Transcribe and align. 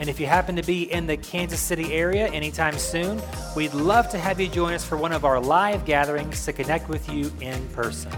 And 0.00 0.08
if 0.08 0.18
you 0.18 0.26
happen 0.26 0.56
to 0.56 0.62
be 0.62 0.90
in 0.92 1.06
the 1.06 1.16
Kansas 1.16 1.60
City 1.60 1.92
area 1.92 2.28
anytime 2.28 2.78
soon, 2.78 3.22
we'd 3.56 3.74
love 3.74 4.08
to 4.10 4.18
have 4.18 4.40
you 4.40 4.48
join 4.48 4.74
us 4.74 4.84
for 4.84 4.96
one 4.96 5.12
of 5.12 5.24
our 5.24 5.40
live 5.40 5.84
gatherings 5.84 6.44
to 6.44 6.52
connect 6.52 6.88
with 6.88 7.08
you 7.08 7.32
in 7.40 7.66
person. 7.68 8.12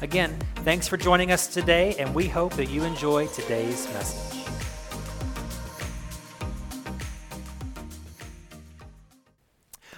Again, 0.00 0.36
thanks 0.56 0.88
for 0.88 0.96
joining 0.96 1.30
us 1.30 1.46
today, 1.46 1.94
and 1.98 2.14
we 2.14 2.26
hope 2.28 2.54
that 2.54 2.70
you 2.70 2.82
enjoy 2.84 3.26
today's 3.28 3.86
message. 3.94 4.31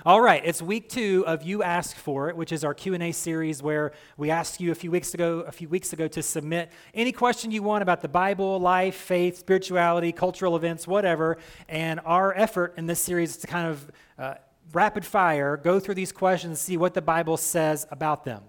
All 0.06 0.20
right, 0.20 0.42
it's 0.44 0.60
week 0.60 0.90
two 0.90 1.24
of 1.26 1.44
You 1.44 1.62
Ask 1.62 1.96
For 1.96 2.28
It, 2.28 2.36
which 2.36 2.52
is 2.52 2.62
our 2.62 2.74
Q&A 2.74 3.10
series 3.10 3.62
where 3.62 3.92
we 4.18 4.30
asked 4.30 4.60
you 4.60 4.70
a 4.70 4.74
few 4.74 4.90
weeks 4.90 5.14
ago, 5.14 5.40
a 5.46 5.50
few 5.50 5.66
weeks 5.66 5.94
ago 5.94 6.08
to 6.08 6.22
submit 6.22 6.70
any 6.92 7.10
question 7.10 7.50
you 7.50 7.62
want 7.62 7.80
about 7.80 8.02
the 8.02 8.08
Bible, 8.08 8.60
life, 8.60 8.96
faith, 8.96 9.38
spirituality, 9.38 10.12
cultural 10.12 10.56
events, 10.56 10.86
whatever. 10.86 11.38
And 11.70 12.00
our 12.04 12.36
effort 12.36 12.74
in 12.76 12.86
this 12.86 13.00
series 13.00 13.30
is 13.30 13.36
to 13.38 13.46
kind 13.46 13.66
of 13.66 13.90
uh, 14.18 14.34
rapid 14.74 15.06
fire 15.06 15.56
go 15.56 15.80
through 15.80 15.94
these 15.94 16.12
questions 16.12 16.50
and 16.50 16.58
see 16.58 16.76
what 16.76 16.92
the 16.92 17.00
Bible 17.00 17.38
says 17.38 17.86
about 17.90 18.26
them. 18.26 18.42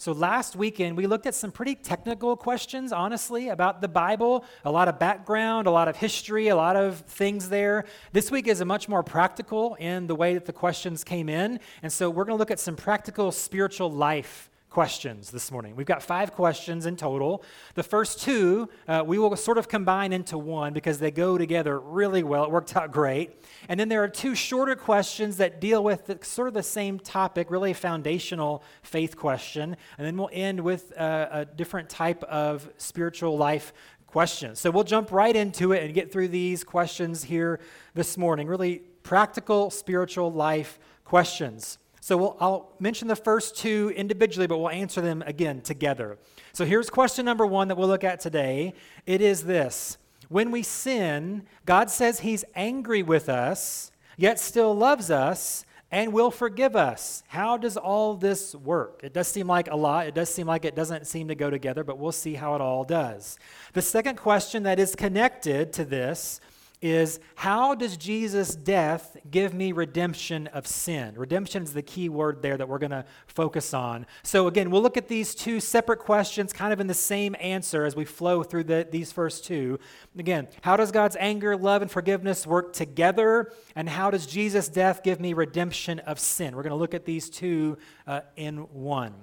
So, 0.00 0.12
last 0.12 0.54
weekend, 0.54 0.96
we 0.96 1.08
looked 1.08 1.26
at 1.26 1.34
some 1.34 1.50
pretty 1.50 1.74
technical 1.74 2.36
questions, 2.36 2.92
honestly, 2.92 3.48
about 3.48 3.80
the 3.80 3.88
Bible, 3.88 4.44
a 4.64 4.70
lot 4.70 4.86
of 4.86 5.00
background, 5.00 5.66
a 5.66 5.72
lot 5.72 5.88
of 5.88 5.96
history, 5.96 6.46
a 6.46 6.54
lot 6.54 6.76
of 6.76 7.00
things 7.00 7.48
there. 7.48 7.84
This 8.12 8.30
week 8.30 8.46
is 8.46 8.60
a 8.60 8.64
much 8.64 8.88
more 8.88 9.02
practical 9.02 9.74
in 9.74 10.06
the 10.06 10.14
way 10.14 10.34
that 10.34 10.44
the 10.44 10.52
questions 10.52 11.02
came 11.02 11.28
in. 11.28 11.58
And 11.82 11.92
so, 11.92 12.10
we're 12.10 12.24
going 12.24 12.36
to 12.36 12.38
look 12.38 12.52
at 12.52 12.60
some 12.60 12.76
practical 12.76 13.32
spiritual 13.32 13.90
life 13.90 14.48
questions 14.70 15.30
this 15.30 15.50
morning. 15.50 15.74
We've 15.74 15.86
got 15.86 16.02
five 16.02 16.32
questions 16.32 16.86
in 16.86 16.96
total. 16.96 17.42
The 17.74 17.82
first 17.82 18.20
two 18.20 18.68
uh, 18.86 19.02
we 19.06 19.18
will 19.18 19.34
sort 19.36 19.58
of 19.58 19.68
combine 19.68 20.12
into 20.12 20.36
one 20.36 20.72
because 20.72 20.98
they 20.98 21.10
go 21.10 21.38
together 21.38 21.80
really 21.80 22.22
well. 22.22 22.44
It 22.44 22.50
worked 22.50 22.76
out 22.76 22.92
great. 22.92 23.42
And 23.68 23.80
then 23.80 23.88
there 23.88 24.02
are 24.02 24.08
two 24.08 24.34
shorter 24.34 24.76
questions 24.76 25.38
that 25.38 25.60
deal 25.60 25.82
with 25.82 26.06
the, 26.06 26.18
sort 26.22 26.48
of 26.48 26.54
the 26.54 26.62
same 26.62 26.98
topic, 26.98 27.50
really 27.50 27.70
a 27.70 27.74
foundational 27.74 28.62
faith 28.82 29.16
question. 29.16 29.76
And 29.96 30.06
then 30.06 30.16
we'll 30.16 30.30
end 30.32 30.60
with 30.60 30.96
uh, 30.96 31.28
a 31.30 31.44
different 31.44 31.88
type 31.88 32.22
of 32.24 32.68
spiritual 32.76 33.36
life 33.38 33.72
question. 34.06 34.54
So 34.54 34.70
we'll 34.70 34.84
jump 34.84 35.12
right 35.12 35.34
into 35.34 35.72
it 35.72 35.84
and 35.84 35.94
get 35.94 36.12
through 36.12 36.28
these 36.28 36.64
questions 36.64 37.24
here 37.24 37.60
this 37.94 38.16
morning. 38.16 38.46
Really 38.46 38.82
practical 39.02 39.70
spiritual 39.70 40.32
life 40.32 40.78
questions. 41.04 41.78
So 42.08 42.16
we'll, 42.16 42.36
I'll 42.40 42.72
mention 42.80 43.06
the 43.06 43.14
first 43.14 43.54
two 43.54 43.92
individually, 43.94 44.46
but 44.46 44.56
we'll 44.56 44.70
answer 44.70 45.02
them 45.02 45.22
again 45.26 45.60
together. 45.60 46.16
So 46.54 46.64
here's 46.64 46.88
question 46.88 47.26
number 47.26 47.44
one 47.44 47.68
that 47.68 47.76
we'll 47.76 47.86
look 47.86 48.02
at 48.02 48.18
today. 48.18 48.72
It 49.04 49.20
is 49.20 49.44
this 49.44 49.98
When 50.30 50.50
we 50.50 50.62
sin, 50.62 51.42
God 51.66 51.90
says 51.90 52.20
He's 52.20 52.46
angry 52.54 53.02
with 53.02 53.28
us, 53.28 53.92
yet 54.16 54.40
still 54.40 54.74
loves 54.74 55.10
us 55.10 55.66
and 55.90 56.14
will 56.14 56.30
forgive 56.30 56.74
us. 56.76 57.24
How 57.28 57.58
does 57.58 57.76
all 57.76 58.14
this 58.14 58.54
work? 58.54 59.00
It 59.04 59.12
does 59.12 59.28
seem 59.28 59.46
like 59.46 59.70
a 59.70 59.76
lot. 59.76 60.06
It 60.06 60.14
does 60.14 60.32
seem 60.32 60.46
like 60.46 60.64
it 60.64 60.74
doesn't 60.74 61.06
seem 61.06 61.28
to 61.28 61.34
go 61.34 61.50
together, 61.50 61.84
but 61.84 61.98
we'll 61.98 62.12
see 62.12 62.36
how 62.36 62.54
it 62.54 62.62
all 62.62 62.84
does. 62.84 63.38
The 63.74 63.82
second 63.82 64.16
question 64.16 64.62
that 64.62 64.78
is 64.80 64.94
connected 64.94 65.74
to 65.74 65.84
this 65.84 66.40
is 66.80 67.18
how 67.34 67.74
does 67.74 67.96
Jesus' 67.96 68.54
death 68.54 69.16
give 69.30 69.52
me 69.52 69.72
redemption 69.72 70.46
of 70.48 70.66
sin? 70.66 71.14
Redemption 71.16 71.62
is 71.62 71.72
the 71.72 71.82
key 71.82 72.08
word 72.08 72.42
there 72.42 72.56
that 72.56 72.68
we're 72.68 72.78
going 72.78 72.90
to 72.90 73.04
focus 73.26 73.74
on. 73.74 74.06
So, 74.22 74.46
again, 74.46 74.70
we'll 74.70 74.82
look 74.82 74.96
at 74.96 75.08
these 75.08 75.34
two 75.34 75.60
separate 75.60 75.98
questions 75.98 76.52
kind 76.52 76.72
of 76.72 76.80
in 76.80 76.86
the 76.86 76.94
same 76.94 77.34
answer 77.40 77.84
as 77.84 77.96
we 77.96 78.04
flow 78.04 78.42
through 78.42 78.64
the, 78.64 78.86
these 78.90 79.10
first 79.10 79.44
two. 79.44 79.78
Again, 80.16 80.48
how 80.62 80.76
does 80.76 80.92
God's 80.92 81.16
anger, 81.18 81.56
love, 81.56 81.82
and 81.82 81.90
forgiveness 81.90 82.46
work 82.46 82.72
together? 82.72 83.52
And 83.74 83.88
how 83.88 84.10
does 84.10 84.26
Jesus' 84.26 84.68
death 84.68 85.02
give 85.02 85.20
me 85.20 85.32
redemption 85.32 85.98
of 86.00 86.18
sin? 86.18 86.54
We're 86.54 86.62
going 86.62 86.70
to 86.70 86.76
look 86.76 86.94
at 86.94 87.04
these 87.04 87.28
two 87.28 87.78
uh, 88.06 88.20
in 88.36 88.58
one. 88.72 89.14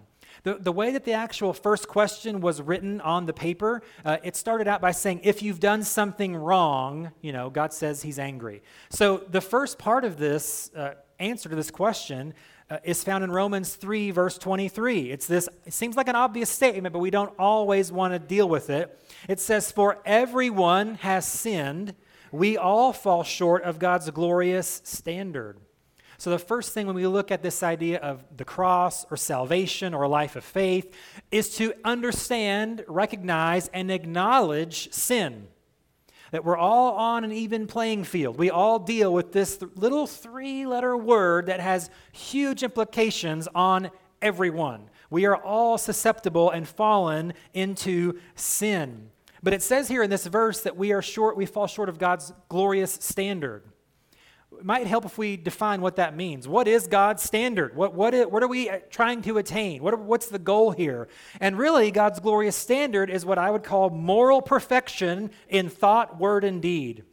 The, 0.46 0.60
the 0.60 0.72
way 0.72 0.92
that 0.92 1.06
the 1.06 1.14
actual 1.14 1.54
first 1.54 1.88
question 1.88 2.40
was 2.40 2.62
written 2.62 3.02
on 3.02 3.26
the 3.26 3.34
paper, 3.34 3.82
uh, 4.06 4.18
it 4.24 4.36
started 4.36 4.68
out 4.68 4.80
by 4.80 4.92
saying, 4.92 5.22
if 5.24 5.42
you've 5.42 5.60
done 5.60 5.82
something 5.82 6.36
wrong, 6.36 7.12
you 7.22 7.34
know, 7.34 7.50
God 7.50 7.74
says 7.74 8.04
he's 8.04 8.20
angry. 8.20 8.62
So 8.92 9.24
the 9.28 9.42
first 9.42 9.80
part 9.80 10.06
of 10.06 10.20
this 10.20 10.70
uh, 10.76 10.94
answer 11.18 11.50
to 11.50 11.56
this 11.56 11.72
question 11.72 12.36
uh, 12.70 12.78
is 12.84 13.04
found 13.04 13.24
in 13.24 13.32
Romans 13.32 13.74
3, 13.74 14.12
verse 14.12 14.38
23. 14.38 15.10
It's 15.10 15.26
this, 15.26 15.50
it 15.66 15.74
seems 15.74 15.98
like 15.98 16.08
an 16.08 16.16
obvious 16.16 16.52
statement, 16.52 16.94
but 16.94 17.00
we 17.00 17.10
don't 17.10 17.34
always 17.40 17.92
want 17.92 18.14
to 18.14 18.20
deal 18.20 18.48
with 18.48 18.70
it. 18.70 19.04
It 19.28 19.40
says, 19.40 19.72
For 19.72 19.98
everyone 20.06 20.96
has 20.96 21.26
sinned, 21.26 21.96
we 22.32 22.56
all 22.56 22.94
fall 22.94 23.24
short 23.24 23.64
of 23.64 23.80
God's 23.80 24.12
glorious 24.12 24.80
standard. 24.84 25.58
So, 26.18 26.30
the 26.30 26.40
first 26.40 26.74
thing 26.74 26.88
when 26.88 26.96
we 26.96 27.08
look 27.08 27.31
at 27.31 27.42
this 27.42 27.62
idea 27.62 28.00
of 28.00 28.24
the 28.36 28.46
cross 28.46 29.06
or 29.12 29.18
salvation 29.18 29.94
or 29.94 30.03
a 30.03 30.08
life 30.08 30.36
of 30.36 30.44
faith 30.44 30.96
is 31.31 31.56
to 31.58 31.74
understand, 31.84 32.86
recognize, 32.88 33.68
and 33.70 33.92
acknowledge 33.92 34.92
sin. 34.94 35.48
That 36.31 36.46
we're 36.46 36.58
all 36.58 36.94
on 36.94 37.24
an 37.24 37.31
even 37.31 37.68
playing 37.68 38.06
field. 38.06 38.38
We 38.38 38.50
all 38.50 38.80
deal 38.80 39.14
with 39.14 39.31
this 39.31 39.58
th- 39.58 39.72
little 39.76 40.08
three 40.08 40.66
letter 40.66 40.96
word 40.96 41.48
that 41.48 41.59
has 41.59 41.90
huge 42.14 42.64
implications 42.64 43.47
on 43.53 43.92
everyone. 44.22 44.90
We 45.09 45.26
are 45.26 45.36
all 45.36 45.78
susceptible 45.78 46.50
and 46.50 46.68
fallen 46.68 47.34
into 47.53 48.20
sin. 48.36 49.09
But 49.44 49.53
it 49.53 49.62
says 49.62 49.88
here 49.88 50.02
in 50.02 50.09
this 50.09 50.26
verse 50.26 50.62
that 50.62 50.76
we 50.76 50.92
are 50.92 51.02
short, 51.02 51.38
we 51.38 51.46
fall 51.46 51.68
short 51.68 51.90
of 51.90 52.00
God's 52.00 52.34
glorious 52.50 52.94
standard 52.94 53.64
it 54.60 54.66
might 54.66 54.88
help 54.88 55.06
if 55.06 55.18
we 55.18 55.38
define 55.38 55.82
what 55.82 55.96
that 55.98 56.16
means. 56.16 56.48
What 56.48 56.68
is 56.68 56.88
God's 56.88 57.24
standard? 57.24 57.76
What, 57.76 57.94
what, 57.94 58.14
is, 58.14 58.28
what 58.28 58.44
are 58.44 58.48
we 58.48 58.70
trying 58.90 59.22
to 59.24 59.38
attain? 59.38 59.82
What, 59.82 60.00
what's 60.00 60.28
the 60.28 60.40
goal 60.40 60.72
here? 60.72 61.08
And 61.40 61.58
really, 61.58 61.92
God's 61.92 62.20
glorious 62.20 62.56
standard 62.56 63.10
is 63.10 63.26
what 63.26 63.38
I 63.38 63.52
would 63.52 63.64
call 63.64 63.90
moral 63.90 64.42
perfection 64.42 65.32
in 65.50 65.70
thought, 65.70 66.20
word, 66.20 66.44
and 66.44 66.62
deed. 66.62 67.04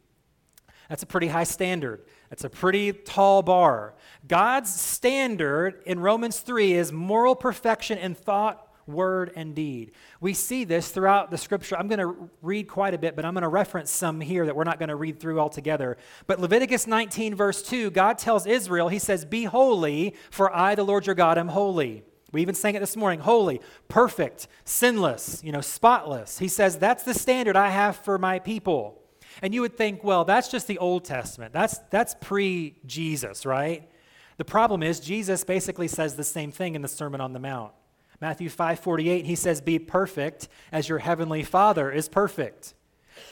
That's 0.88 1.02
a 1.02 1.06
pretty 1.06 1.28
high 1.28 1.44
standard. 1.44 2.04
That's 2.28 2.44
a 2.44 2.50
pretty 2.50 2.92
tall 2.92 3.42
bar. 3.42 3.94
God's 4.26 4.72
standard 4.72 5.82
in 5.86 6.00
Romans 6.00 6.40
3 6.40 6.72
is 6.72 6.92
moral 6.92 7.34
perfection 7.34 7.98
in 7.98 8.14
thought, 8.14 8.71
word, 8.86 9.32
and 9.36 9.54
deed. 9.54 9.92
We 10.20 10.34
see 10.34 10.64
this 10.64 10.90
throughout 10.90 11.30
the 11.30 11.38
scripture. 11.38 11.76
I'm 11.76 11.88
going 11.88 12.00
to 12.00 12.30
read 12.40 12.68
quite 12.68 12.94
a 12.94 12.98
bit, 12.98 13.16
but 13.16 13.24
I'm 13.24 13.34
going 13.34 13.42
to 13.42 13.48
reference 13.48 13.90
some 13.90 14.20
here 14.20 14.46
that 14.46 14.56
we're 14.56 14.64
not 14.64 14.78
going 14.78 14.88
to 14.88 14.96
read 14.96 15.20
through 15.20 15.40
altogether. 15.40 15.96
But 16.26 16.40
Leviticus 16.40 16.86
19, 16.86 17.34
verse 17.34 17.62
2, 17.62 17.90
God 17.90 18.18
tells 18.18 18.46
Israel, 18.46 18.88
He 18.88 18.98
says, 18.98 19.24
Be 19.24 19.44
holy, 19.44 20.14
for 20.30 20.54
I, 20.54 20.74
the 20.74 20.84
Lord 20.84 21.06
your 21.06 21.14
God, 21.14 21.38
am 21.38 21.48
holy. 21.48 22.04
We 22.32 22.40
even 22.40 22.54
sang 22.54 22.74
it 22.74 22.80
this 22.80 22.96
morning 22.96 23.20
holy, 23.20 23.60
perfect, 23.88 24.48
sinless, 24.64 25.42
you 25.44 25.52
know, 25.52 25.60
spotless. 25.60 26.38
He 26.38 26.48
says, 26.48 26.78
That's 26.78 27.04
the 27.04 27.14
standard 27.14 27.56
I 27.56 27.68
have 27.68 27.96
for 27.96 28.18
my 28.18 28.38
people. 28.38 28.98
And 29.40 29.54
you 29.54 29.62
would 29.62 29.76
think, 29.76 30.04
well, 30.04 30.24
that's 30.24 30.48
just 30.48 30.66
the 30.66 30.78
Old 30.78 31.04
Testament. 31.04 31.52
That's, 31.52 31.78
that's 31.90 32.14
pre 32.20 32.76
Jesus, 32.84 33.46
right? 33.46 33.88
The 34.36 34.44
problem 34.44 34.82
is, 34.82 35.00
Jesus 35.00 35.44
basically 35.44 35.88
says 35.88 36.16
the 36.16 36.24
same 36.24 36.52
thing 36.52 36.74
in 36.74 36.82
the 36.82 36.88
Sermon 36.88 37.20
on 37.20 37.32
the 37.32 37.38
Mount. 37.38 37.72
Matthew 38.22 38.48
5:48 38.48 39.24
he 39.24 39.34
says 39.34 39.60
be 39.60 39.80
perfect 39.80 40.48
as 40.70 40.88
your 40.88 41.00
heavenly 41.00 41.42
Father 41.42 41.90
is 41.90 42.08
perfect. 42.08 42.72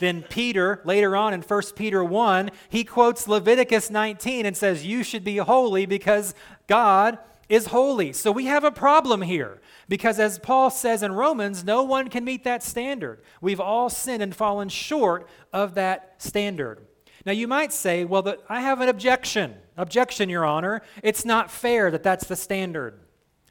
Then 0.00 0.24
Peter, 0.28 0.80
later 0.84 1.14
on 1.14 1.32
in 1.32 1.42
1 1.42 1.62
Peter 1.76 2.02
1, 2.02 2.50
he 2.68 2.82
quotes 2.82 3.28
Leviticus 3.28 3.88
19 3.88 4.44
and 4.44 4.56
says, 4.56 4.84
You 4.84 5.04
should 5.04 5.22
be 5.22 5.36
holy 5.36 5.86
because 5.86 6.34
God 6.66 7.18
is 7.48 7.66
holy. 7.66 8.12
So 8.12 8.32
we 8.32 8.46
have 8.46 8.64
a 8.64 8.72
problem 8.72 9.22
here 9.22 9.60
because, 9.88 10.18
as 10.18 10.40
Paul 10.40 10.70
says 10.70 11.04
in 11.04 11.12
Romans, 11.12 11.62
no 11.62 11.84
one 11.84 12.08
can 12.08 12.24
meet 12.24 12.42
that 12.42 12.64
standard. 12.64 13.22
We've 13.40 13.60
all 13.60 13.90
sinned 13.90 14.24
and 14.24 14.34
fallen 14.34 14.68
short 14.68 15.28
of 15.52 15.74
that 15.76 16.16
standard. 16.18 16.84
Now, 17.24 17.32
you 17.32 17.46
might 17.46 17.72
say, 17.72 18.04
Well, 18.04 18.22
the, 18.22 18.40
I 18.48 18.60
have 18.60 18.80
an 18.80 18.88
objection. 18.88 19.54
Objection, 19.76 20.28
Your 20.28 20.44
Honor. 20.44 20.82
It's 21.00 21.24
not 21.24 21.48
fair 21.48 21.92
that 21.92 22.02
that's 22.02 22.26
the 22.26 22.36
standard. 22.36 22.98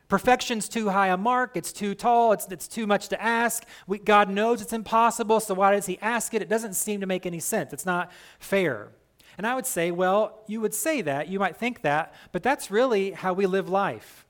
Perfection's 0.10 0.68
too 0.68 0.90
high 0.90 1.08
a 1.08 1.18
mark. 1.18 1.56
It's 1.56 1.72
too 1.72 1.94
tall. 1.94 2.34
It's, 2.34 2.48
it's 2.48 2.68
too 2.68 2.88
much 2.88 3.08
to 3.10 3.22
ask. 3.22 3.64
We, 3.88 4.00
God 4.00 4.30
knows 4.30 4.62
it's 4.62 4.74
impossible, 4.74 5.40
so 5.40 5.54
why 5.54 5.72
does 5.72 5.86
He 5.86 6.00
ask 6.02 6.34
it? 6.34 6.42
It 6.42 6.50
doesn't 6.50 6.74
seem 6.74 7.00
to 7.02 7.06
make 7.06 7.26
any 7.28 7.40
sense. 7.40 7.72
It's 7.72 7.86
not 7.86 8.12
fair. 8.40 8.90
And 9.38 9.46
I 9.48 9.56
would 9.56 9.68
say, 9.68 9.92
well, 9.92 10.44
you 10.48 10.60
would 10.62 10.74
say 10.74 11.02
that, 11.04 11.30
you 11.30 11.40
might 11.40 11.56
think 11.56 11.84
that, 11.84 12.14
but 12.32 12.44
that's 12.44 12.70
really 12.70 13.12
how 13.12 13.34
we 13.34 13.46
live 13.46 13.70
life. 13.70 14.26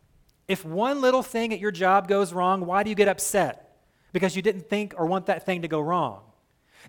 If 0.47 0.65
one 0.65 0.99
little 0.99 1.23
thing 1.23 1.53
at 1.53 1.59
your 1.59 1.71
job 1.71 2.07
goes 2.07 2.33
wrong, 2.33 2.65
why 2.65 2.83
do 2.83 2.89
you 2.89 2.95
get 2.95 3.07
upset? 3.07 3.77
Because 4.11 4.35
you 4.35 4.41
didn't 4.41 4.69
think 4.69 4.93
or 4.97 5.05
want 5.05 5.27
that 5.27 5.45
thing 5.45 5.61
to 5.61 5.67
go 5.67 5.79
wrong. 5.79 6.21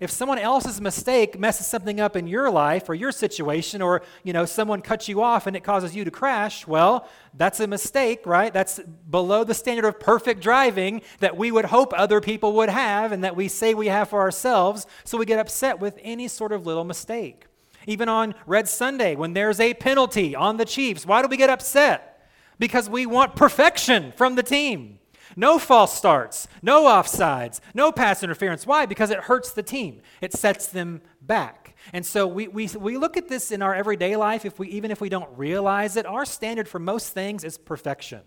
If 0.01 0.11
someone 0.11 0.39
else's 0.39 0.81
mistake 0.81 1.39
messes 1.39 1.67
something 1.67 2.01
up 2.01 2.17
in 2.17 2.27
your 2.27 2.51
life 2.51 2.89
or 2.89 2.95
your 2.95 3.13
situation, 3.13 3.83
or 3.83 4.01
you 4.25 4.33
know 4.33 4.47
someone 4.47 4.81
cuts 4.81 5.09
you 5.09 5.23
off 5.23 5.47
and 5.47 5.55
it 5.55 5.61
causes 5.61 5.95
you 5.95 6.05
to 6.07 6.11
crash, 6.11 6.67
well, 6.67 7.07
that's 7.35 7.61
a 7.61 7.67
mistake, 7.67 8.25
right? 8.25 8.51
That's 8.51 8.81
below 9.11 9.45
the 9.45 9.53
standard 9.53 9.85
of 9.85 10.01
perfect 10.01 10.41
driving 10.41 11.03
that 11.19 11.37
we 11.37 11.53
would 11.53 11.67
hope 11.67 11.93
other 11.95 12.23
people 12.23 12.55
would 12.55 12.71
have 12.71 13.13
and 13.13 13.23
that 13.25 13.37
we 13.37 13.47
say 13.47 13.75
we 13.75 13.89
have 13.89 14.09
for 14.09 14.21
ourselves. 14.21 14.87
So 15.05 15.19
we 15.19 15.27
get 15.27 15.39
upset 15.39 15.81
with 15.81 15.99
any 16.01 16.29
sort 16.29 16.53
of 16.53 16.65
little 16.65 16.85
mistake. 16.85 17.45
Even 17.87 18.09
on 18.09 18.35
Red 18.47 18.69
Sunday, 18.69 19.17
when 19.17 19.35
there's 19.35 19.61
a 19.61 19.75
penalty 19.75 20.35
on 20.35 20.57
the 20.57 20.65
Chiefs, 20.65 21.05
why 21.05 21.21
do 21.21 21.29
we 21.29 21.37
get 21.37 21.51
upset? 21.51 22.27
Because 22.59 22.89
we 22.89 23.05
want 23.05 23.37
perfection 23.37 24.13
from 24.17 24.35
the 24.35 24.43
team. 24.43 25.00
No 25.37 25.59
false 25.59 25.97
starts, 25.97 26.49
no 26.63 26.85
offsides, 26.85 27.61
no 27.75 27.93
pass 27.93 28.23
interference. 28.23 28.67
Why? 28.67 28.87
Because 28.87 29.11
it 29.11 29.21
hurts 29.21 29.53
the 29.53 29.63
team. 29.63 30.01
It 30.21 30.33
sets 30.33 30.67
them 30.67 31.03
back. 31.21 31.77
And 31.93 32.05
so 32.05 32.27
we, 32.27 32.49
we, 32.49 32.69
we 32.69 32.97
look 32.97 33.17
at 33.17 33.29
this 33.29 33.51
in 33.51 33.63
our 33.63 33.75
everyday 33.75 34.17
life, 34.17 34.45
if 34.45 34.59
we, 34.59 34.69
even 34.69 34.91
if 34.91 35.01
we 35.01 35.09
don't 35.09 35.31
realize 35.37 35.97
it, 35.97 36.07
our 36.07 36.25
standard 36.25 36.69
for 36.69 36.79
most 36.79 37.13
things 37.13 37.45
is 37.45 37.59
perfection. 37.59 38.21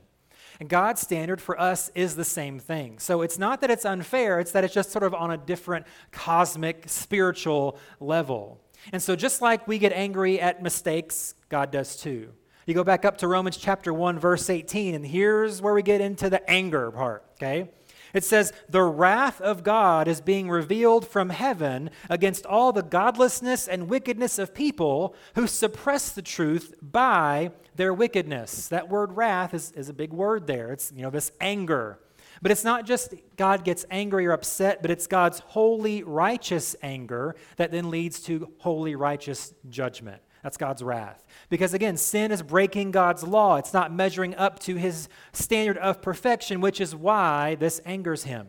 And 0.59 0.69
God's 0.69 1.01
standard 1.01 1.41
for 1.41 1.59
us 1.59 1.89
is 1.95 2.15
the 2.15 2.23
same 2.23 2.59
thing. 2.59 2.99
So 2.99 3.21
it's 3.21 3.37
not 3.37 3.61
that 3.61 3.71
it's 3.71 3.85
unfair, 3.85 4.39
it's 4.39 4.51
that 4.51 4.63
it's 4.63 4.73
just 4.73 4.91
sort 4.91 5.03
of 5.03 5.13
on 5.13 5.31
a 5.31 5.37
different 5.37 5.85
cosmic, 6.11 6.85
spiritual 6.87 7.77
level. 7.99 8.61
And 8.91 9.01
so 9.01 9.15
just 9.15 9.41
like 9.41 9.67
we 9.67 9.79
get 9.79 9.93
angry 9.93 10.39
at 10.39 10.61
mistakes, 10.61 11.35
God 11.49 11.71
does 11.71 11.95
too. 11.95 12.31
You 12.65 12.73
go 12.73 12.83
back 12.83 13.03
up 13.03 13.17
to 13.17 13.27
Romans 13.27 13.57
chapter 13.57 13.93
1, 13.93 14.19
verse 14.19 14.49
18, 14.49 14.95
and 14.95 15.05
here's 15.05 15.61
where 15.61 15.73
we 15.73 15.83
get 15.83 15.99
into 15.99 16.29
the 16.29 16.49
anger 16.49 16.91
part, 16.91 17.25
okay? 17.33 17.69
It 18.13 18.23
says, 18.23 18.53
The 18.69 18.83
wrath 18.83 19.41
of 19.41 19.63
God 19.63 20.07
is 20.07 20.21
being 20.21 20.49
revealed 20.49 21.05
from 21.05 21.29
heaven 21.29 21.89
against 22.09 22.45
all 22.45 22.71
the 22.71 22.83
godlessness 22.83 23.67
and 23.67 23.89
wickedness 23.89 24.39
of 24.39 24.53
people 24.53 25.15
who 25.35 25.47
suppress 25.47 26.11
the 26.11 26.21
truth 26.21 26.75
by 26.81 27.51
their 27.75 27.93
wickedness. 27.93 28.67
That 28.69 28.87
word 28.87 29.17
wrath 29.17 29.53
is, 29.53 29.71
is 29.71 29.89
a 29.89 29.93
big 29.93 30.13
word 30.13 30.47
there. 30.47 30.71
It's, 30.71 30.91
you 30.95 31.01
know, 31.01 31.09
this 31.09 31.31
anger. 31.41 31.99
But 32.41 32.51
it's 32.51 32.63
not 32.63 32.85
just 32.85 33.13
God 33.35 33.63
gets 33.63 33.85
angry 33.89 34.25
or 34.25 34.31
upset, 34.31 34.81
but 34.81 34.91
it's 34.91 35.07
God's 35.07 35.39
holy, 35.39 36.03
righteous 36.03 36.75
anger 36.81 37.35
that 37.57 37.71
then 37.71 37.89
leads 37.89 38.19
to 38.23 38.51
holy, 38.59 38.95
righteous 38.95 39.53
judgment. 39.69 40.21
That's 40.43 40.57
God's 40.57 40.83
wrath. 40.83 41.23
Because 41.49 41.73
again, 41.73 41.95
sin 41.95 42.31
is 42.31 42.43
breaking 42.43 42.91
God's 42.91 43.23
law. 43.23 43.55
It's 43.55 43.73
not 43.73 43.93
measuring 43.93 44.35
up 44.35 44.59
to 44.59 44.75
his 44.75 45.07
standard 45.31 45.77
of 45.77 46.01
perfection, 46.01 46.59
which 46.59 46.81
is 46.81 46.95
why 46.95 47.55
this 47.55 47.81
angers 47.85 48.25
him. 48.25 48.47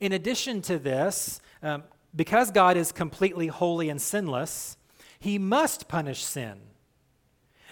In 0.00 0.12
addition 0.12 0.62
to 0.62 0.78
this, 0.78 1.40
um, 1.62 1.84
because 2.16 2.50
God 2.50 2.76
is 2.76 2.90
completely 2.90 3.48
holy 3.48 3.90
and 3.90 4.00
sinless, 4.00 4.76
he 5.20 5.38
must 5.38 5.88
punish 5.88 6.24
sin. 6.24 6.58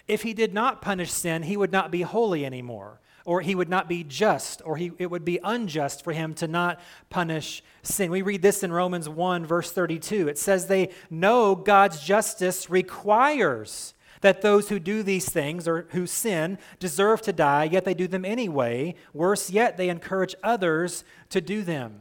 If 0.07 0.23
he 0.23 0.35
did 0.35 0.53
not 0.53 0.83
punish 0.83 1.11
sin, 1.11 1.45
he 1.45 1.57
would 1.57 1.73
not 1.73 1.91
be 1.91 2.03
holy 2.03 2.45
anymore 2.45 3.01
or 3.25 3.41
he 3.41 3.55
would 3.55 3.69
not 3.69 3.89
be 3.89 4.05
just, 4.05 4.63
or 4.65 4.77
he, 4.77 4.93
it 4.99 5.11
would 5.11 5.25
be 5.25 5.39
unjust 5.43 6.03
for 6.03 6.13
him 6.13 6.35
to 6.35 6.49
not 6.49 6.81
punish 7.11 7.63
sin. 7.83 8.11
We 8.11 8.23
read 8.23 8.43
this 8.43 8.63
in 8.63 8.73
Romans 8.73 9.09
1, 9.09 9.45
verse 9.45 9.73
32. 9.73 10.29
It 10.29 10.39
says, 10.39 10.67
They 10.67 10.91
know 11.11 11.55
God's 11.55 12.01
justice 12.01 12.71
requires 12.71 13.95
that 14.21 14.43
those 14.43 14.69
who 14.69 14.79
do 14.79 15.03
these 15.03 15.29
things 15.29 15.67
or 15.67 15.87
who 15.91 16.07
sin 16.07 16.59
deserve 16.79 17.23
to 17.23 17.33
die, 17.33 17.65
yet 17.65 17.85
they 17.85 17.95
do 17.95 18.07
them 18.07 18.25
anyway. 18.25 18.95
Worse 19.15 19.51
yet, 19.51 19.77
they 19.77 19.89
encourage 19.89 20.35
others 20.43 21.05
to 21.31 21.41
do 21.41 21.63
them. 21.63 22.01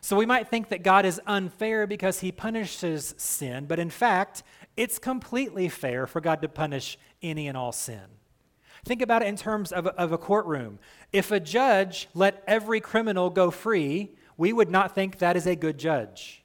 So 0.00 0.16
we 0.16 0.26
might 0.26 0.48
think 0.48 0.68
that 0.70 0.82
God 0.82 1.04
is 1.04 1.20
unfair 1.26 1.86
because 1.86 2.20
he 2.20 2.32
punishes 2.32 3.14
sin, 3.16 3.66
but 3.66 3.78
in 3.78 3.90
fact, 3.90 4.42
it's 4.76 4.98
completely 4.98 5.68
fair 5.68 6.08
for 6.08 6.20
God 6.20 6.42
to 6.42 6.48
punish 6.48 6.98
any 7.22 7.46
and 7.46 7.56
all 7.56 7.72
sin. 7.72 8.00
Think 8.84 9.00
about 9.00 9.22
it 9.22 9.28
in 9.28 9.36
terms 9.36 9.70
of, 9.70 9.86
of 9.86 10.12
a 10.12 10.18
courtroom. 10.18 10.78
If 11.12 11.30
a 11.30 11.38
judge 11.38 12.08
let 12.14 12.42
every 12.46 12.80
criminal 12.80 13.30
go 13.30 13.50
free, 13.50 14.16
we 14.36 14.52
would 14.52 14.70
not 14.70 14.94
think 14.94 15.18
that 15.18 15.36
is 15.36 15.46
a 15.46 15.54
good 15.54 15.78
judge. 15.78 16.42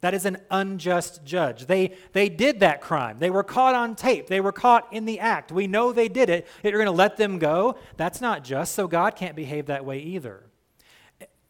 That 0.00 0.14
is 0.14 0.24
an 0.24 0.38
unjust 0.50 1.24
judge. 1.24 1.66
They, 1.66 1.94
they 2.12 2.28
did 2.28 2.60
that 2.60 2.80
crime. 2.80 3.18
They 3.18 3.28
were 3.28 3.42
caught 3.42 3.74
on 3.74 3.96
tape. 3.96 4.28
They 4.28 4.40
were 4.40 4.52
caught 4.52 4.90
in 4.92 5.04
the 5.04 5.20
act. 5.20 5.52
We 5.52 5.66
know 5.66 5.92
they 5.92 6.08
did 6.08 6.30
it. 6.30 6.46
You're 6.62 6.72
going 6.72 6.86
to 6.86 6.92
let 6.92 7.16
them 7.16 7.38
go? 7.38 7.76
That's 7.96 8.20
not 8.20 8.44
just, 8.44 8.74
so 8.74 8.86
God 8.86 9.16
can't 9.16 9.36
behave 9.36 9.66
that 9.66 9.84
way 9.84 9.98
either. 9.98 10.49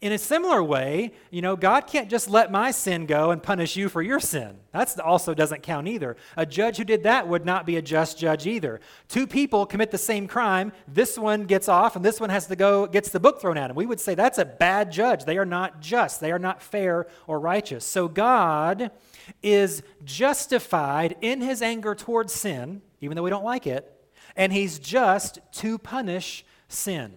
In 0.00 0.12
a 0.12 0.18
similar 0.18 0.62
way, 0.62 1.12
you 1.30 1.42
know, 1.42 1.56
God 1.56 1.86
can't 1.86 2.08
just 2.08 2.30
let 2.30 2.50
my 2.50 2.70
sin 2.70 3.04
go 3.04 3.32
and 3.32 3.42
punish 3.42 3.76
you 3.76 3.90
for 3.90 4.00
your 4.00 4.18
sin. 4.18 4.56
That 4.72 4.98
also 4.98 5.34
doesn't 5.34 5.62
count 5.62 5.88
either. 5.88 6.16
A 6.38 6.46
judge 6.46 6.78
who 6.78 6.84
did 6.84 7.02
that 7.02 7.28
would 7.28 7.44
not 7.44 7.66
be 7.66 7.76
a 7.76 7.82
just 7.82 8.18
judge 8.18 8.46
either. 8.46 8.80
Two 9.08 9.26
people 9.26 9.66
commit 9.66 9.90
the 9.90 9.98
same 9.98 10.26
crime. 10.26 10.72
This 10.88 11.18
one 11.18 11.44
gets 11.44 11.68
off, 11.68 11.96
and 11.96 12.04
this 12.04 12.18
one 12.18 12.30
has 12.30 12.46
to 12.46 12.56
go, 12.56 12.86
gets 12.86 13.10
the 13.10 13.20
book 13.20 13.42
thrown 13.42 13.58
at 13.58 13.68
him. 13.68 13.76
We 13.76 13.84
would 13.84 14.00
say 14.00 14.14
that's 14.14 14.38
a 14.38 14.46
bad 14.46 14.90
judge. 14.90 15.26
They 15.26 15.36
are 15.36 15.44
not 15.44 15.80
just, 15.82 16.18
they 16.18 16.32
are 16.32 16.38
not 16.38 16.62
fair 16.62 17.06
or 17.26 17.38
righteous. 17.38 17.84
So 17.84 18.08
God 18.08 18.90
is 19.42 19.82
justified 20.02 21.16
in 21.20 21.42
his 21.42 21.60
anger 21.60 21.94
towards 21.94 22.32
sin, 22.32 22.80
even 23.02 23.16
though 23.16 23.22
we 23.22 23.30
don't 23.30 23.44
like 23.44 23.66
it, 23.66 23.92
and 24.34 24.50
he's 24.50 24.78
just 24.78 25.40
to 25.52 25.76
punish 25.76 26.42
sin. 26.68 27.12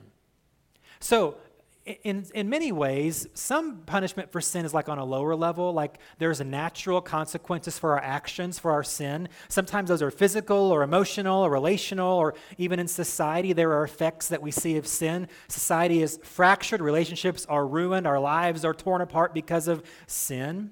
So, 1.00 1.38
in, 1.86 2.26
in 2.34 2.50
many 2.50 2.72
ways, 2.72 3.28
some 3.34 3.80
punishment 3.80 4.32
for 4.32 4.40
sin 4.40 4.64
is 4.64 4.74
like 4.74 4.88
on 4.88 5.00
a 5.00 5.04
lower 5.04 5.36
level, 5.36 5.74
like 5.74 6.00
there's 6.18 6.40
a 6.40 6.46
natural 6.46 7.02
consequences 7.02 7.78
for 7.78 7.92
our 7.92 8.00
actions, 8.02 8.58
for 8.58 8.72
our 8.72 8.84
sin. 8.84 9.28
Sometimes 9.50 9.90
those 9.90 10.02
are 10.02 10.12
physical 10.12 10.72
or 10.72 10.84
emotional 10.84 11.42
or 11.42 11.50
relational, 11.50 12.14
or 12.14 12.36
even 12.58 12.80
in 12.80 12.88
society, 12.88 13.52
there 13.52 13.74
are 13.74 13.84
effects 13.84 14.30
that 14.30 14.42
we 14.42 14.50
see 14.50 14.78
of 14.78 14.88
sin. 14.88 15.28
Society 15.50 16.02
is 16.02 16.20
fractured, 16.24 16.82
relationships 16.82 17.46
are 17.48 17.68
ruined, 17.68 18.08
our 18.08 18.20
lives 18.20 18.64
are 18.64 18.74
torn 18.74 19.02
apart 19.02 19.34
because 19.34 19.68
of 19.68 19.84
sin. 20.08 20.72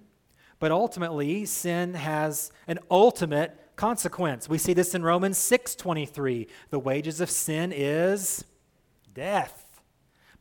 But 0.60 0.72
ultimately, 0.72 1.46
sin 1.46 1.94
has 1.96 2.54
an 2.68 2.80
ultimate 2.90 3.58
consequence. 3.76 4.48
We 4.48 4.60
see 4.60 4.74
this 4.74 4.96
in 4.96 5.04
Romans 5.04 5.38
6:23. 5.38 6.48
The 6.70 6.80
wages 6.80 7.20
of 7.20 7.30
sin 7.30 7.74
is 7.74 8.46
death 9.14 9.61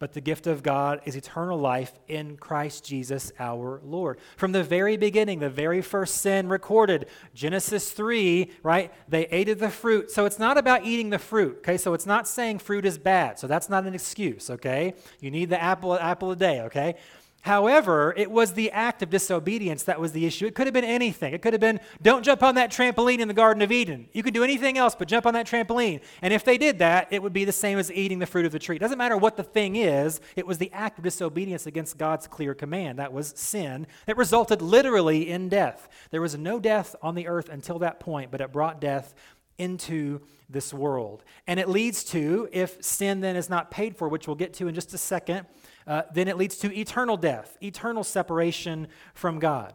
but 0.00 0.14
the 0.14 0.20
gift 0.20 0.48
of 0.48 0.64
God 0.64 1.02
is 1.04 1.14
eternal 1.14 1.58
life 1.58 1.92
in 2.08 2.38
Christ 2.38 2.84
Jesus 2.84 3.30
our 3.38 3.80
Lord. 3.84 4.18
From 4.36 4.52
the 4.52 4.64
very 4.64 4.96
beginning, 4.96 5.38
the 5.38 5.50
very 5.50 5.82
first 5.82 6.16
sin 6.16 6.48
recorded, 6.48 7.06
Genesis 7.34 7.92
3, 7.92 8.50
right? 8.62 8.92
They 9.08 9.26
ate 9.26 9.50
of 9.50 9.58
the 9.58 9.68
fruit. 9.68 10.10
So 10.10 10.24
it's 10.24 10.38
not 10.38 10.56
about 10.56 10.86
eating 10.86 11.10
the 11.10 11.18
fruit, 11.18 11.58
okay? 11.58 11.76
So 11.76 11.92
it's 11.92 12.06
not 12.06 12.26
saying 12.26 12.60
fruit 12.60 12.86
is 12.86 12.96
bad. 12.96 13.38
So 13.38 13.46
that's 13.46 13.68
not 13.68 13.84
an 13.84 13.94
excuse, 13.94 14.48
okay? 14.48 14.94
You 15.20 15.30
need 15.30 15.50
the 15.50 15.62
apple 15.62 15.94
apple 15.94 16.30
a 16.30 16.36
day, 16.36 16.62
okay? 16.62 16.96
However, 17.42 18.12
it 18.16 18.30
was 18.30 18.52
the 18.52 18.70
act 18.70 19.02
of 19.02 19.08
disobedience 19.08 19.84
that 19.84 19.98
was 19.98 20.12
the 20.12 20.26
issue. 20.26 20.46
It 20.46 20.54
could 20.54 20.66
have 20.66 20.74
been 20.74 20.84
anything. 20.84 21.32
It 21.32 21.40
could 21.40 21.54
have 21.54 21.60
been, 21.60 21.80
don't 22.02 22.22
jump 22.22 22.42
on 22.42 22.56
that 22.56 22.70
trampoline 22.70 23.18
in 23.18 23.28
the 23.28 23.34
Garden 23.34 23.62
of 23.62 23.72
Eden. 23.72 24.08
You 24.12 24.22
could 24.22 24.34
do 24.34 24.44
anything 24.44 24.76
else 24.76 24.94
but 24.94 25.08
jump 25.08 25.24
on 25.24 25.32
that 25.34 25.46
trampoline. 25.46 26.02
And 26.20 26.34
if 26.34 26.44
they 26.44 26.58
did 26.58 26.80
that, 26.80 27.08
it 27.10 27.22
would 27.22 27.32
be 27.32 27.46
the 27.46 27.52
same 27.52 27.78
as 27.78 27.90
eating 27.90 28.18
the 28.18 28.26
fruit 28.26 28.44
of 28.44 28.52
the 28.52 28.58
tree. 28.58 28.76
It 28.76 28.80
doesn't 28.80 28.98
matter 28.98 29.16
what 29.16 29.38
the 29.38 29.42
thing 29.42 29.76
is, 29.76 30.20
it 30.36 30.46
was 30.46 30.58
the 30.58 30.70
act 30.72 30.98
of 30.98 31.04
disobedience 31.04 31.66
against 31.66 31.96
God's 31.96 32.26
clear 32.26 32.54
command. 32.54 32.98
That 32.98 33.12
was 33.12 33.32
sin 33.36 33.86
that 34.04 34.18
resulted 34.18 34.60
literally 34.60 35.30
in 35.30 35.48
death. 35.48 35.88
There 36.10 36.20
was 36.20 36.36
no 36.36 36.60
death 36.60 36.94
on 37.00 37.14
the 37.14 37.26
earth 37.26 37.48
until 37.48 37.78
that 37.78 38.00
point, 38.00 38.30
but 38.30 38.42
it 38.42 38.52
brought 38.52 38.80
death 38.82 39.14
into 39.60 40.20
this 40.48 40.74
world. 40.74 41.22
And 41.46 41.60
it 41.60 41.68
leads 41.68 42.02
to, 42.04 42.48
if 42.50 42.82
sin 42.82 43.20
then 43.20 43.36
is 43.36 43.48
not 43.48 43.70
paid 43.70 43.96
for, 43.96 44.08
which 44.08 44.26
we'll 44.26 44.36
get 44.36 44.54
to 44.54 44.66
in 44.66 44.74
just 44.74 44.92
a 44.94 44.98
second, 44.98 45.46
uh, 45.86 46.02
then 46.12 46.26
it 46.26 46.36
leads 46.36 46.56
to 46.58 46.76
eternal 46.76 47.16
death, 47.16 47.56
eternal 47.62 48.02
separation 48.02 48.88
from 49.14 49.38
God. 49.38 49.74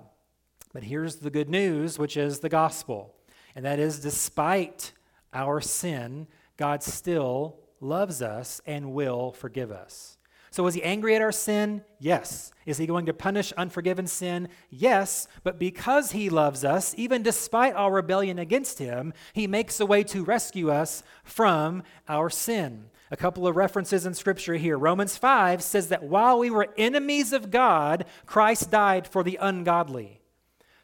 But 0.74 0.84
here's 0.84 1.18
the 1.18 1.30
good 1.30 1.50
news, 1.50 1.98
which 1.98 2.18
is 2.18 2.39
the 2.39 2.50
gospel. 2.50 3.15
And 3.56 3.63
that 3.63 3.80
is, 3.80 4.00
despite 4.00 4.92
our 5.34 5.62
sin, 5.62 6.27
God 6.58 6.84
still 6.84 7.60
loves 7.80 8.22
us 8.22 8.60
and 8.65 8.94
will 8.94 9.32
forgive 9.32 9.72
us. 9.72 10.18
So, 10.55 10.65
is 10.67 10.74
he 10.74 10.83
angry 10.83 11.13
at 11.17 11.21
our 11.21 11.33
sin? 11.33 11.83
Yes. 12.00 12.53
Is 12.65 12.77
he 12.77 12.88
going 12.88 13.07
to 13.07 13.13
punish 13.13 13.51
unforgiven 13.57 14.07
sin? 14.07 14.47
Yes. 14.69 15.27
But 15.43 15.59
because 15.59 16.12
he 16.12 16.29
loves 16.29 16.63
us, 16.63 16.95
even 16.97 17.24
despite 17.24 17.75
our 17.75 17.91
rebellion 17.91 18.39
against 18.39 18.79
him, 18.79 19.12
he 19.33 19.47
makes 19.47 19.81
a 19.81 19.85
way 19.85 20.01
to 20.05 20.24
rescue 20.24 20.71
us 20.71 21.03
from 21.25 21.83
our 22.07 22.29
sin. 22.29 22.85
A 23.12 23.17
couple 23.17 23.45
of 23.45 23.57
references 23.57 24.05
in 24.05 24.13
Scripture 24.13 24.55
here. 24.55 24.77
Romans 24.77 25.17
5 25.17 25.62
says 25.62 25.89
that 25.89 26.03
while 26.03 26.39
we 26.39 26.50
were 26.50 26.74
enemies 26.77 27.33
of 27.33 27.51
God, 27.51 28.05
Christ 28.25 28.71
died 28.71 29.09
for 29.09 29.24
the 29.24 29.38
ungodly. 29.41 30.21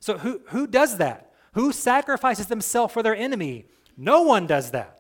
So, 0.01 0.17
who, 0.17 0.41
who 0.47 0.67
does 0.67 0.97
that? 0.97 1.31
Who 1.53 1.71
sacrifices 1.71 2.47
themselves 2.47 2.93
for 2.93 3.01
their 3.01 3.15
enemy? 3.15 3.67
No 3.95 4.23
one 4.23 4.47
does 4.47 4.71
that. 4.71 4.99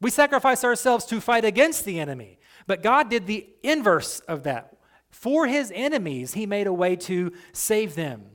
We 0.00 0.10
sacrifice 0.10 0.64
ourselves 0.64 1.04
to 1.06 1.20
fight 1.20 1.44
against 1.44 1.84
the 1.84 2.00
enemy. 2.00 2.39
But 2.70 2.84
God 2.84 3.10
did 3.10 3.26
the 3.26 3.48
inverse 3.64 4.20
of 4.28 4.44
that. 4.44 4.76
For 5.08 5.48
his 5.48 5.72
enemies, 5.74 6.34
he 6.34 6.46
made 6.46 6.68
a 6.68 6.72
way 6.72 6.94
to 6.94 7.32
save 7.52 7.96
them. 7.96 8.26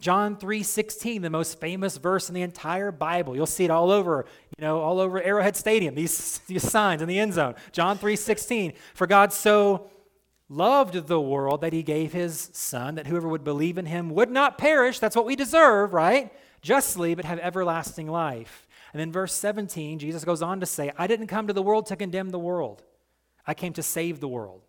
John 0.00 0.36
3:16, 0.36 1.20
the 1.20 1.28
most 1.28 1.60
famous 1.60 1.98
verse 1.98 2.30
in 2.30 2.34
the 2.34 2.40
entire 2.40 2.90
Bible. 2.90 3.36
You'll 3.36 3.44
see 3.44 3.66
it 3.66 3.70
all 3.70 3.90
over, 3.90 4.24
you 4.56 4.64
know, 4.64 4.80
all 4.80 4.98
over 4.98 5.20
Arrowhead 5.20 5.54
Stadium, 5.54 5.94
these, 5.94 6.38
these 6.46 6.62
signs 6.62 7.02
in 7.02 7.08
the 7.08 7.18
end 7.18 7.34
zone. 7.34 7.56
John 7.72 7.98
3:16, 7.98 8.72
for 8.94 9.06
God 9.06 9.34
so 9.34 9.90
loved 10.48 11.06
the 11.06 11.20
world 11.20 11.60
that 11.60 11.74
he 11.74 11.82
gave 11.82 12.14
his 12.14 12.48
son 12.54 12.94
that 12.94 13.06
whoever 13.06 13.28
would 13.28 13.44
believe 13.44 13.76
in 13.76 13.84
him 13.84 14.08
would 14.08 14.30
not 14.30 14.56
perish, 14.56 14.98
that's 14.98 15.14
what 15.14 15.26
we 15.26 15.36
deserve, 15.36 15.92
right? 15.92 16.32
Justly, 16.62 17.14
but 17.14 17.26
have 17.26 17.38
everlasting 17.40 18.06
life. 18.06 18.66
And 18.94 19.00
then 19.00 19.12
verse 19.12 19.34
17, 19.34 19.98
Jesus 19.98 20.24
goes 20.24 20.40
on 20.40 20.58
to 20.60 20.64
say, 20.64 20.90
I 20.96 21.06
didn't 21.06 21.26
come 21.26 21.48
to 21.48 21.52
the 21.52 21.62
world 21.62 21.84
to 21.88 21.96
condemn 21.96 22.30
the 22.30 22.38
world. 22.38 22.82
I 23.48 23.54
came 23.54 23.72
to 23.72 23.82
save 23.82 24.20
the 24.20 24.28
world. 24.28 24.60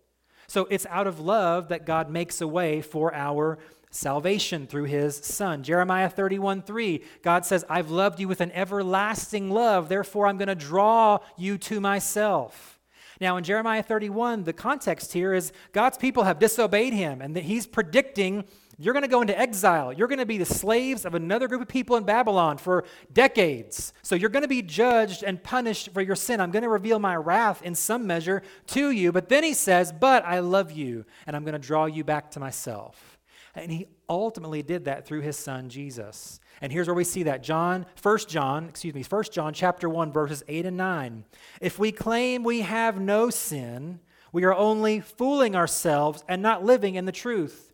So 0.48 0.66
it's 0.72 0.88
out 0.90 1.06
of 1.06 1.20
love 1.20 1.68
that 1.68 1.86
God 1.86 2.10
makes 2.10 2.42
a 2.42 2.48
way 2.48 2.82
for 2.82 3.14
our 3.14 3.60
salvation 3.92 4.66
through 4.66 4.86
his 4.86 5.18
son. 5.18 5.64
Jeremiah 5.64 6.10
31 6.10 6.62
3, 6.62 7.04
God 7.22 7.46
says, 7.46 7.66
I've 7.70 7.92
loved 7.92 8.20
you 8.20 8.28
with 8.28 8.42
an 8.42 8.52
everlasting 8.54 9.52
love, 9.52 9.90
therefore 9.90 10.28
I'm 10.28 10.38
going 10.38 10.48
to 10.48 10.56
draw 10.56 11.20
you 11.38 11.58
to 11.60 11.80
myself. 11.80 12.80
Now, 13.20 13.36
in 13.36 13.44
Jeremiah 13.44 13.84
31, 13.84 14.46
the 14.46 14.54
context 14.54 15.12
here 15.12 15.34
is 15.34 15.52
God's 15.74 15.98
people 15.98 16.24
have 16.24 16.40
disobeyed 16.40 16.94
him, 16.94 17.22
and 17.22 17.36
that 17.36 17.44
he's 17.44 17.68
predicting 17.68 18.46
you're 18.82 18.94
going 18.94 19.04
to 19.04 19.10
go 19.10 19.20
into 19.20 19.38
exile. 19.38 19.92
You're 19.92 20.08
going 20.08 20.20
to 20.20 20.26
be 20.26 20.38
the 20.38 20.46
slaves 20.46 21.04
of 21.04 21.14
another 21.14 21.50
group 21.50 21.62
of 21.62 21.68
people 21.68 21.98
in 21.98 22.06
Babylon 22.06 22.58
for 22.58 22.86
decades. 23.12 23.92
So 24.04 24.16
you're 24.16 24.30
going 24.30 24.44
to 24.44 24.48
be 24.48 24.62
judged 24.62 25.22
and 25.22 25.44
punished 25.44 25.90
for 25.94 26.02
your 26.02 26.16
sin. 26.16 26.40
I'm 26.40 26.52
going 26.52 26.64
to 26.64 26.70
reveal 26.70 26.98
my 26.98 27.18
wrath 27.18 27.62
in 27.62 27.76
some 27.76 28.08
measure 28.08 28.42
to 28.68 28.92
you. 28.92 29.12
But 29.12 29.28
then 29.28 29.44
he 29.44 29.54
says, 29.54 29.92
But 29.92 30.24
I 30.26 30.40
love 30.40 30.72
you, 30.72 31.06
and 31.28 31.36
I'm 31.36 31.44
going 31.44 31.60
to 31.60 31.60
draw 31.60 31.88
you 31.88 32.06
back 32.06 32.32
to 32.32 32.40
myself. 32.40 33.20
And 33.54 33.70
he 33.70 33.88
ultimately 34.08 34.64
did 34.64 34.86
that 34.86 35.06
through 35.06 35.22
his 35.22 35.36
son 35.36 35.68
Jesus. 35.68 36.40
And 36.62 36.72
here's 36.72 36.88
where 36.88 36.96
we 36.96 37.04
see 37.04 37.24
that. 37.24 37.44
John, 37.44 37.86
1 38.02 38.18
John, 38.30 38.70
excuse 38.70 38.94
me, 38.94 39.04
1 39.04 39.24
John 39.32 39.54
chapter 39.54 39.90
1 39.90 40.14
verses 40.14 40.44
8 40.48 40.66
and 40.66 40.78
9. 40.78 41.26
If 41.60 41.80
we 41.80 41.92
claim 41.92 42.44
we 42.44 42.62
have 42.62 43.00
no 43.00 43.30
sin, 43.30 44.00
we 44.32 44.46
are 44.46 44.54
only 44.54 45.02
fooling 45.02 45.56
ourselves 45.56 46.24
and 46.30 46.42
not 46.42 46.64
living 46.64 46.96
in 46.96 47.06
the 47.06 47.12
truth. 47.12 47.69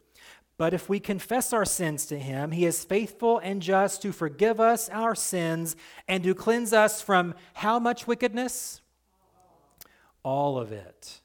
But 0.58 0.74
if 0.74 0.88
we 0.88 1.00
confess 1.00 1.52
our 1.52 1.66
sins 1.66 2.06
to 2.08 2.18
him, 2.18 2.52
he 2.52 2.66
is 2.66 2.86
faithful 2.86 3.40
and 3.40 3.62
just 3.62 4.02
to 4.04 4.14
forgive 4.14 4.60
us 4.60 4.88
our 4.90 5.14
sins 5.14 5.76
and 6.08 6.24
to 6.24 6.34
cleanse 6.34 6.72
us 6.72 7.02
from 7.02 7.36
how 7.56 7.78
much 7.78 8.08
wickedness? 8.08 8.82
All 10.24 10.58
of 10.58 10.72
it. 10.72 11.22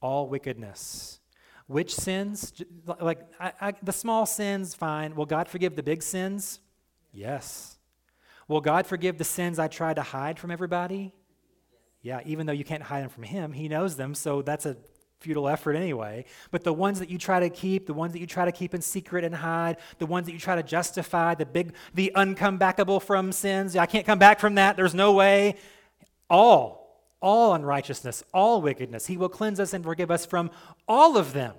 All 0.00 0.28
wickedness. 0.28 1.18
Which 1.66 1.94
sins? 1.94 2.52
Like 3.00 3.20
I, 3.40 3.52
I, 3.60 3.74
the 3.82 3.92
small 3.92 4.26
sins, 4.26 4.74
fine. 4.74 5.16
Will 5.16 5.26
God 5.26 5.48
forgive 5.48 5.74
the 5.74 5.82
big 5.82 6.02
sins? 6.02 6.60
Yes. 7.12 7.78
Will 8.46 8.60
God 8.60 8.86
forgive 8.86 9.18
the 9.18 9.24
sins 9.24 9.58
I 9.58 9.68
tried 9.68 9.96
to 9.96 10.02
hide 10.02 10.38
from 10.38 10.50
everybody? 10.50 11.12
Yeah, 12.00 12.20
even 12.24 12.46
though 12.46 12.52
you 12.52 12.64
can't 12.64 12.82
hide 12.82 13.02
them 13.02 13.10
from 13.10 13.24
Him, 13.24 13.52
He 13.52 13.68
knows 13.68 13.96
them, 13.96 14.14
so 14.14 14.40
that's 14.40 14.64
a 14.64 14.76
futile 15.20 15.48
effort 15.48 15.74
anyway. 15.74 16.24
But 16.50 16.64
the 16.64 16.72
ones 16.72 16.98
that 17.00 17.10
you 17.10 17.18
try 17.18 17.40
to 17.40 17.50
keep, 17.50 17.86
the 17.86 17.94
ones 17.94 18.12
that 18.12 18.20
you 18.20 18.26
try 18.26 18.44
to 18.44 18.52
keep 18.52 18.74
in 18.74 18.80
secret 18.80 19.24
and 19.24 19.34
hide, 19.34 19.78
the 19.98 20.06
ones 20.06 20.26
that 20.26 20.32
you 20.32 20.38
try 20.38 20.56
to 20.56 20.62
justify, 20.62 21.34
the 21.34 21.46
big, 21.46 21.74
the 21.94 22.12
uncomebackable 22.14 23.02
from 23.02 23.32
sins, 23.32 23.76
I 23.76 23.86
can't 23.86 24.06
come 24.06 24.18
back 24.18 24.40
from 24.40 24.54
that, 24.56 24.76
there's 24.76 24.94
no 24.94 25.12
way. 25.12 25.56
All, 26.30 27.02
all 27.20 27.54
unrighteousness, 27.54 28.22
all 28.32 28.62
wickedness. 28.62 29.06
He 29.06 29.16
will 29.16 29.28
cleanse 29.28 29.60
us 29.60 29.72
and 29.72 29.82
forgive 29.82 30.10
us 30.10 30.24
from 30.26 30.50
all 30.86 31.16
of 31.16 31.32
them. 31.32 31.54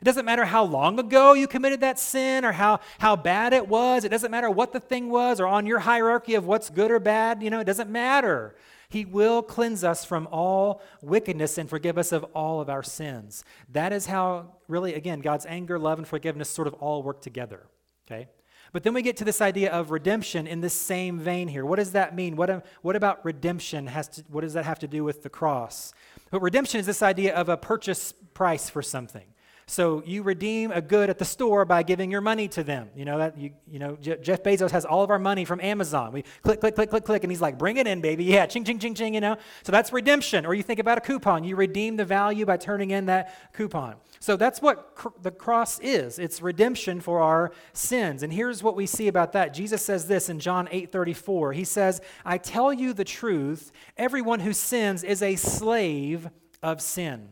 It 0.00 0.04
doesn't 0.04 0.24
matter 0.24 0.44
how 0.44 0.64
long 0.64 0.98
ago 0.98 1.32
you 1.32 1.46
committed 1.46 1.80
that 1.82 1.96
sin 1.96 2.44
or 2.44 2.50
how, 2.50 2.80
how 2.98 3.14
bad 3.14 3.52
it 3.52 3.68
was. 3.68 4.04
It 4.04 4.08
doesn't 4.08 4.32
matter 4.32 4.50
what 4.50 4.72
the 4.72 4.80
thing 4.80 5.10
was 5.10 5.38
or 5.38 5.46
on 5.46 5.64
your 5.64 5.78
hierarchy 5.78 6.34
of 6.34 6.44
what's 6.44 6.70
good 6.70 6.90
or 6.90 6.98
bad. 6.98 7.40
You 7.40 7.50
know, 7.50 7.60
it 7.60 7.66
doesn't 7.66 7.88
matter. 7.88 8.56
He 8.92 9.06
will 9.06 9.42
cleanse 9.42 9.84
us 9.84 10.04
from 10.04 10.28
all 10.30 10.82
wickedness 11.00 11.56
and 11.56 11.66
forgive 11.66 11.96
us 11.96 12.12
of 12.12 12.24
all 12.34 12.60
of 12.60 12.68
our 12.68 12.82
sins. 12.82 13.42
That 13.70 13.90
is 13.90 14.04
how, 14.04 14.56
really, 14.68 14.92
again, 14.92 15.20
God's 15.20 15.46
anger, 15.46 15.78
love, 15.78 15.96
and 15.96 16.06
forgiveness 16.06 16.50
sort 16.50 16.68
of 16.68 16.74
all 16.74 17.02
work 17.02 17.22
together. 17.22 17.62
Okay? 18.06 18.28
But 18.70 18.82
then 18.82 18.92
we 18.92 19.00
get 19.00 19.16
to 19.16 19.24
this 19.24 19.40
idea 19.40 19.72
of 19.72 19.92
redemption 19.92 20.46
in 20.46 20.60
this 20.60 20.74
same 20.74 21.18
vein 21.18 21.48
here. 21.48 21.64
What 21.64 21.76
does 21.76 21.92
that 21.92 22.14
mean? 22.14 22.36
What, 22.36 22.66
what 22.82 22.94
about 22.94 23.24
redemption? 23.24 23.86
Has 23.86 24.08
to, 24.08 24.24
what 24.28 24.42
does 24.42 24.52
that 24.52 24.66
have 24.66 24.80
to 24.80 24.88
do 24.88 25.02
with 25.04 25.22
the 25.22 25.30
cross? 25.30 25.94
But 26.30 26.42
redemption 26.42 26.78
is 26.78 26.84
this 26.84 27.02
idea 27.02 27.34
of 27.34 27.48
a 27.48 27.56
purchase 27.56 28.12
price 28.34 28.68
for 28.68 28.82
something. 28.82 29.31
So 29.66 30.02
you 30.04 30.22
redeem 30.22 30.70
a 30.72 30.80
good 30.80 31.08
at 31.08 31.18
the 31.18 31.24
store 31.24 31.64
by 31.64 31.82
giving 31.82 32.10
your 32.10 32.20
money 32.20 32.48
to 32.48 32.64
them. 32.64 32.90
You 32.96 33.04
know 33.04 33.18
that 33.18 33.38
you 33.38 33.52
you 33.70 33.78
know 33.78 33.96
Jeff 33.96 34.42
Bezos 34.42 34.70
has 34.70 34.84
all 34.84 35.02
of 35.02 35.10
our 35.10 35.18
money 35.18 35.44
from 35.44 35.60
Amazon. 35.60 36.12
We 36.12 36.22
click 36.42 36.60
click 36.60 36.74
click 36.74 36.90
click 36.90 37.04
click 37.04 37.24
and 37.24 37.30
he's 37.30 37.40
like, 37.40 37.58
"Bring 37.58 37.76
it 37.76 37.86
in, 37.86 38.00
baby." 38.00 38.24
Yeah, 38.24 38.46
ching 38.46 38.64
ching 38.64 38.78
ching 38.78 38.94
ching, 38.94 39.14
you 39.14 39.20
know. 39.20 39.36
So 39.62 39.72
that's 39.72 39.92
redemption. 39.92 40.46
Or 40.46 40.54
you 40.54 40.62
think 40.62 40.80
about 40.80 40.98
a 40.98 41.00
coupon. 41.00 41.44
You 41.44 41.56
redeem 41.56 41.96
the 41.96 42.04
value 42.04 42.44
by 42.44 42.56
turning 42.56 42.90
in 42.90 43.06
that 43.06 43.52
coupon. 43.52 43.96
So 44.20 44.36
that's 44.36 44.60
what 44.60 44.94
cr- 44.94 45.08
the 45.20 45.30
cross 45.30 45.78
is. 45.80 46.18
It's 46.18 46.42
redemption 46.42 47.00
for 47.00 47.20
our 47.20 47.52
sins. 47.72 48.22
And 48.22 48.32
here's 48.32 48.62
what 48.62 48.76
we 48.76 48.86
see 48.86 49.08
about 49.08 49.32
that. 49.32 49.54
Jesus 49.54 49.84
says 49.84 50.06
this 50.06 50.28
in 50.28 50.38
John 50.38 50.68
8:34. 50.70 51.52
He 51.52 51.64
says, 51.64 52.00
"I 52.24 52.38
tell 52.38 52.72
you 52.72 52.92
the 52.92 53.04
truth, 53.04 53.72
everyone 53.96 54.40
who 54.40 54.52
sins 54.52 55.04
is 55.04 55.22
a 55.22 55.36
slave 55.36 56.28
of 56.62 56.80
sin." 56.80 57.28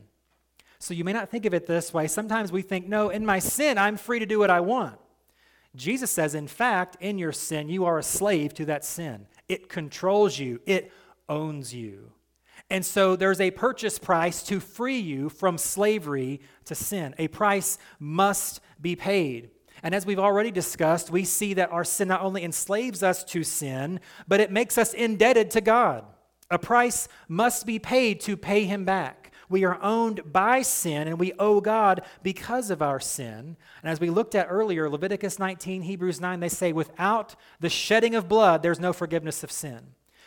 So 0.81 0.95
you 0.95 1.05
may 1.05 1.13
not 1.13 1.29
think 1.29 1.45
of 1.45 1.53
it 1.53 1.67
this 1.67 1.93
way. 1.93 2.09
Sometimes 2.09 2.51
we 2.51 2.63
think, 2.63 2.89
no, 2.89 3.11
in 3.11 3.25
my 3.25 3.39
sin, 3.39 3.77
I'm 3.77 3.99
free 3.99 4.19
to 4.19 4.27
do 4.27 4.39
what 4.39 4.51
I 4.51 4.61
want. 4.61 4.99
Jesus 5.77 6.11
says, 6.11 6.35
in 6.35 6.49
fact, 6.49 6.97
in 7.01 7.19
your 7.19 7.33
sin, 7.33 7.69
you 7.69 7.85
are 7.85 7.99
a 7.99 8.03
slave 8.03 8.55
to 8.55 8.65
that 8.65 8.85
sin. 8.85 9.27
It 9.47 9.69
controls 9.69 10.39
you, 10.39 10.61
it 10.67 10.91
owns 11.29 11.75
you. 11.75 12.13
And 12.71 12.85
so 12.85 13.15
there's 13.15 13.41
a 13.41 13.51
purchase 13.51 13.99
price 13.99 14.43
to 14.45 14.59
free 14.59 14.99
you 14.99 15.29
from 15.29 15.59
slavery 15.59 16.41
to 16.65 16.75
sin. 16.75 17.15
A 17.19 17.29
price 17.29 17.79
must 17.99 18.61
be 18.81 18.97
paid. 18.97 19.51
And 19.83 19.95
as 19.95 20.07
we've 20.07 20.19
already 20.19 20.51
discussed, 20.51 21.11
we 21.11 21.25
see 21.25 21.55
that 21.55 21.73
our 21.73 21.85
sin 21.85 22.09
not 22.09 22.23
only 22.23 22.43
enslaves 22.43 23.03
us 23.03 23.23
to 23.25 23.45
sin, 23.45 24.01
but 24.27 24.41
it 24.41 24.51
makes 24.51 24.79
us 24.79 24.95
indebted 24.95 25.51
to 25.53 25.61
God. 25.61 26.05
A 26.51 26.59
price 26.59 27.07
must 27.29 27.67
be 27.67 27.79
paid 27.79 28.21
to 28.21 28.37
pay 28.37 28.65
Him 28.65 28.85
back. 28.85 29.20
We 29.51 29.65
are 29.65 29.83
owned 29.83 30.33
by 30.33 30.63
sin 30.63 31.09
and 31.09 31.19
we 31.19 31.35
owe 31.39 31.61
God 31.61 32.03
because 32.23 32.71
of 32.71 32.81
our 32.81 33.01
sin. 33.01 33.57
And 33.83 33.91
as 33.91 34.01
we 34.01 34.09
looked 34.09 34.37
at 34.37 34.47
earlier, 34.49 34.89
Leviticus 34.89 35.41
19, 35.41 35.83
Hebrews 35.83 36.21
9, 36.21 36.39
they 36.39 36.49
say, 36.49 36.73
without 36.73 37.35
the 37.59 37.69
shedding 37.69 38.15
of 38.15 38.29
blood, 38.29 38.63
there's 38.63 38.81
no 38.81 38.93
forgiveness 38.93 39.43
of 39.43 39.51
sin. 39.51 39.81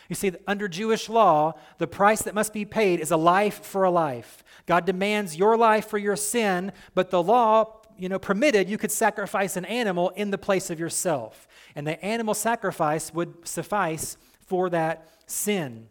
You 0.09 0.15
see, 0.15 0.33
under 0.45 0.67
Jewish 0.67 1.07
law, 1.07 1.53
the 1.77 1.87
price 1.87 2.23
that 2.23 2.35
must 2.35 2.51
be 2.51 2.65
paid 2.65 2.99
is 2.99 3.11
a 3.11 3.17
life 3.17 3.63
for 3.63 3.85
a 3.85 3.89
life. 3.89 4.43
God 4.65 4.85
demands 4.85 5.37
your 5.37 5.55
life 5.55 5.87
for 5.87 5.97
your 5.97 6.17
sin, 6.17 6.73
but 6.93 7.09
the 7.09 7.23
law, 7.23 7.81
you 7.97 8.09
know, 8.09 8.19
permitted 8.19 8.69
you 8.69 8.77
could 8.77 8.91
sacrifice 8.91 9.55
an 9.55 9.63
animal 9.63 10.09
in 10.09 10.31
the 10.31 10.37
place 10.37 10.69
of 10.69 10.81
yourself. 10.81 11.47
And 11.75 11.87
the 11.87 12.03
animal 12.03 12.33
sacrifice 12.33 13.13
would 13.13 13.47
suffice 13.47 14.17
for 14.45 14.69
that 14.71 15.07
sin. 15.25 15.87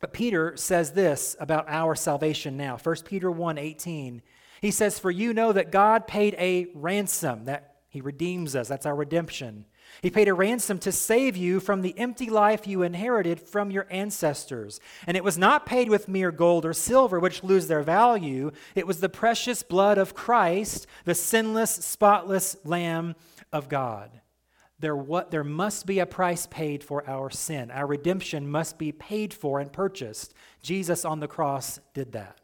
But 0.00 0.12
Peter 0.12 0.56
says 0.56 0.92
this 0.92 1.36
about 1.40 1.66
our 1.68 1.94
salvation 1.94 2.56
now. 2.56 2.76
1 2.76 2.96
Peter 3.04 3.30
1 3.30 3.58
18. 3.58 4.22
He 4.60 4.70
says, 4.70 4.98
For 4.98 5.10
you 5.10 5.32
know 5.32 5.52
that 5.52 5.70
God 5.70 6.06
paid 6.06 6.34
a 6.38 6.68
ransom, 6.74 7.44
that 7.44 7.76
he 7.88 8.00
redeems 8.00 8.54
us. 8.54 8.68
That's 8.68 8.86
our 8.86 8.94
redemption. 8.94 9.64
He 10.02 10.10
paid 10.10 10.28
a 10.28 10.34
ransom 10.34 10.78
to 10.80 10.92
save 10.92 11.36
you 11.36 11.60
from 11.60 11.80
the 11.80 11.98
empty 11.98 12.28
life 12.28 12.66
you 12.66 12.82
inherited 12.82 13.40
from 13.40 13.70
your 13.70 13.86
ancestors. 13.90 14.80
And 15.06 15.16
it 15.16 15.24
was 15.24 15.38
not 15.38 15.64
paid 15.64 15.88
with 15.88 16.08
mere 16.08 16.30
gold 16.30 16.66
or 16.66 16.72
silver, 16.72 17.18
which 17.18 17.44
lose 17.44 17.68
their 17.68 17.82
value. 17.82 18.50
It 18.74 18.86
was 18.86 19.00
the 19.00 19.08
precious 19.08 19.62
blood 19.62 19.96
of 19.96 20.14
Christ, 20.14 20.86
the 21.04 21.14
sinless, 21.14 21.70
spotless 21.70 22.56
Lamb 22.64 23.14
of 23.52 23.68
God. 23.68 24.20
There, 24.78 24.96
what, 24.96 25.30
there 25.30 25.44
must 25.44 25.86
be 25.86 26.00
a 26.00 26.06
price 26.06 26.46
paid 26.46 26.84
for 26.84 27.08
our 27.08 27.30
sin. 27.30 27.70
Our 27.70 27.86
redemption 27.86 28.50
must 28.50 28.78
be 28.78 28.92
paid 28.92 29.32
for 29.32 29.58
and 29.58 29.72
purchased. 29.72 30.34
Jesus 30.62 31.04
on 31.04 31.20
the 31.20 31.28
cross 31.28 31.80
did 31.94 32.12
that. 32.12 32.38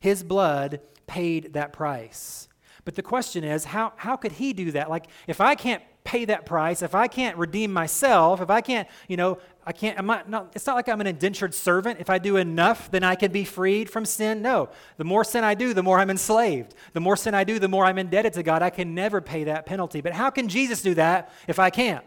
His 0.00 0.22
blood 0.22 0.80
paid 1.06 1.54
that 1.54 1.72
price. 1.72 2.48
But 2.84 2.94
the 2.96 3.02
question 3.02 3.44
is, 3.44 3.64
how, 3.64 3.92
how 3.96 4.16
could 4.16 4.32
he 4.32 4.52
do 4.52 4.72
that? 4.72 4.90
Like, 4.90 5.06
if 5.26 5.40
I 5.40 5.54
can't 5.54 5.82
pay 6.04 6.24
that 6.26 6.46
price, 6.46 6.82
if 6.82 6.94
I 6.94 7.08
can't 7.08 7.36
redeem 7.36 7.72
myself, 7.72 8.40
if 8.40 8.50
I 8.50 8.60
can't, 8.60 8.88
you 9.08 9.16
know, 9.16 9.38
I 9.66 9.72
can't, 9.72 9.98
I'm 9.98 10.06
not, 10.06 10.28
not, 10.28 10.52
it's 10.54 10.66
not 10.66 10.74
like 10.74 10.88
I'm 10.88 11.00
an 11.00 11.06
indentured 11.06 11.54
servant. 11.54 12.00
If 12.00 12.08
I 12.08 12.18
do 12.18 12.36
enough, 12.36 12.90
then 12.90 13.04
I 13.04 13.14
can 13.14 13.30
be 13.30 13.44
freed 13.44 13.90
from 13.90 14.04
sin. 14.04 14.40
No. 14.40 14.70
The 14.96 15.04
more 15.04 15.22
sin 15.22 15.44
I 15.44 15.54
do, 15.54 15.74
the 15.74 15.82
more 15.82 15.98
I'm 15.98 16.10
enslaved. 16.10 16.74
The 16.94 17.00
more 17.00 17.16
sin 17.16 17.34
I 17.34 17.44
do, 17.44 17.58
the 17.58 17.68
more 17.68 17.84
I'm 17.84 17.98
indebted 17.98 18.32
to 18.34 18.42
God. 18.42 18.62
I 18.62 18.70
can 18.70 18.94
never 18.94 19.20
pay 19.20 19.44
that 19.44 19.66
penalty. 19.66 20.00
But 20.00 20.14
how 20.14 20.30
can 20.30 20.48
Jesus 20.48 20.80
do 20.80 20.94
that 20.94 21.30
if 21.46 21.58
I 21.58 21.68
can't? 21.70 22.04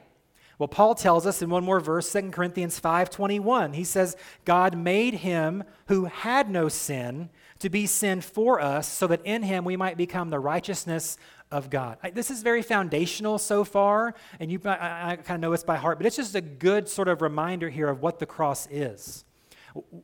Well, 0.58 0.68
Paul 0.68 0.96
tells 0.96 1.26
us 1.26 1.42
in 1.42 1.50
one 1.50 1.64
more 1.64 1.80
verse, 1.80 2.10
2 2.10 2.32
Corinthians 2.32 2.80
5:21. 2.80 3.74
He 3.74 3.84
says, 3.84 4.16
"God 4.46 4.78
made 4.78 5.16
him 5.16 5.64
who 5.88 6.06
had 6.06 6.50
no 6.50 6.70
sin 6.70 7.30
to 7.60 7.70
be 7.70 7.88
sin 7.88 8.22
for 8.22 8.62
us 8.62 8.88
so 8.88 9.08
that 9.08 9.26
in 9.26 9.44
him 9.44 9.66
we 9.66 9.78
might 9.78 9.98
become 9.98 10.30
the 10.30 10.40
righteousness 10.40 11.18
of 11.52 11.70
God." 11.70 11.98
This 12.14 12.32
is 12.32 12.42
very 12.42 12.62
foundational 12.62 13.38
so 13.38 13.64
far, 13.64 14.14
and 14.40 14.52
you 14.52 14.60
I, 14.66 15.12
I 15.12 15.16
kind 15.18 15.36
of 15.36 15.42
know 15.42 15.52
this 15.52 15.64
by 15.64 15.78
heart, 15.78 15.98
but 16.00 16.06
it's 16.06 16.16
just 16.16 16.36
a 16.36 16.42
good 16.42 16.90
sort 16.90 17.08
of 17.08 17.22
reminder 17.22 17.70
here 17.70 17.90
of 17.90 18.02
what 18.02 18.20
the 18.20 18.26
cross 18.26 18.68
is. 18.70 19.26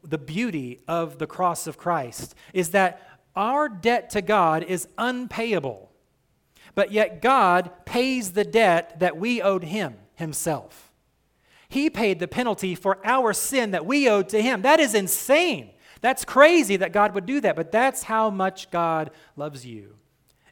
The 0.04 0.18
beauty 0.18 0.80
of 0.88 1.20
the 1.20 1.28
cross 1.28 1.68
of 1.68 1.78
Christ 1.78 2.36
is 2.54 2.72
that 2.72 3.20
our 3.36 3.70
debt 3.70 4.10
to 4.12 4.22
God 4.22 4.64
is 4.64 4.88
unpayable. 4.98 5.92
But 6.76 6.92
yet 6.92 7.22
God 7.22 7.72
pays 7.86 8.34
the 8.34 8.44
debt 8.44 9.00
that 9.00 9.18
we 9.18 9.42
owed 9.42 9.64
him 9.64 9.96
himself. 10.16 10.92
He 11.68 11.90
paid 11.90 12.20
the 12.20 12.28
penalty 12.28 12.74
for 12.74 13.00
our 13.04 13.34
sin 13.34 13.72
that 13.72 13.86
we 13.86 14.10
owed 14.10 14.30
to 14.30 14.42
him. 14.42 14.62
That 14.62 14.80
is 14.80 14.96
insane. 14.96 15.72
That's 16.02 16.26
crazy 16.26 16.78
that 16.78 16.94
God 16.94 17.14
would 17.14 17.26
do 17.26 17.42
that, 17.42 17.56
but 17.56 17.72
that's 17.72 18.04
how 18.04 18.30
much 18.30 18.72
God 18.72 19.12
loves 19.36 19.66
you. 19.66 19.96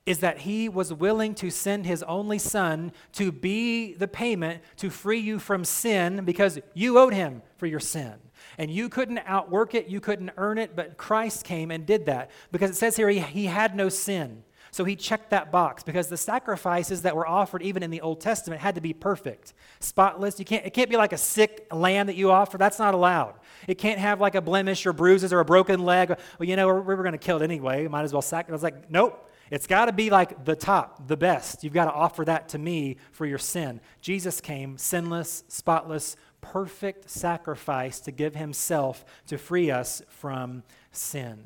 Is 0.07 0.19
that 0.19 0.39
he 0.39 0.69
was 0.69 0.93
willing 0.93 1.35
to 1.35 1.51
send 1.51 1.85
his 1.85 2.01
only 2.03 2.39
son 2.39 2.93
to 3.13 3.31
be 3.31 3.93
the 3.93 4.07
payment 4.07 4.63
to 4.77 4.89
free 4.89 5.19
you 5.19 5.37
from 5.37 5.65
sin 5.65 6.23
because 6.23 6.59
you 6.73 6.97
owed 6.97 7.13
him 7.13 7.41
for 7.57 7.65
your 7.65 7.79
sin. 7.79 8.13
And 8.57 8.71
you 8.71 8.89
couldn't 8.89 9.19
outwork 9.25 9.75
it, 9.75 9.87
you 9.87 9.99
couldn't 9.99 10.31
earn 10.37 10.57
it, 10.57 10.75
but 10.75 10.97
Christ 10.97 11.43
came 11.43 11.71
and 11.71 11.85
did 11.85 12.05
that 12.05 12.31
because 12.51 12.71
it 12.71 12.75
says 12.75 12.95
here 12.95 13.09
he, 13.09 13.19
he 13.19 13.45
had 13.45 13.75
no 13.75 13.89
sin. 13.89 14.43
So 14.71 14.83
he 14.85 14.95
checked 14.95 15.31
that 15.31 15.51
box 15.51 15.83
because 15.83 16.07
the 16.07 16.17
sacrifices 16.17 17.01
that 17.01 17.15
were 17.15 17.27
offered 17.27 17.61
even 17.61 17.83
in 17.83 17.91
the 17.91 18.01
Old 18.01 18.21
Testament 18.21 18.61
had 18.61 18.75
to 18.75 18.81
be 18.81 18.93
perfect, 18.93 19.53
spotless. 19.79 20.39
You 20.39 20.45
can't, 20.45 20.65
it 20.65 20.73
can't 20.73 20.89
be 20.89 20.97
like 20.97 21.13
a 21.13 21.17
sick 21.17 21.67
lamb 21.71 22.07
that 22.07 22.15
you 22.15 22.31
offer. 22.31 22.57
That's 22.57 22.79
not 22.79 22.93
allowed. 22.93 23.35
It 23.67 23.75
can't 23.75 23.99
have 23.99 24.21
like 24.21 24.35
a 24.35 24.41
blemish 24.41 24.85
or 24.85 24.93
bruises 24.93 25.33
or 25.33 25.39
a 25.39 25.45
broken 25.45 25.83
leg. 25.83 26.09
Well, 26.09 26.47
you 26.47 26.55
know, 26.55 26.67
we're, 26.67 26.81
we're 26.81 26.95
going 26.97 27.11
to 27.13 27.17
kill 27.17 27.37
it 27.37 27.43
anyway. 27.43 27.87
Might 27.87 28.03
as 28.03 28.13
well 28.13 28.21
sacrifice. 28.21 28.51
I 28.51 28.53
was 28.53 28.63
like, 28.63 28.91
nope. 28.91 29.26
It's 29.49 29.67
got 29.67 29.85
to 29.85 29.93
be 29.93 30.09
like 30.09 30.45
the 30.45 30.55
top, 30.55 31.07
the 31.07 31.17
best. 31.17 31.63
You've 31.63 31.73
got 31.73 31.85
to 31.85 31.93
offer 31.93 32.25
that 32.25 32.49
to 32.49 32.57
me 32.57 32.97
for 33.11 33.25
your 33.25 33.37
sin. 33.37 33.79
Jesus 34.01 34.41
came 34.41 34.77
sinless, 34.77 35.43
spotless, 35.47 36.15
perfect 36.41 37.09
sacrifice 37.09 37.99
to 38.01 38.11
give 38.11 38.35
himself 38.35 39.05
to 39.27 39.37
free 39.37 39.71
us 39.71 40.01
from 40.09 40.63
sin. 40.91 41.43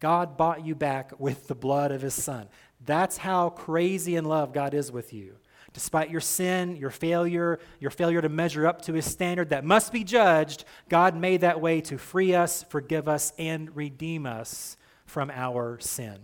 God 0.00 0.36
bought 0.36 0.64
you 0.64 0.74
back 0.74 1.18
with 1.18 1.48
the 1.48 1.54
blood 1.54 1.90
of 1.90 2.02
his 2.02 2.14
son. 2.14 2.48
That's 2.84 3.16
how 3.18 3.50
crazy 3.50 4.16
in 4.16 4.24
love 4.24 4.52
God 4.52 4.74
is 4.74 4.92
with 4.92 5.12
you. 5.12 5.34
Despite 5.72 6.10
your 6.10 6.20
sin, 6.20 6.76
your 6.76 6.90
failure, 6.90 7.58
your 7.78 7.90
failure 7.90 8.22
to 8.22 8.28
measure 8.28 8.66
up 8.66 8.82
to 8.82 8.94
his 8.94 9.04
standard 9.04 9.50
that 9.50 9.64
must 9.64 9.92
be 9.92 10.02
judged, 10.02 10.64
God 10.88 11.14
made 11.14 11.42
that 11.42 11.60
way 11.60 11.80
to 11.82 11.98
free 11.98 12.34
us, 12.34 12.64
forgive 12.68 13.06
us, 13.08 13.32
and 13.38 13.74
redeem 13.76 14.24
us 14.24 14.76
from 15.04 15.30
our 15.30 15.78
sin. 15.78 16.18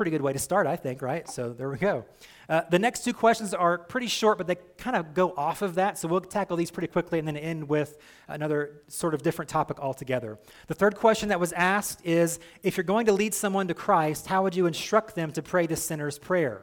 Pretty 0.00 0.12
good 0.12 0.22
way 0.22 0.32
to 0.32 0.38
start, 0.38 0.66
I 0.66 0.76
think, 0.76 1.02
right? 1.02 1.28
So 1.28 1.52
there 1.52 1.68
we 1.68 1.76
go. 1.76 2.06
Uh, 2.48 2.62
the 2.70 2.78
next 2.78 3.04
two 3.04 3.12
questions 3.12 3.52
are 3.52 3.76
pretty 3.76 4.06
short, 4.06 4.38
but 4.38 4.46
they 4.46 4.56
kind 4.78 4.96
of 4.96 5.12
go 5.12 5.34
off 5.36 5.60
of 5.60 5.74
that. 5.74 5.98
So 5.98 6.08
we'll 6.08 6.22
tackle 6.22 6.56
these 6.56 6.70
pretty 6.70 6.86
quickly 6.86 7.18
and 7.18 7.28
then 7.28 7.36
end 7.36 7.68
with 7.68 7.98
another 8.26 8.80
sort 8.88 9.12
of 9.12 9.22
different 9.22 9.50
topic 9.50 9.78
altogether. 9.78 10.38
The 10.68 10.74
third 10.74 10.96
question 10.96 11.28
that 11.28 11.38
was 11.38 11.52
asked 11.52 12.00
is 12.02 12.40
if 12.62 12.78
you're 12.78 12.84
going 12.84 13.04
to 13.06 13.12
lead 13.12 13.34
someone 13.34 13.68
to 13.68 13.74
Christ, 13.74 14.26
how 14.26 14.42
would 14.42 14.56
you 14.56 14.64
instruct 14.64 15.16
them 15.16 15.32
to 15.32 15.42
pray 15.42 15.66
the 15.66 15.76
sinner's 15.76 16.18
prayer? 16.18 16.62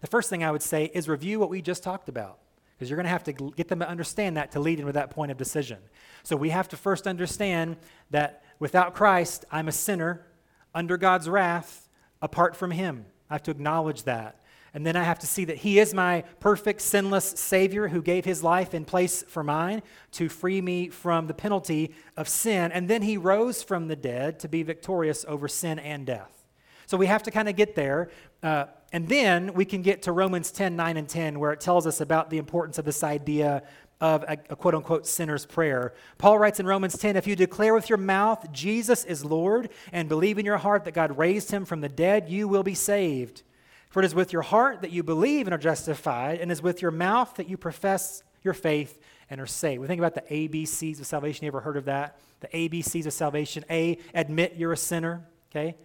The 0.00 0.08
first 0.08 0.28
thing 0.28 0.42
I 0.42 0.50
would 0.50 0.60
say 0.60 0.90
is 0.92 1.08
review 1.08 1.38
what 1.38 1.50
we 1.50 1.62
just 1.62 1.84
talked 1.84 2.08
about 2.08 2.40
because 2.74 2.90
you're 2.90 2.96
going 2.96 3.04
to 3.04 3.10
have 3.10 3.22
to 3.22 3.32
get 3.54 3.68
them 3.68 3.78
to 3.78 3.88
understand 3.88 4.38
that 4.38 4.50
to 4.50 4.58
lead 4.58 4.80
into 4.80 4.90
that 4.90 5.10
point 5.10 5.30
of 5.30 5.38
decision. 5.38 5.78
So 6.24 6.34
we 6.34 6.50
have 6.50 6.68
to 6.70 6.76
first 6.76 7.06
understand 7.06 7.76
that 8.10 8.42
without 8.58 8.92
Christ, 8.92 9.44
I'm 9.52 9.68
a 9.68 9.72
sinner 9.72 10.26
under 10.74 10.96
God's 10.96 11.28
wrath 11.28 11.83
apart 12.24 12.56
from 12.56 12.70
Him. 12.70 13.04
I 13.28 13.34
have 13.34 13.42
to 13.44 13.50
acknowledge 13.50 14.04
that. 14.04 14.40
And 14.72 14.84
then 14.84 14.96
I 14.96 15.04
have 15.04 15.18
to 15.20 15.26
see 15.26 15.44
that 15.44 15.58
He 15.58 15.78
is 15.78 15.92
my 15.92 16.22
perfect, 16.40 16.80
sinless 16.80 17.26
Savior 17.38 17.88
who 17.88 18.00
gave 18.00 18.24
His 18.24 18.42
life 18.42 18.72
in 18.72 18.86
place 18.86 19.22
for 19.28 19.44
mine 19.44 19.82
to 20.12 20.30
free 20.30 20.62
me 20.62 20.88
from 20.88 21.26
the 21.26 21.34
penalty 21.34 21.94
of 22.16 22.26
sin. 22.26 22.72
And 22.72 22.88
then 22.88 23.02
He 23.02 23.18
rose 23.18 23.62
from 23.62 23.88
the 23.88 23.94
dead 23.94 24.40
to 24.40 24.48
be 24.48 24.62
victorious 24.62 25.26
over 25.28 25.46
sin 25.48 25.78
and 25.78 26.06
death. 26.06 26.46
So 26.86 26.96
we 26.96 27.06
have 27.06 27.22
to 27.24 27.30
kind 27.30 27.48
of 27.48 27.56
get 27.56 27.74
there. 27.74 28.10
Uh, 28.42 28.64
and 28.92 29.06
then 29.08 29.52
we 29.52 29.66
can 29.66 29.82
get 29.82 30.02
to 30.02 30.12
Romans 30.12 30.50
10 30.50 30.76
9 30.76 30.96
and 30.96 31.08
10, 31.08 31.38
where 31.38 31.52
it 31.52 31.60
tells 31.60 31.86
us 31.86 32.00
about 32.00 32.30
the 32.30 32.38
importance 32.38 32.78
of 32.78 32.86
this 32.86 33.04
idea 33.04 33.62
of 34.00 34.22
a, 34.24 34.36
a, 34.50 34.56
quote 34.56 34.74
unquote 34.74 35.06
sinner's 35.06 35.46
prayer. 35.46 35.94
Paul 36.18 36.38
writes 36.38 36.60
in 36.60 36.66
Romans 36.66 36.98
10 36.98 37.16
if 37.16 37.26
you 37.26 37.36
declare 37.36 37.74
with 37.74 37.88
your 37.88 37.98
mouth 37.98 38.50
Jesus 38.52 39.04
is 39.04 39.24
Lord 39.24 39.70
and 39.92 40.08
believe 40.08 40.38
in 40.38 40.44
your 40.44 40.58
heart 40.58 40.84
that 40.84 40.92
God 40.92 41.16
raised 41.16 41.50
him 41.50 41.64
from 41.64 41.80
the 41.80 41.88
dead, 41.88 42.28
you 42.28 42.48
will 42.48 42.62
be 42.62 42.74
saved. 42.74 43.42
For 43.90 44.02
it 44.02 44.06
is 44.06 44.14
with 44.14 44.32
your 44.32 44.42
heart 44.42 44.82
that 44.82 44.90
you 44.90 45.04
believe 45.04 45.46
and 45.46 45.54
are 45.54 45.58
justified, 45.58 46.40
and 46.40 46.50
it 46.50 46.52
is 46.52 46.62
with 46.62 46.82
your 46.82 46.90
mouth 46.90 47.34
that 47.36 47.48
you 47.48 47.56
profess 47.56 48.24
your 48.42 48.52
faith 48.52 49.00
and 49.30 49.40
are 49.40 49.46
saved. 49.46 49.80
We 49.80 49.86
think 49.86 50.00
about 50.00 50.14
the 50.14 50.22
ABCs 50.22 50.98
of 50.98 51.06
salvation. 51.06 51.44
You 51.44 51.48
ever 51.48 51.60
heard 51.60 51.76
of 51.76 51.84
that? 51.84 52.18
The 52.40 52.48
ABCs 52.48 53.06
of 53.06 53.12
salvation. 53.12 53.64
A, 53.70 53.98
admit 54.12 54.54
you're 54.56 54.72
a 54.72 54.76
sinner, 54.76 55.24
okay? 55.50 55.76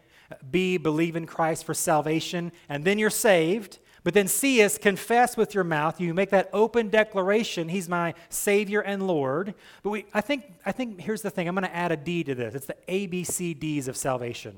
B, 0.50 0.78
believe 0.78 1.16
in 1.16 1.26
Christ 1.26 1.66
for 1.66 1.74
salvation, 1.74 2.52
and 2.68 2.84
then 2.84 2.98
you're 2.98 3.10
saved. 3.10 3.80
But 4.04 4.14
then 4.14 4.28
C 4.28 4.62
is 4.62 4.78
confess 4.78 5.36
with 5.36 5.54
your 5.54 5.64
mouth. 5.64 6.00
You 6.00 6.14
make 6.14 6.30
that 6.30 6.50
open 6.54 6.90
declaration, 6.90 7.70
He's 7.70 7.90
my 7.90 8.14
Savior 8.30 8.82
and 8.82 9.06
Lord. 9.06 9.54
But 9.84 9.90
we, 9.90 10.06
I, 10.14 10.22
think, 10.22 10.46
I 10.66 10.72
think 10.72 11.02
here's 11.02 11.22
the 11.22 11.30
thing 11.30 11.48
I'm 11.48 11.56
going 11.56 11.68
to 11.68 11.76
add 11.76 11.92
a 11.92 11.98
D 11.98 12.24
to 12.24 12.36
this. 12.36 12.56
It's 12.56 12.68
the 12.68 12.78
ABCDs 12.88 13.88
of 13.88 13.98
salvation. 13.98 14.56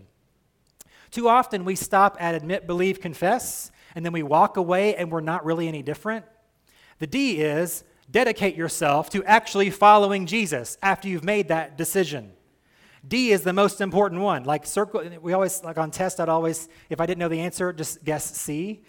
Too 1.10 1.27
often 1.27 1.65
we 1.65 1.75
stop 1.75 2.17
at 2.19 2.36
admit, 2.36 2.67
believe, 2.67 3.01
confess, 3.01 3.71
and 3.95 4.06
then 4.06 4.13
we 4.13 4.23
walk 4.23 4.58
away 4.58 4.95
and 4.95 5.12
we're 5.12 5.19
not 5.19 5.43
really 5.43 5.67
any 5.67 5.82
different. 5.82 6.25
The 6.99 7.08
D 7.08 7.41
is 7.41 7.84
dedicate 8.10 8.56
yourself 8.56 9.10
to 9.10 9.23
actually 9.23 9.69
following 9.69 10.25
Jesus 10.25 10.77
after 10.82 11.08
you've 11.08 11.23
made 11.23 11.47
that 11.47 11.77
decision. 11.77 12.34
D 13.08 13.32
is 13.32 13.41
the 13.41 13.54
most 13.54 13.82
important 13.82 14.21
one. 14.21 14.43
Like 14.43 14.65
circle, 14.65 15.04
we 15.21 15.34
always 15.34 15.63
like 15.63 15.77
on 15.77 15.91
test. 15.91 16.19
I'd 16.19 16.30
always, 16.30 16.69
if 16.89 17.01
I 17.01 17.06
didn't 17.06 17.19
know 17.19 17.30
the 17.30 17.39
answer, 17.39 17.73
just 17.73 18.04
guess 18.04 18.23
C. 18.38 18.84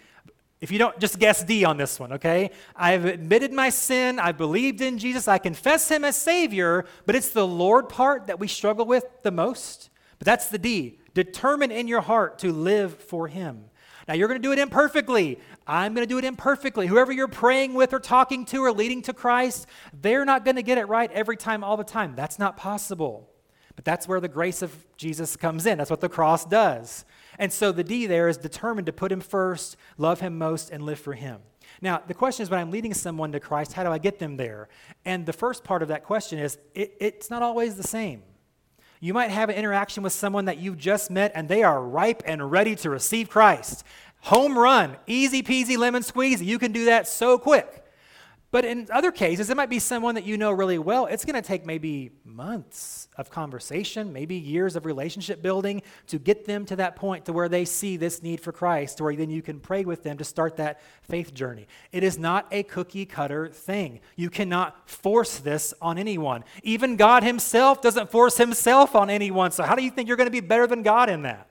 If 0.63 0.71
you 0.71 0.79
don't, 0.79 0.97
just 0.97 1.19
guess 1.19 1.43
D 1.43 1.65
on 1.65 1.75
this 1.75 1.99
one, 1.99 2.13
okay? 2.13 2.49
I've 2.73 3.03
admitted 3.03 3.51
my 3.51 3.67
sin. 3.67 4.17
I 4.17 4.31
believed 4.31 4.79
in 4.79 4.97
Jesus. 4.97 5.27
I 5.27 5.37
confess 5.37 5.91
Him 5.91 6.05
as 6.05 6.15
Savior, 6.15 6.85
but 7.05 7.17
it's 7.17 7.31
the 7.31 7.45
Lord 7.45 7.89
part 7.89 8.27
that 8.27 8.39
we 8.39 8.47
struggle 8.47 8.85
with 8.85 9.03
the 9.23 9.31
most. 9.31 9.89
But 10.19 10.25
that's 10.25 10.47
the 10.47 10.57
D. 10.57 10.99
Determine 11.13 11.69
in 11.69 11.89
your 11.89 11.99
heart 11.99 12.39
to 12.39 12.53
live 12.53 12.95
for 12.95 13.27
Him. 13.27 13.65
Now, 14.07 14.13
you're 14.13 14.29
going 14.29 14.41
to 14.41 14.47
do 14.47 14.53
it 14.53 14.57
imperfectly. 14.57 15.37
I'm 15.67 15.93
going 15.93 16.07
to 16.07 16.09
do 16.09 16.17
it 16.17 16.23
imperfectly. 16.23 16.87
Whoever 16.87 17.11
you're 17.11 17.27
praying 17.27 17.73
with 17.73 17.93
or 17.93 17.99
talking 17.99 18.45
to 18.45 18.63
or 18.63 18.71
leading 18.71 19.01
to 19.01 19.11
Christ, 19.11 19.67
they're 20.01 20.23
not 20.23 20.45
going 20.45 20.55
to 20.55 20.63
get 20.63 20.77
it 20.77 20.85
right 20.85 21.11
every 21.11 21.35
time, 21.35 21.65
all 21.65 21.75
the 21.75 21.83
time. 21.83 22.15
That's 22.15 22.39
not 22.39 22.55
possible. 22.55 23.29
But 23.75 23.83
that's 23.83 24.07
where 24.07 24.21
the 24.21 24.29
grace 24.29 24.61
of 24.61 24.73
Jesus 24.95 25.35
comes 25.35 25.65
in. 25.65 25.77
That's 25.77 25.89
what 25.89 25.99
the 25.99 26.07
cross 26.07 26.45
does. 26.45 27.03
And 27.39 27.51
so 27.51 27.71
the 27.71 27.83
D 27.83 28.05
there 28.05 28.27
is 28.27 28.37
determined 28.37 28.85
to 28.87 28.93
put 28.93 29.11
Him 29.11 29.21
first, 29.21 29.77
love 29.97 30.19
Him 30.19 30.37
most, 30.37 30.69
and 30.69 30.83
live 30.83 30.99
for 30.99 31.13
Him. 31.13 31.39
Now, 31.81 32.01
the 32.05 32.13
question 32.13 32.43
is 32.43 32.49
when 32.49 32.59
I'm 32.59 32.71
leading 32.71 32.93
someone 32.93 33.31
to 33.31 33.39
Christ, 33.39 33.73
how 33.73 33.83
do 33.83 33.89
I 33.89 33.97
get 33.97 34.19
them 34.19 34.37
there? 34.37 34.69
And 35.05 35.25
the 35.25 35.33
first 35.33 35.63
part 35.63 35.81
of 35.81 35.87
that 35.89 36.03
question 36.03 36.39
is 36.39 36.57
it, 36.73 36.95
it's 36.99 37.29
not 37.29 37.41
always 37.41 37.75
the 37.75 37.83
same. 37.83 38.23
You 38.99 39.13
might 39.13 39.31
have 39.31 39.49
an 39.49 39.55
interaction 39.55 40.01
with 40.01 40.13
someone 40.13 40.45
that 40.45 40.59
you've 40.59 40.77
just 40.77 41.11
met 41.11 41.33
and 41.35 41.49
they 41.49 41.61
are 41.61 41.83
ripe 41.83 42.23
and 42.25 42.49
ready 42.49 42.75
to 42.77 42.89
receive 42.89 43.29
Christ. 43.29 43.83
Home 44.21 44.57
run, 44.57 44.95
easy 45.07 45.43
peasy 45.43 45.77
lemon 45.77 46.03
squeezy. 46.03 46.45
You 46.45 46.57
can 46.57 46.71
do 46.71 46.85
that 46.85 47.07
so 47.07 47.37
quick. 47.37 47.82
But 48.53 48.65
in 48.65 48.87
other 48.91 49.11
cases, 49.11 49.49
it 49.49 49.57
might 49.57 49.71
be 49.71 49.79
someone 49.79 50.13
that 50.13 50.25
you 50.25 50.37
know 50.37 50.51
really 50.51 50.77
well. 50.77 51.07
It's 51.07 51.25
going 51.25 51.33
to 51.33 51.41
take 51.41 51.65
maybe 51.65 52.11
months 52.23 53.07
of 53.17 53.31
conversation, 53.31 54.13
maybe 54.13 54.35
years 54.35 54.75
of 54.75 54.85
relationship 54.85 55.41
building 55.41 55.81
to 56.05 56.19
get 56.19 56.45
them 56.45 56.63
to 56.67 56.75
that 56.75 56.95
point 56.95 57.25
to 57.25 57.33
where 57.33 57.49
they 57.49 57.65
see 57.65 57.97
this 57.97 58.21
need 58.21 58.39
for 58.39 58.51
Christ, 58.51 59.01
where 59.01 59.15
then 59.15 59.31
you 59.31 59.41
can 59.41 59.59
pray 59.59 59.85
with 59.85 60.03
them 60.03 60.19
to 60.19 60.23
start 60.23 60.57
that 60.57 60.81
faith 61.01 61.33
journey. 61.33 61.65
It 61.91 62.03
is 62.03 62.19
not 62.19 62.45
a 62.51 62.61
cookie 62.61 63.07
cutter 63.07 63.47
thing. 63.47 64.01
You 64.15 64.29
cannot 64.29 64.87
force 64.87 65.39
this 65.39 65.73
on 65.81 65.97
anyone. 65.97 66.43
Even 66.61 66.95
God 66.95 67.23
Himself 67.23 67.81
doesn't 67.81 68.11
force 68.11 68.37
Himself 68.37 68.93
on 68.93 69.09
anyone. 69.09 69.49
So, 69.49 69.63
how 69.63 69.73
do 69.73 69.83
you 69.83 69.89
think 69.89 70.07
you're 70.07 70.17
going 70.17 70.27
to 70.27 70.31
be 70.31 70.41
better 70.41 70.67
than 70.67 70.83
God 70.83 71.09
in 71.09 71.23
that? 71.23 71.49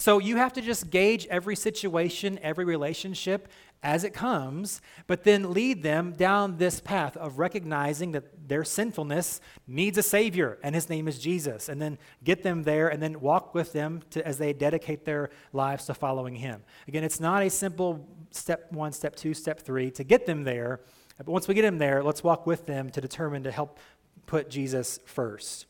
So 0.00 0.18
you 0.18 0.36
have 0.36 0.54
to 0.54 0.62
just 0.62 0.88
gauge 0.88 1.26
every 1.26 1.54
situation, 1.54 2.38
every 2.42 2.64
relationship 2.64 3.48
as 3.82 4.04
it 4.04 4.12
comes, 4.12 4.82
but 5.06 5.24
then 5.24 5.52
lead 5.52 5.82
them 5.82 6.12
down 6.12 6.58
this 6.58 6.80
path 6.80 7.16
of 7.16 7.38
recognizing 7.38 8.12
that 8.12 8.48
their 8.48 8.62
sinfulness 8.62 9.40
needs 9.66 9.96
a 9.96 10.02
Savior, 10.02 10.58
and 10.62 10.74
His 10.74 10.90
name 10.90 11.08
is 11.08 11.18
Jesus. 11.18 11.68
And 11.68 11.80
then 11.80 11.98
get 12.22 12.42
them 12.42 12.64
there 12.64 12.88
and 12.88 13.02
then 13.02 13.20
walk 13.20 13.54
with 13.54 13.72
them 13.72 14.02
to, 14.10 14.26
as 14.26 14.38
they 14.38 14.52
dedicate 14.52 15.04
their 15.04 15.30
lives 15.52 15.86
to 15.86 15.94
following 15.94 16.36
Him. 16.36 16.62
Again, 16.88 17.04
it's 17.04 17.20
not 17.20 17.42
a 17.42 17.50
simple 17.50 18.06
step 18.30 18.70
one, 18.70 18.92
step 18.92 19.16
two, 19.16 19.32
step 19.32 19.60
three 19.60 19.90
to 19.92 20.04
get 20.04 20.26
them 20.26 20.44
there. 20.44 20.80
But 21.16 21.28
once 21.28 21.48
we 21.48 21.54
get 21.54 21.62
them 21.62 21.78
there, 21.78 22.02
let's 22.02 22.22
walk 22.22 22.46
with 22.46 22.66
them 22.66 22.90
to 22.90 23.00
determine 23.00 23.44
to 23.44 23.50
help 23.50 23.78
put 24.26 24.50
Jesus 24.50 25.00
first. 25.06 25.66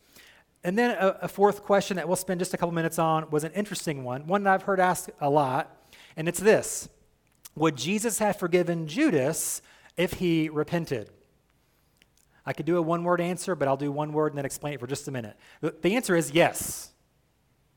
And 0.62 0.76
then 0.76 0.96
a, 0.98 1.18
a, 1.22 1.28
fourth 1.28 1.62
question 1.64 1.96
that 1.96 2.06
we'll 2.06 2.16
spend 2.16 2.40
just 2.40 2.52
a 2.52 2.58
couple 2.58 2.74
minutes 2.74 2.98
on 2.98 3.30
was 3.30 3.44
an 3.44 3.52
interesting 3.52 4.04
one, 4.04 4.26
one 4.26 4.42
that 4.42 4.52
I've 4.52 4.62
heard 4.64 4.78
asked 4.78 5.10
a 5.20 5.30
lot, 5.30 5.74
and 6.16 6.28
it's 6.28 6.38
this 6.38 6.88
Would 7.56 7.76
Jesus 7.76 8.18
have 8.18 8.38
forgiven 8.38 8.86
Judas 8.86 9.62
if 9.96 10.14
he 10.14 10.48
repented? 10.48 11.10
I 12.46 12.52
could 12.52 12.66
do 12.66 12.78
a 12.78 12.82
one 12.82 13.04
word 13.04 13.20
answer, 13.20 13.54
but 13.54 13.68
I'll 13.68 13.76
do 13.76 13.92
one 13.92 14.12
word 14.12 14.32
and 14.32 14.38
then 14.38 14.44
explain 14.44 14.74
it 14.74 14.80
for 14.80 14.86
just 14.86 15.06
a 15.08 15.10
minute. 15.10 15.36
The, 15.60 15.94
answer 15.94 16.16
is 16.16 16.30
yes. 16.30 16.90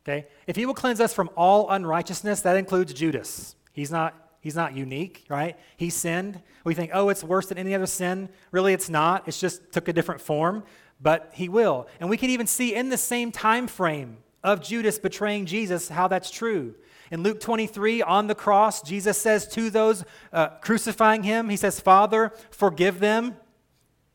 Okay? 0.04 0.28
If 0.48 0.56
he 0.56 0.66
will 0.66 0.74
cleanse 0.74 1.00
us 1.00 1.14
from 1.14 1.30
all 1.36 1.70
unrighteousness, 1.70 2.42
that 2.42 2.58
includes 2.58 2.94
Judas. 2.94 3.56
He's 3.74 3.92
not 3.92 4.24
He's 4.44 4.58
not 4.58 4.76
unique, 4.76 5.24
right? 5.30 5.58
He 5.78 5.90
sinned. 5.90 6.42
We 6.66 6.74
think, 6.74 6.92
oh, 6.94 7.08
it's 7.08 7.24
worse 7.24 7.46
than 7.46 7.58
any 7.58 7.74
other 7.74 7.86
sin. 7.86 8.28
Really, 8.52 8.74
it's 8.74 8.90
not. 8.90 9.26
It's 9.26 9.40
just 9.40 9.72
took 9.72 9.88
a 9.88 9.94
different 9.94 10.20
form, 10.20 10.66
but 11.00 11.32
he 11.34 11.48
will. 11.48 11.88
And 12.02 12.10
we 12.10 12.18
can 12.18 12.30
even 12.30 12.46
see 12.46 12.76
in 12.76 12.90
the 12.90 12.98
same 12.98 13.32
time 13.32 13.68
frame 13.68 14.18
of 14.44 14.62
Judas 14.62 15.00
betraying 15.00 15.46
Jesus 15.46 15.88
how 15.88 16.10
that's 16.10 16.30
true. 16.30 16.76
In 17.12 17.24
Luke 17.24 17.40
23, 17.40 18.02
on 18.02 18.28
the 18.28 18.36
cross, 18.36 18.82
Jesus 18.82 19.18
says 19.18 19.48
to 19.50 19.70
those 19.70 20.04
uh, 20.32 20.50
crucifying 20.62 21.24
him, 21.24 21.50
He 21.50 21.58
says, 21.58 21.80
Father, 21.80 22.32
forgive 22.52 23.00
them. 23.00 23.36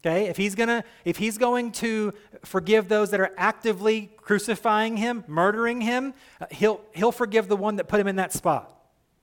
Okay, 0.00 0.26
if 0.28 0.36
he's 0.36 0.54
gonna, 0.54 0.84
if 1.04 1.16
he's 1.16 1.38
going 1.38 1.72
to 1.72 2.14
forgive 2.44 2.88
those 2.88 3.10
that 3.10 3.20
are 3.20 3.32
actively 3.36 4.12
crucifying 4.16 4.96
him, 4.96 5.24
murdering 5.26 5.80
him, 5.80 6.14
uh, 6.40 6.46
he'll 6.52 6.80
he'll 6.94 7.10
forgive 7.10 7.48
the 7.48 7.56
one 7.56 7.76
that 7.76 7.88
put 7.88 7.98
him 7.98 8.06
in 8.06 8.16
that 8.16 8.32
spot. 8.32 8.72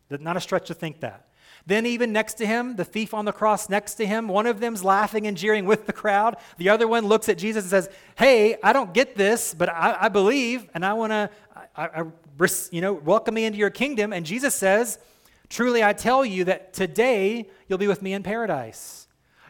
Not 0.09 0.35
a 0.35 0.41
stretch 0.41 0.67
to 0.67 0.73
think 0.73 0.99
that. 0.99 1.24
Then, 1.67 1.87
even 1.87 2.13
next 2.13 2.35
to 2.35 2.45
him, 2.45 2.75
the 2.75 2.85
thief 2.85 3.13
on 3.13 3.25
the 3.25 3.31
cross 3.31 3.69
next 3.69 3.95
to 3.95 4.05
him, 4.05 4.27
one 4.27 4.45
of 4.45 4.59
them's 4.59 4.83
laughing 4.83 5.25
and 5.25 5.35
jeering 5.35 5.65
with 5.65 5.87
the 5.87 5.93
crowd. 5.93 6.37
The 6.57 6.69
other 6.69 6.87
one 6.87 7.07
looks 7.07 7.27
at 7.27 7.39
Jesus 7.39 7.63
and 7.63 7.71
says, 7.71 7.89
Hey, 8.15 8.57
I 8.63 8.71
don't 8.71 8.93
get 8.93 9.15
this, 9.15 9.55
but 9.55 9.69
I, 9.69 9.97
I 10.01 10.09
believe, 10.09 10.69
and 10.75 10.85
I 10.85 10.93
want 10.93 11.11
to, 11.11 11.29
I, 11.75 12.01
I, 12.01 12.03
you 12.71 12.81
know, 12.81 12.93
welcome 12.93 13.33
me 13.33 13.45
into 13.45 13.57
your 13.57 13.71
kingdom. 13.71 14.13
And 14.13 14.25
Jesus 14.25 14.53
says, 14.53 14.99
Truly, 15.49 15.83
I 15.83 15.93
tell 15.93 16.23
you 16.23 16.43
that 16.43 16.73
today 16.73 17.49
you'll 17.67 17.79
be 17.79 17.87
with 17.87 18.01
me 18.01 18.13
in 18.13 18.21
paradise. 18.21 19.04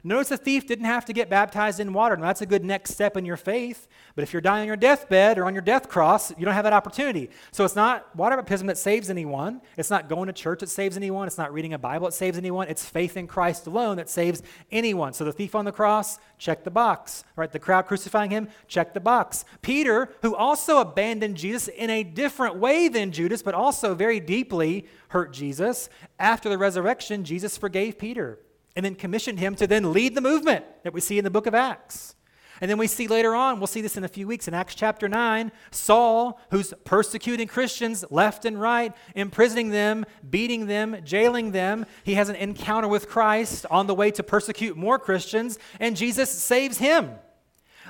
Notice 0.07 0.29
the 0.29 0.37
thief 0.37 0.67
didn't 0.67 0.85
have 0.85 1.03
to 1.05 1.13
get 1.13 1.31
baptized 1.31 1.79
in 1.79 1.91
water. 1.91 2.15
Now, 2.15 2.27
that's 2.27 2.41
a 2.41 2.45
good 2.45 2.63
next 2.63 2.91
step 2.91 3.17
in 3.17 3.25
your 3.25 3.37
faith. 3.37 3.87
But 4.13 4.21
if 4.21 4.33
you're 4.33 4.41
dying 4.41 4.61
on 4.61 4.67
your 4.67 4.75
deathbed 4.75 5.39
or 5.39 5.45
on 5.45 5.55
your 5.55 5.63
death 5.63 5.89
cross, 5.89 6.29
you 6.37 6.45
don't 6.45 6.53
have 6.53 6.63
that 6.63 6.73
opportunity. 6.73 7.31
So 7.51 7.65
it's 7.65 7.75
not 7.75 8.15
water 8.15 8.35
baptism 8.35 8.67
that 8.67 8.77
saves 8.77 9.09
anyone. 9.09 9.61
It's 9.77 9.89
not 9.89 10.07
going 10.07 10.27
to 10.27 10.33
church 10.33 10.59
that 10.59 10.69
saves 10.69 10.95
anyone. 10.95 11.25
It's 11.25 11.39
not 11.39 11.51
reading 11.51 11.73
a 11.73 11.79
Bible 11.79 12.05
that 12.05 12.11
saves 12.11 12.37
anyone. 12.37 12.67
It's 12.67 12.85
faith 12.85 13.17
in 13.17 13.25
Christ 13.25 13.65
alone 13.65 13.97
that 13.97 14.07
saves 14.07 14.43
anyone. 14.71 15.11
So 15.13 15.25
the 15.25 15.33
thief 15.33 15.55
on 15.55 15.65
the 15.65 15.71
cross, 15.71 16.19
check 16.37 16.63
the 16.63 16.69
box. 16.69 17.23
Right? 17.35 17.51
The 17.51 17.57
crowd 17.57 17.87
crucifying 17.87 18.29
him, 18.29 18.47
check 18.67 18.93
the 18.93 18.99
box. 18.99 19.43
Peter, 19.63 20.09
who 20.21 20.35
also 20.35 20.77
abandoned 20.77 21.35
Jesus 21.35 21.67
in 21.67 21.89
a 21.89 22.03
different 22.03 22.57
way 22.57 22.89
than 22.89 23.11
Judas, 23.11 23.41
but 23.41 23.55
also 23.55 23.95
very 23.95 24.19
deeply 24.19 24.85
hurt 25.07 25.33
Jesus, 25.33 25.89
after 26.19 26.47
the 26.47 26.59
resurrection, 26.59 27.23
Jesus 27.23 27.57
forgave 27.57 27.97
Peter 27.97 28.37
and 28.75 28.85
then 28.85 28.95
commissioned 28.95 29.39
him 29.39 29.55
to 29.55 29.67
then 29.67 29.93
lead 29.93 30.15
the 30.15 30.21
movement 30.21 30.65
that 30.83 30.93
we 30.93 31.01
see 31.01 31.17
in 31.17 31.23
the 31.23 31.29
book 31.29 31.47
of 31.47 31.55
Acts. 31.55 32.15
And 32.61 32.71
then 32.71 32.77
we 32.77 32.87
see 32.87 33.07
later 33.07 33.35
on, 33.35 33.59
we'll 33.59 33.67
see 33.67 33.81
this 33.81 33.97
in 33.97 34.05
a 34.05 34.09
few 34.09 34.27
weeks 34.27 34.47
in 34.47 34.53
Acts 34.53 34.75
chapter 34.75 35.09
9, 35.09 35.51
Saul, 35.71 36.39
who's 36.51 36.73
persecuting 36.85 37.47
Christians 37.47 38.05
left 38.09 38.45
and 38.45 38.59
right, 38.59 38.93
imprisoning 39.13 39.71
them, 39.71 40.05
beating 40.29 40.67
them, 40.67 40.97
jailing 41.03 41.51
them. 41.51 41.85
He 42.03 42.13
has 42.13 42.29
an 42.29 42.37
encounter 42.37 42.87
with 42.87 43.09
Christ 43.09 43.65
on 43.69 43.87
the 43.87 43.95
way 43.95 44.09
to 44.11 44.23
persecute 44.23 44.77
more 44.77 44.97
Christians, 44.97 45.59
and 45.81 45.97
Jesus 45.97 46.29
saves 46.29 46.77
him. 46.77 47.11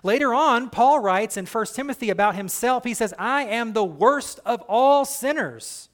Later 0.04 0.34
on, 0.34 0.72
Paul 0.72 1.00
writes 1.00 1.38
in 1.38 1.46
1 1.46 1.66
Timothy 1.68 2.10
about 2.10 2.36
himself, 2.36 2.84
he 2.84 2.94
says, 2.96 3.14
I 3.20 3.44
am 3.44 3.74
the 3.74 3.84
worst 3.84 4.40
of 4.46 4.62
all 4.62 5.06
sinners. 5.06 5.90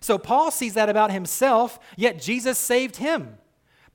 So 0.00 0.18
Paul 0.18 0.50
sees 0.50 0.74
that 0.74 0.90
about 0.90 1.10
himself, 1.10 1.78
yet 1.96 2.20
Jesus 2.20 2.58
saved 2.58 2.96
him. 2.96 3.38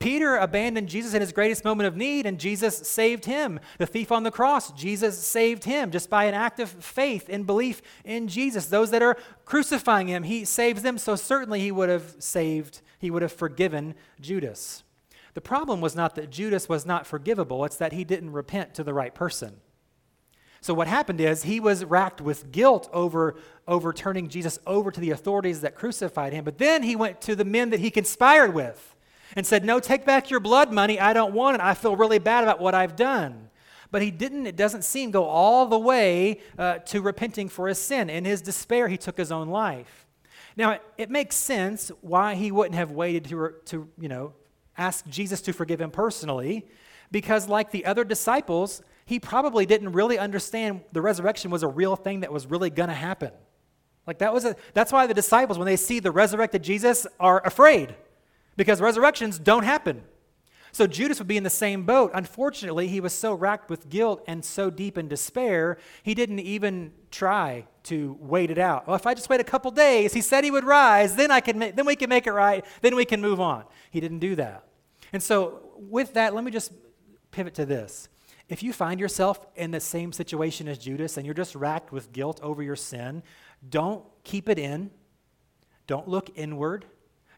Peter 0.00 0.36
abandoned 0.36 0.88
Jesus 0.88 1.12
in 1.12 1.20
his 1.20 1.30
greatest 1.30 1.62
moment 1.62 1.86
of 1.86 1.94
need, 1.94 2.24
and 2.24 2.40
Jesus 2.40 2.74
saved 2.88 3.26
him. 3.26 3.60
The 3.76 3.86
thief 3.86 4.10
on 4.10 4.22
the 4.22 4.30
cross, 4.30 4.72
Jesus 4.72 5.18
saved 5.18 5.64
him 5.64 5.90
just 5.90 6.08
by 6.08 6.24
an 6.24 6.32
act 6.32 6.58
of 6.58 6.70
faith 6.70 7.26
and 7.28 7.46
belief 7.46 7.82
in 8.02 8.26
Jesus. 8.26 8.66
Those 8.66 8.90
that 8.92 9.02
are 9.02 9.18
crucifying 9.44 10.08
him, 10.08 10.22
he 10.22 10.46
saves 10.46 10.80
them. 10.80 10.96
So 10.96 11.16
certainly 11.16 11.60
he 11.60 11.70
would 11.70 11.90
have 11.90 12.16
saved, 12.18 12.80
he 12.98 13.10
would 13.10 13.20
have 13.20 13.30
forgiven 13.32 13.94
Judas. 14.18 14.84
The 15.34 15.42
problem 15.42 15.82
was 15.82 15.94
not 15.94 16.14
that 16.14 16.30
Judas 16.30 16.66
was 16.66 16.86
not 16.86 17.06
forgivable, 17.06 17.66
it's 17.66 17.76
that 17.76 17.92
he 17.92 18.02
didn't 18.02 18.32
repent 18.32 18.72
to 18.74 18.82
the 18.82 18.94
right 18.94 19.14
person. 19.14 19.60
So 20.62 20.72
what 20.72 20.88
happened 20.88 21.20
is 21.20 21.42
he 21.42 21.60
was 21.60 21.84
racked 21.84 22.22
with 22.22 22.52
guilt 22.52 22.88
over 22.92 23.36
overturning 23.68 24.28
Jesus 24.28 24.58
over 24.66 24.90
to 24.90 25.00
the 25.00 25.10
authorities 25.10 25.60
that 25.60 25.74
crucified 25.74 26.32
him, 26.32 26.44
but 26.44 26.56
then 26.56 26.82
he 26.82 26.96
went 26.96 27.20
to 27.22 27.36
the 27.36 27.44
men 27.44 27.68
that 27.68 27.80
he 27.80 27.90
conspired 27.90 28.54
with 28.54 28.89
and 29.36 29.46
said, 29.46 29.64
No, 29.64 29.80
take 29.80 30.04
back 30.04 30.30
your 30.30 30.40
blood 30.40 30.72
money. 30.72 30.98
I 30.98 31.12
don't 31.12 31.34
want 31.34 31.56
it. 31.56 31.60
I 31.60 31.74
feel 31.74 31.96
really 31.96 32.18
bad 32.18 32.44
about 32.44 32.60
what 32.60 32.74
I've 32.74 32.96
done. 32.96 33.50
But 33.90 34.02
he 34.02 34.10
didn't, 34.10 34.46
it 34.46 34.56
doesn't 34.56 34.84
seem, 34.84 35.10
go 35.10 35.24
all 35.24 35.66
the 35.66 35.78
way 35.78 36.40
uh, 36.58 36.78
to 36.78 37.02
repenting 37.02 37.48
for 37.48 37.66
his 37.68 37.78
sin. 37.78 38.08
In 38.08 38.24
his 38.24 38.40
despair, 38.40 38.88
he 38.88 38.96
took 38.96 39.16
his 39.16 39.32
own 39.32 39.48
life. 39.48 40.06
Now, 40.56 40.72
it, 40.72 40.82
it 40.96 41.10
makes 41.10 41.36
sense 41.36 41.90
why 42.00 42.34
he 42.34 42.52
wouldn't 42.52 42.76
have 42.76 42.92
waited 42.92 43.24
to, 43.26 43.54
to, 43.66 43.88
you 43.98 44.08
know, 44.08 44.34
ask 44.78 45.06
Jesus 45.06 45.40
to 45.42 45.52
forgive 45.52 45.80
him 45.80 45.90
personally, 45.90 46.66
because 47.10 47.48
like 47.48 47.70
the 47.70 47.84
other 47.84 48.04
disciples, 48.04 48.82
he 49.04 49.18
probably 49.18 49.66
didn't 49.66 49.92
really 49.92 50.18
understand 50.18 50.82
the 50.92 51.02
resurrection 51.02 51.50
was 51.50 51.62
a 51.62 51.68
real 51.68 51.96
thing 51.96 52.20
that 52.20 52.32
was 52.32 52.46
really 52.46 52.70
going 52.70 52.88
to 52.88 52.94
happen. 52.94 53.32
Like 54.06 54.18
that 54.18 54.32
was 54.32 54.44
a, 54.44 54.56
that's 54.72 54.92
why 54.92 55.06
the 55.06 55.14
disciples, 55.14 55.58
when 55.58 55.66
they 55.66 55.76
see 55.76 56.00
the 56.00 56.12
resurrected 56.12 56.62
Jesus, 56.62 57.06
are 57.18 57.44
afraid 57.44 57.94
because 58.56 58.80
resurrections 58.80 59.38
don't 59.38 59.64
happen. 59.64 60.02
So 60.72 60.86
Judas 60.86 61.18
would 61.18 61.28
be 61.28 61.36
in 61.36 61.42
the 61.42 61.50
same 61.50 61.84
boat. 61.84 62.12
Unfortunately, 62.14 62.86
he 62.88 63.00
was 63.00 63.12
so 63.12 63.34
racked 63.34 63.70
with 63.70 63.88
guilt 63.88 64.22
and 64.26 64.44
so 64.44 64.70
deep 64.70 64.96
in 64.96 65.08
despair, 65.08 65.78
he 66.02 66.14
didn't 66.14 66.38
even 66.38 66.92
try 67.10 67.66
to 67.84 68.16
wait 68.20 68.50
it 68.50 68.58
out. 68.58 68.86
Well, 68.86 68.96
if 68.96 69.06
I 69.06 69.14
just 69.14 69.28
wait 69.28 69.40
a 69.40 69.44
couple 69.44 69.70
days, 69.70 70.12
he 70.12 70.20
said 70.20 70.44
he 70.44 70.50
would 70.50 70.64
rise, 70.64 71.16
then 71.16 71.30
I 71.30 71.40
can 71.40 71.58
ma- 71.58 71.70
then 71.74 71.86
we 71.86 71.96
can 71.96 72.08
make 72.08 72.26
it 72.26 72.32
right, 72.32 72.64
then 72.82 72.94
we 72.94 73.04
can 73.04 73.20
move 73.20 73.40
on. 73.40 73.64
He 73.90 74.00
didn't 74.00 74.20
do 74.20 74.36
that. 74.36 74.64
And 75.12 75.22
so 75.22 75.72
with 75.76 76.14
that, 76.14 76.34
let 76.34 76.44
me 76.44 76.50
just 76.50 76.72
pivot 77.32 77.54
to 77.54 77.66
this. 77.66 78.08
If 78.48 78.62
you 78.62 78.72
find 78.72 78.98
yourself 78.98 79.46
in 79.54 79.70
the 79.70 79.80
same 79.80 80.12
situation 80.12 80.68
as 80.68 80.78
Judas 80.78 81.16
and 81.16 81.24
you're 81.24 81.34
just 81.34 81.54
racked 81.54 81.92
with 81.92 82.12
guilt 82.12 82.40
over 82.42 82.62
your 82.62 82.76
sin, 82.76 83.22
don't 83.68 84.04
keep 84.24 84.48
it 84.48 84.58
in. 84.58 84.90
Don't 85.86 86.08
look 86.08 86.30
inward. 86.36 86.84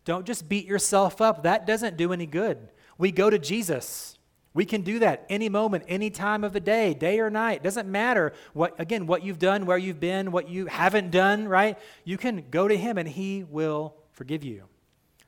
Don't 0.04 0.26
just 0.26 0.48
beat 0.48 0.66
yourself 0.66 1.20
up. 1.20 1.42
That 1.44 1.66
doesn't 1.66 1.96
do 1.96 2.12
any 2.12 2.26
good. 2.26 2.58
We 2.98 3.12
go 3.12 3.30
to 3.30 3.38
Jesus. 3.38 4.18
We 4.54 4.64
can 4.64 4.82
do 4.82 4.98
that 4.98 5.24
any 5.30 5.48
moment, 5.48 5.84
any 5.88 6.10
time 6.10 6.44
of 6.44 6.52
the 6.52 6.60
day, 6.60 6.92
day 6.92 7.20
or 7.20 7.30
night. 7.30 7.62
Doesn't 7.62 7.88
matter 7.88 8.32
what 8.52 8.78
again 8.78 9.06
what 9.06 9.22
you've 9.22 9.38
done, 9.38 9.64
where 9.64 9.78
you've 9.78 10.00
been, 10.00 10.30
what 10.30 10.48
you 10.48 10.66
haven't 10.66 11.10
done, 11.10 11.48
right? 11.48 11.78
You 12.04 12.18
can 12.18 12.44
go 12.50 12.68
to 12.68 12.76
him 12.76 12.98
and 12.98 13.08
he 13.08 13.44
will 13.44 13.94
forgive 14.10 14.44
you. 14.44 14.64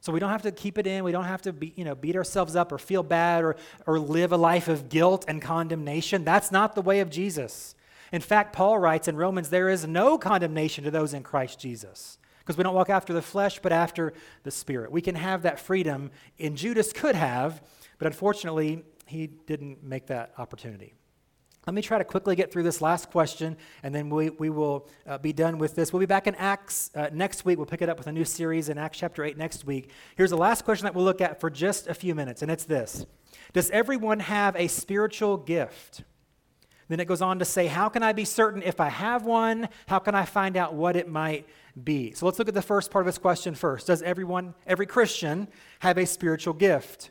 So 0.01 0.13
we 0.13 0.21
don't 0.21 0.31
have 0.31 0.43
to 0.43 0.53
keep 0.53 0.77
it 0.77 0.87
in. 0.87 1.03
We 1.05 1.13
don't 1.13 1.25
have 1.25 1.41
to 1.43 1.53
be, 1.55 1.73
you 1.77 1.85
know, 1.85 1.95
beat 1.95 2.17
ourselves 2.17 2.55
up 2.55 2.73
or 2.73 2.79
feel 2.79 3.03
bad 3.03 3.43
or, 3.43 3.57
or 3.87 3.99
live 3.99 4.33
a 4.33 4.37
life 4.37 4.69
of 4.69 4.91
guilt 4.91 5.25
and 5.27 5.41
condemnation. 5.41 6.25
That's 6.25 6.53
not 6.53 6.75
the 6.75 6.83
way 6.83 7.01
of 7.01 7.09
Jesus. 7.09 7.75
In 8.13 8.21
fact, 8.21 8.53
Paul 8.53 8.79
writes 8.79 9.09
in 9.09 9.17
Romans, 9.17 9.49
there 9.49 9.71
is 9.71 9.87
no 9.87 10.19
condemnation 10.19 10.85
to 10.85 10.91
those 10.91 11.15
in 11.15 11.23
Christ 11.23 11.59
Jesus 11.59 12.19
because 12.45 12.59
we 12.59 12.63
don't 12.65 12.75
walk 12.75 12.91
after 12.91 13.15
the 13.15 13.23
flesh, 13.23 13.59
but 13.63 13.73
after 13.73 14.13
the 14.43 14.51
Spirit. 14.51 14.93
We 14.93 15.01
can 15.01 15.15
have 15.15 15.43
that 15.43 15.59
freedom, 15.59 16.11
and 16.39 16.57
Judas 16.57 16.93
could 16.93 17.15
have, 17.15 17.63
but 17.99 18.07
unfortunately, 18.07 18.85
he 19.07 19.27
didn't 19.27 19.83
make 19.83 20.07
that 20.09 20.35
opportunity. 20.37 20.95
Let 21.67 21.73
me 21.73 21.81
try 21.81 21.97
to 21.97 22.05
quickly 22.05 22.37
get 22.37 22.53
through 22.53 22.65
this 22.65 22.83
last 22.83 23.11
question, 23.11 23.57
and 23.83 23.95
then 23.95 24.11
we, 24.11 24.29
we 24.29 24.51
will 24.51 24.87
uh, 25.07 25.17
be 25.17 25.33
done 25.33 25.57
with 25.57 25.75
this. 25.75 25.95
We'll 25.95 26.01
be 26.01 26.07
back 26.07 26.27
in 26.27 26.35
Acts 26.35 26.91
uh, 26.95 27.09
next 27.11 27.47
week. 27.47 27.57
We'll 27.57 27.67
pick 27.67 27.81
it 27.81 27.89
up 27.89 27.97
with 27.97 28.07
a 28.07 28.13
new 28.13 28.27
series 28.27 28.69
in 28.69 28.77
Acts 28.77 28.99
chapter 28.99 29.25
8 29.25 29.39
next 29.39 29.65
week. 29.65 29.91
Here's 30.17 30.29
the 30.29 30.37
last 30.37 30.67
question 30.67 30.85
that 30.85 30.95
we'll 30.95 31.07
look 31.07 31.23
at 31.23 31.41
for 31.41 31.49
just 31.49 31.87
a 31.87 31.95
few 31.95 32.15
minutes, 32.15 32.43
and 32.43 32.51
it's 32.51 32.65
this 32.65 33.07
Does 33.55 33.71
everyone 33.71 34.21
have 34.21 34.55
a 34.57 34.69
spiritual 34.69 35.39
gift? 35.39 36.05
Then 36.89 37.01
it 37.01 37.07
goes 37.07 37.23
on 37.23 37.39
to 37.39 37.45
say, 37.45 37.67
How 37.67 37.89
can 37.89 38.03
I 38.03 38.13
be 38.13 38.25
certain 38.25 38.63
if 38.63 38.81
I 38.81 38.89
have 38.89 39.25
one? 39.25 39.69
How 39.87 39.99
can 39.99 40.15
I 40.15 40.25
find 40.25 40.57
out 40.57 40.75
what 40.75 40.97
it 40.97 41.09
might 41.09 41.47
be? 41.83 42.13
So 42.13 42.27
let's 42.27 42.39
look 42.39 42.49
at 42.49 42.55
the 42.55 42.63
first 42.63 42.91
part 42.91 43.03
of 43.03 43.07
this 43.07 43.19
question 43.19 43.55
first. 43.55 43.87
Does 43.87 44.03
everyone, 44.03 44.55
every 44.67 44.87
Christian, 44.87 45.49
have 45.81 45.99
a 45.99 46.07
spiritual 46.07 46.55
gift? 46.55 47.11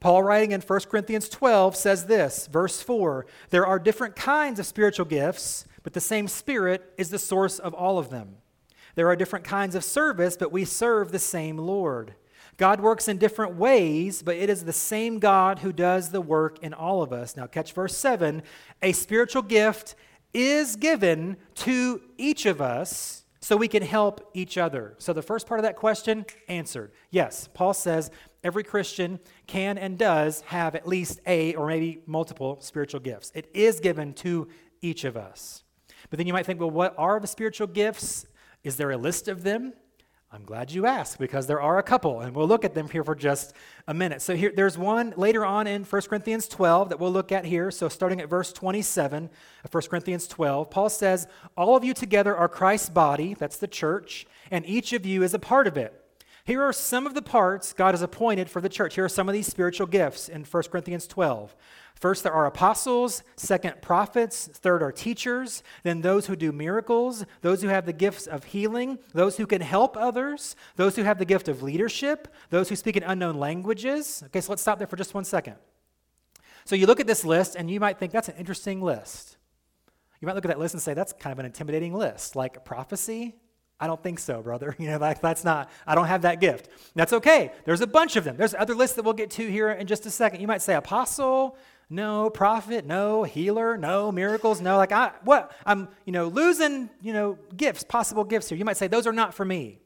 Paul, 0.00 0.22
writing 0.22 0.52
in 0.52 0.60
1 0.60 0.80
Corinthians 0.90 1.28
12, 1.30 1.76
says 1.76 2.04
this, 2.04 2.46
verse 2.46 2.82
4 2.82 3.24
There 3.50 3.66
are 3.66 3.78
different 3.78 4.16
kinds 4.16 4.60
of 4.60 4.66
spiritual 4.66 5.06
gifts, 5.06 5.64
but 5.82 5.94
the 5.94 6.00
same 6.00 6.28
Spirit 6.28 6.92
is 6.98 7.08
the 7.08 7.18
source 7.18 7.58
of 7.58 7.72
all 7.72 7.98
of 7.98 8.10
them. 8.10 8.36
There 8.96 9.08
are 9.08 9.16
different 9.16 9.44
kinds 9.44 9.74
of 9.74 9.82
service, 9.82 10.36
but 10.36 10.52
we 10.52 10.64
serve 10.64 11.10
the 11.10 11.18
same 11.18 11.56
Lord. 11.56 12.14
God 12.56 12.80
works 12.80 13.08
in 13.08 13.18
different 13.18 13.56
ways, 13.56 14.22
but 14.22 14.36
it 14.36 14.48
is 14.48 14.64
the 14.64 14.72
same 14.72 15.18
God 15.18 15.60
who 15.60 15.72
does 15.72 16.10
the 16.10 16.20
work 16.20 16.58
in 16.62 16.72
all 16.72 17.02
of 17.02 17.12
us. 17.12 17.36
Now, 17.36 17.46
catch 17.46 17.72
verse 17.72 17.96
7 17.96 18.42
a 18.82 18.92
spiritual 18.92 19.42
gift 19.42 19.94
is 20.32 20.76
given 20.76 21.36
to 21.54 22.00
each 22.18 22.46
of 22.46 22.60
us 22.60 23.24
so 23.40 23.56
we 23.56 23.68
can 23.68 23.82
help 23.82 24.30
each 24.34 24.56
other. 24.56 24.94
So, 24.98 25.12
the 25.12 25.22
first 25.22 25.46
part 25.46 25.60
of 25.60 25.64
that 25.64 25.76
question 25.76 26.26
answered. 26.48 26.92
Yes, 27.10 27.48
Paul 27.52 27.74
says 27.74 28.10
every 28.42 28.64
Christian 28.64 29.20
can 29.46 29.78
and 29.78 29.98
does 29.98 30.40
have 30.42 30.74
at 30.74 30.86
least 30.86 31.20
a 31.26 31.54
or 31.54 31.66
maybe 31.66 32.02
multiple 32.06 32.58
spiritual 32.60 33.00
gifts. 33.00 33.32
It 33.34 33.50
is 33.54 33.80
given 33.80 34.12
to 34.14 34.48
each 34.80 35.04
of 35.04 35.16
us. 35.16 35.64
But 36.10 36.18
then 36.18 36.26
you 36.26 36.32
might 36.32 36.46
think, 36.46 36.60
well, 36.60 36.70
what 36.70 36.94
are 36.98 37.18
the 37.18 37.26
spiritual 37.26 37.66
gifts? 37.66 38.26
Is 38.62 38.76
there 38.76 38.90
a 38.90 38.96
list 38.96 39.28
of 39.28 39.42
them? 39.42 39.72
I'm 40.34 40.44
glad 40.44 40.72
you 40.72 40.84
asked 40.84 41.20
because 41.20 41.46
there 41.46 41.60
are 41.60 41.78
a 41.78 41.82
couple, 41.84 42.18
and 42.18 42.34
we'll 42.34 42.48
look 42.48 42.64
at 42.64 42.74
them 42.74 42.88
here 42.88 43.04
for 43.04 43.14
just 43.14 43.54
a 43.86 43.94
minute. 43.94 44.20
So 44.20 44.34
here, 44.34 44.52
there's 44.52 44.76
one 44.76 45.14
later 45.16 45.44
on 45.44 45.68
in 45.68 45.84
1 45.84 46.02
Corinthians 46.02 46.48
12 46.48 46.88
that 46.88 46.98
we'll 46.98 47.12
look 47.12 47.30
at 47.30 47.44
here. 47.44 47.70
So 47.70 47.88
starting 47.88 48.20
at 48.20 48.28
verse 48.28 48.52
27 48.52 49.30
of 49.62 49.72
1 49.72 49.82
Corinthians 49.84 50.26
12, 50.26 50.70
Paul 50.70 50.90
says, 50.90 51.28
All 51.56 51.76
of 51.76 51.84
you 51.84 51.94
together 51.94 52.36
are 52.36 52.48
Christ's 52.48 52.88
body, 52.88 53.34
that's 53.34 53.58
the 53.58 53.68
church, 53.68 54.26
and 54.50 54.66
each 54.66 54.92
of 54.92 55.06
you 55.06 55.22
is 55.22 55.34
a 55.34 55.38
part 55.38 55.68
of 55.68 55.76
it. 55.76 56.03
Here 56.44 56.62
are 56.62 56.74
some 56.74 57.06
of 57.06 57.14
the 57.14 57.22
parts 57.22 57.72
God 57.72 57.94
has 57.94 58.02
appointed 58.02 58.50
for 58.50 58.60
the 58.60 58.68
church. 58.68 58.96
Here 58.96 59.04
are 59.06 59.08
some 59.08 59.30
of 59.30 59.32
these 59.32 59.46
spiritual 59.46 59.86
gifts 59.86 60.28
in 60.28 60.44
1 60.44 60.62
Corinthians 60.64 61.06
12. 61.06 61.56
First, 61.94 62.22
there 62.22 62.34
are 62.34 62.44
apostles. 62.44 63.22
Second, 63.36 63.80
prophets. 63.80 64.46
Third, 64.52 64.82
are 64.82 64.92
teachers. 64.92 65.62
Then, 65.84 66.02
those 66.02 66.26
who 66.26 66.36
do 66.36 66.52
miracles, 66.52 67.24
those 67.40 67.62
who 67.62 67.68
have 67.68 67.86
the 67.86 67.94
gifts 67.94 68.26
of 68.26 68.44
healing, 68.44 68.98
those 69.14 69.38
who 69.38 69.46
can 69.46 69.62
help 69.62 69.96
others, 69.96 70.54
those 70.76 70.96
who 70.96 71.02
have 71.02 71.18
the 71.18 71.24
gift 71.24 71.48
of 71.48 71.62
leadership, 71.62 72.28
those 72.50 72.68
who 72.68 72.76
speak 72.76 72.98
in 72.98 73.04
unknown 73.04 73.36
languages. 73.36 74.22
Okay, 74.26 74.42
so 74.42 74.52
let's 74.52 74.60
stop 74.60 74.76
there 74.76 74.86
for 74.86 74.96
just 74.96 75.14
one 75.14 75.24
second. 75.24 75.56
So, 76.66 76.76
you 76.76 76.86
look 76.86 77.00
at 77.00 77.06
this 77.06 77.24
list 77.24 77.56
and 77.56 77.70
you 77.70 77.80
might 77.80 77.98
think 77.98 78.12
that's 78.12 78.28
an 78.28 78.36
interesting 78.36 78.82
list. 78.82 79.38
You 80.20 80.26
might 80.26 80.34
look 80.34 80.44
at 80.44 80.48
that 80.48 80.58
list 80.58 80.74
and 80.74 80.82
say, 80.82 80.92
that's 80.92 81.14
kind 81.14 81.32
of 81.32 81.38
an 81.38 81.46
intimidating 81.46 81.94
list. 81.94 82.36
Like 82.36 82.66
prophecy, 82.66 83.34
I 83.80 83.86
don't 83.86 84.02
think 84.02 84.18
so, 84.18 84.42
brother. 84.42 84.74
You 84.84 84.90
know, 84.90 84.98
like 84.98 85.20
that's 85.20 85.44
not, 85.44 85.70
I 85.86 85.94
don't 85.94 86.06
have 86.06 86.22
that 86.22 86.40
gift. 86.40 86.68
That's 86.94 87.12
okay. 87.12 87.52
There's 87.64 87.80
a 87.80 87.86
bunch 87.86 88.16
of 88.16 88.24
them. 88.24 88.36
There's 88.36 88.54
other 88.54 88.74
lists 88.74 88.96
that 88.96 89.04
we'll 89.04 89.14
get 89.14 89.30
to 89.32 89.50
here 89.50 89.70
in 89.70 89.86
just 89.86 90.06
a 90.06 90.10
second. 90.10 90.40
You 90.40 90.46
might 90.46 90.62
say 90.62 90.74
apostle, 90.74 91.56
no, 91.90 92.30
prophet, 92.30 92.86
no, 92.86 93.24
healer, 93.24 93.76
no, 93.76 94.10
miracles, 94.10 94.60
no. 94.60 94.76
Like 94.76 94.92
I 94.92 95.12
what? 95.24 95.52
I'm, 95.66 95.88
you 96.04 96.12
know, 96.12 96.28
losing, 96.28 96.90
you 97.02 97.12
know, 97.12 97.38
gifts, 97.56 97.84
possible 97.84 98.24
gifts 98.24 98.48
here. 98.48 98.58
You 98.58 98.64
might 98.64 98.76
say 98.76 98.88
those 98.88 99.06
are 99.06 99.12
not 99.12 99.34
for 99.34 99.44
me. 99.44 99.78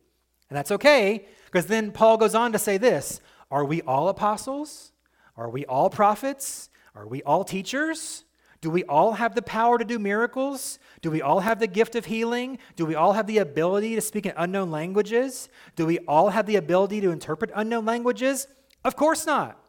And 0.48 0.56
that's 0.56 0.70
okay, 0.72 1.26
because 1.46 1.66
then 1.66 1.92
Paul 1.92 2.16
goes 2.16 2.34
on 2.34 2.52
to 2.52 2.58
say 2.58 2.78
this 2.78 3.20
Are 3.50 3.64
we 3.64 3.82
all 3.82 4.08
apostles? 4.08 4.92
Are 5.36 5.50
we 5.50 5.64
all 5.66 5.90
prophets? 5.90 6.70
Are 6.94 7.06
we 7.06 7.22
all 7.22 7.44
teachers? 7.44 8.24
Do 8.60 8.70
we 8.70 8.84
all 8.84 9.12
have 9.12 9.34
the 9.34 9.42
power 9.42 9.78
to 9.78 9.84
do 9.84 9.98
miracles? 9.98 10.78
Do 11.00 11.10
we 11.10 11.22
all 11.22 11.40
have 11.40 11.60
the 11.60 11.68
gift 11.68 11.94
of 11.94 12.06
healing? 12.06 12.58
Do 12.74 12.86
we 12.86 12.96
all 12.96 13.12
have 13.12 13.26
the 13.26 13.38
ability 13.38 13.94
to 13.94 14.00
speak 14.00 14.26
in 14.26 14.32
unknown 14.36 14.70
languages? 14.70 15.48
Do 15.76 15.86
we 15.86 15.98
all 16.00 16.30
have 16.30 16.46
the 16.46 16.56
ability 16.56 17.00
to 17.02 17.10
interpret 17.10 17.50
unknown 17.54 17.84
languages? 17.84 18.48
Of 18.84 18.96
course 18.96 19.26
not. 19.26 19.62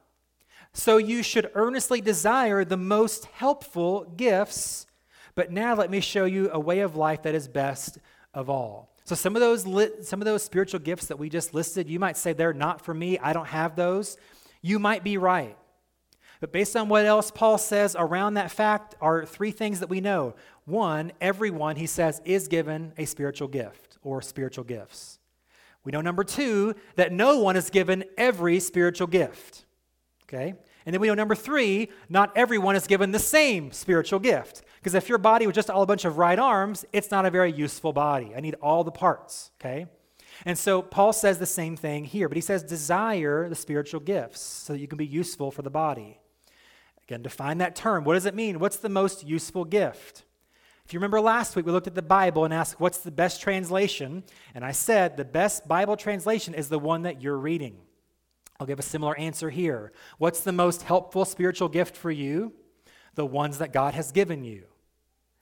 So 0.73 0.97
you 0.97 1.21
should 1.21 1.51
earnestly 1.53 2.01
desire 2.01 2.65
the 2.65 2.77
most 2.77 3.25
helpful 3.25 4.05
gifts. 4.17 4.87
But 5.35 5.51
now 5.51 5.75
let 5.75 5.91
me 5.91 5.99
show 5.99 6.25
you 6.25 6.49
a 6.51 6.59
way 6.59 6.79
of 6.79 6.95
life 6.95 7.23
that 7.23 7.35
is 7.35 7.47
best 7.47 7.99
of 8.33 8.49
all. 8.49 8.89
So 9.03 9.15
some 9.15 9.35
of 9.35 9.39
those 9.39 9.65
lit, 9.65 10.05
some 10.05 10.21
of 10.21 10.25
those 10.25 10.43
spiritual 10.43 10.79
gifts 10.79 11.07
that 11.07 11.17
we 11.17 11.29
just 11.29 11.53
listed, 11.53 11.89
you 11.89 11.99
might 11.99 12.17
say 12.17 12.33
they're 12.33 12.53
not 12.53 12.81
for 12.81 12.93
me. 12.93 13.17
I 13.19 13.33
don't 13.33 13.47
have 13.47 13.75
those. 13.75 14.17
You 14.61 14.79
might 14.79 15.03
be 15.03 15.17
right. 15.17 15.57
But 16.39 16.53
based 16.53 16.75
on 16.75 16.87
what 16.87 17.05
else 17.05 17.31
Paul 17.31 17.57
says 17.57 17.95
around 17.99 18.35
that 18.35 18.51
fact 18.51 18.95
are 19.01 19.25
three 19.25 19.51
things 19.51 19.81
that 19.81 19.89
we 19.89 19.99
know. 19.99 20.35
One, 20.65 21.11
everyone, 21.19 21.75
he 21.75 21.85
says, 21.85 22.21
is 22.23 22.47
given 22.47 22.93
a 22.97 23.05
spiritual 23.05 23.49
gift 23.49 23.97
or 24.01 24.21
spiritual 24.21 24.63
gifts. 24.63 25.19
We 25.83 25.91
know, 25.91 26.01
number 26.01 26.23
two, 26.23 26.75
that 26.95 27.11
no 27.11 27.39
one 27.39 27.55
is 27.55 27.69
given 27.69 28.03
every 28.17 28.59
spiritual 28.59 29.07
gift. 29.07 29.65
Okay? 30.23 30.53
And 30.85 30.93
then 30.93 31.01
we 31.01 31.07
know, 31.07 31.13
number 31.13 31.35
three, 31.35 31.89
not 32.07 32.31
everyone 32.37 32.75
is 32.75 32.87
given 32.87 33.11
the 33.11 33.19
same 33.19 33.71
spiritual 33.71 34.19
gift. 34.19 34.63
Because 34.77 34.93
if 34.93 35.09
your 35.09 35.17
body 35.17 35.45
was 35.45 35.55
just 35.55 35.69
all 35.69 35.81
a 35.81 35.87
bunch 35.87 36.05
of 36.05 36.17
right 36.17 36.39
arms, 36.39 36.85
it's 36.93 37.11
not 37.11 37.25
a 37.25 37.31
very 37.31 37.51
useful 37.51 37.91
body. 37.91 38.33
I 38.35 38.39
need 38.39 38.55
all 38.61 38.83
the 38.83 38.91
parts. 38.91 39.51
Okay? 39.59 39.87
And 40.45 40.57
so 40.57 40.81
Paul 40.81 41.11
says 41.11 41.37
the 41.37 41.45
same 41.45 41.75
thing 41.75 42.05
here, 42.05 42.29
but 42.29 42.37
he 42.37 42.41
says, 42.41 42.63
desire 42.63 43.49
the 43.49 43.55
spiritual 43.55 43.99
gifts 43.99 44.39
so 44.39 44.73
that 44.73 44.79
you 44.79 44.87
can 44.87 44.97
be 44.97 45.05
useful 45.05 45.51
for 45.51 45.63
the 45.63 45.69
body. 45.69 46.18
Again, 47.09 47.23
define 47.23 47.57
that 47.57 47.75
term. 47.75 48.03
What 48.03 48.13
does 48.13 48.27
it 48.27 48.35
mean? 48.35 48.59
What's 48.59 48.77
the 48.77 48.87
most 48.87 49.25
useful 49.25 49.65
gift? 49.65 50.25
If 50.85 50.93
you 50.93 50.99
remember 50.99 51.19
last 51.19 51.55
week, 51.55 51.65
we 51.65 51.71
looked 51.71 51.87
at 51.87 51.95
the 51.95 52.03
Bible 52.03 52.45
and 52.45 52.53
asked, 52.53 52.79
What's 52.79 52.99
the 52.99 53.09
best 53.09 53.41
translation? 53.41 54.23
And 54.53 54.63
I 54.63 54.73
said, 54.73 55.17
The 55.17 55.25
best 55.25 55.67
Bible 55.67 55.97
translation 55.97 56.53
is 56.53 56.69
the 56.69 56.77
one 56.77 57.01
that 57.03 57.19
you're 57.19 57.39
reading. 57.39 57.77
I'll 58.59 58.67
give 58.67 58.77
a 58.77 58.83
similar 58.83 59.17
answer 59.17 59.49
here. 59.49 59.91
What's 60.19 60.41
the 60.41 60.51
most 60.51 60.83
helpful 60.83 61.25
spiritual 61.25 61.67
gift 61.67 61.97
for 61.97 62.11
you? 62.11 62.53
The 63.15 63.25
ones 63.25 63.57
that 63.57 63.73
God 63.73 63.95
has 63.95 64.11
given 64.11 64.43
you. 64.43 64.65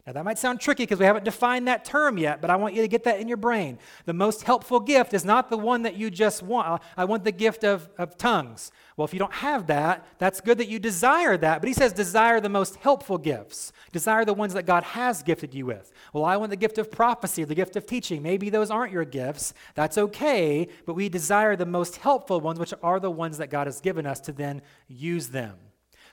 Now, 0.07 0.13
that 0.13 0.23
might 0.23 0.39
sound 0.39 0.61
tricky 0.61 0.83
because 0.83 0.99
we 0.99 1.05
haven't 1.05 1.25
defined 1.25 1.67
that 1.67 1.83
term 1.83 2.17
yet, 2.17 2.39
but 2.39 2.49
I 2.49 2.55
want 2.55 2.73
you 2.73 2.81
to 2.81 2.87
get 2.87 3.03
that 3.03 3.19
in 3.19 3.27
your 3.27 3.35
brain. 3.35 3.77
The 4.05 4.13
most 4.13 4.43
helpful 4.43 4.79
gift 4.79 5.13
is 5.13 5.25
not 5.25 5.49
the 5.49 5.57
one 5.57 5.81
that 5.81 5.97
you 5.97 6.09
just 6.09 6.41
want. 6.41 6.81
I 6.95 7.03
want 7.03 7.25
the 7.25 7.33
gift 7.33 7.65
of, 7.65 7.89
of 7.97 8.17
tongues. 8.17 8.71
Well, 8.95 9.03
if 9.03 9.11
you 9.11 9.19
don't 9.19 9.33
have 9.33 9.67
that, 9.67 10.07
that's 10.17 10.39
good 10.39 10.59
that 10.59 10.69
you 10.69 10.79
desire 10.79 11.35
that. 11.35 11.59
But 11.59 11.67
he 11.67 11.73
says, 11.73 11.91
desire 11.91 12.39
the 12.39 12.47
most 12.47 12.77
helpful 12.77 13.17
gifts. 13.17 13.73
Desire 13.91 14.23
the 14.23 14.33
ones 14.33 14.53
that 14.53 14.65
God 14.65 14.83
has 14.83 15.21
gifted 15.23 15.53
you 15.53 15.65
with. 15.65 15.91
Well, 16.13 16.23
I 16.23 16.37
want 16.37 16.51
the 16.51 16.55
gift 16.55 16.77
of 16.77 16.89
prophecy, 16.89 17.43
the 17.43 17.53
gift 17.53 17.75
of 17.75 17.85
teaching. 17.85 18.23
Maybe 18.23 18.49
those 18.49 18.71
aren't 18.71 18.93
your 18.93 19.03
gifts. 19.03 19.53
That's 19.75 19.97
okay. 19.97 20.69
But 20.85 20.93
we 20.93 21.09
desire 21.09 21.57
the 21.57 21.65
most 21.65 21.97
helpful 21.97 22.39
ones, 22.39 22.59
which 22.59 22.73
are 22.81 23.01
the 23.01 23.11
ones 23.11 23.39
that 23.39 23.49
God 23.49 23.67
has 23.67 23.81
given 23.81 24.05
us 24.05 24.21
to 24.21 24.31
then 24.31 24.61
use 24.87 25.27
them. 25.27 25.57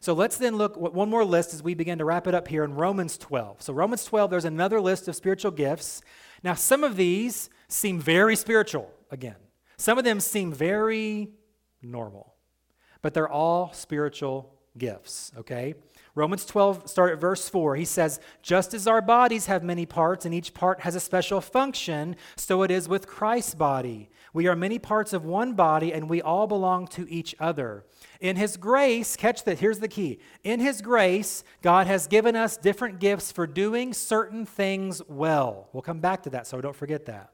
So 0.04 0.12
let's 0.12 0.36
then 0.36 0.56
look 0.56 0.76
one 0.76 1.08
more 1.08 1.24
list 1.24 1.54
as 1.54 1.62
we 1.62 1.72
begin 1.72 1.96
to 1.96 2.04
wrap 2.04 2.26
it 2.26 2.34
up 2.34 2.46
here 2.46 2.62
in 2.62 2.74
Romans 2.74 3.16
12. 3.16 3.62
So, 3.62 3.72
Romans 3.72 4.04
12, 4.04 4.30
there's 4.30 4.44
another 4.44 4.78
list 4.78 5.08
of 5.08 5.16
spiritual 5.16 5.50
gifts. 5.50 6.02
Now, 6.42 6.52
some 6.52 6.84
of 6.84 6.96
these 6.96 7.48
seem 7.68 7.98
very 8.00 8.36
spiritual 8.36 8.90
again, 9.10 9.38
some 9.78 9.96
of 9.96 10.04
them 10.04 10.20
seem 10.20 10.52
very 10.52 11.30
normal, 11.80 12.34
but 13.00 13.14
they're 13.14 13.30
all 13.30 13.72
spiritual 13.72 14.52
gifts, 14.76 15.32
okay? 15.38 15.74
Romans 16.14 16.44
12, 16.44 16.86
start 16.86 17.12
at 17.12 17.18
verse 17.18 17.48
4. 17.48 17.74
He 17.76 17.86
says, 17.86 18.20
Just 18.42 18.74
as 18.74 18.86
our 18.86 19.00
bodies 19.00 19.46
have 19.46 19.64
many 19.64 19.86
parts 19.86 20.26
and 20.26 20.34
each 20.34 20.52
part 20.52 20.80
has 20.80 20.94
a 20.94 21.00
special 21.00 21.40
function, 21.40 22.14
so 22.36 22.62
it 22.62 22.70
is 22.70 22.90
with 22.90 23.06
Christ's 23.06 23.54
body. 23.54 24.10
We 24.34 24.48
are 24.48 24.56
many 24.56 24.80
parts 24.80 25.12
of 25.12 25.24
one 25.24 25.54
body 25.54 25.92
and 25.92 26.10
we 26.10 26.20
all 26.20 26.48
belong 26.48 26.88
to 26.88 27.08
each 27.08 27.36
other. 27.38 27.84
In 28.20 28.34
His 28.34 28.56
grace, 28.56 29.16
catch 29.16 29.44
that, 29.44 29.60
here's 29.60 29.78
the 29.78 29.88
key. 29.88 30.18
In 30.42 30.58
His 30.58 30.82
grace, 30.82 31.44
God 31.62 31.86
has 31.86 32.08
given 32.08 32.34
us 32.34 32.56
different 32.56 32.98
gifts 32.98 33.30
for 33.30 33.46
doing 33.46 33.94
certain 33.94 34.44
things 34.44 35.00
well. 35.08 35.68
We'll 35.72 35.82
come 35.82 36.00
back 36.00 36.24
to 36.24 36.30
that, 36.30 36.48
so 36.48 36.60
don't 36.60 36.74
forget 36.74 37.06
that. 37.06 37.30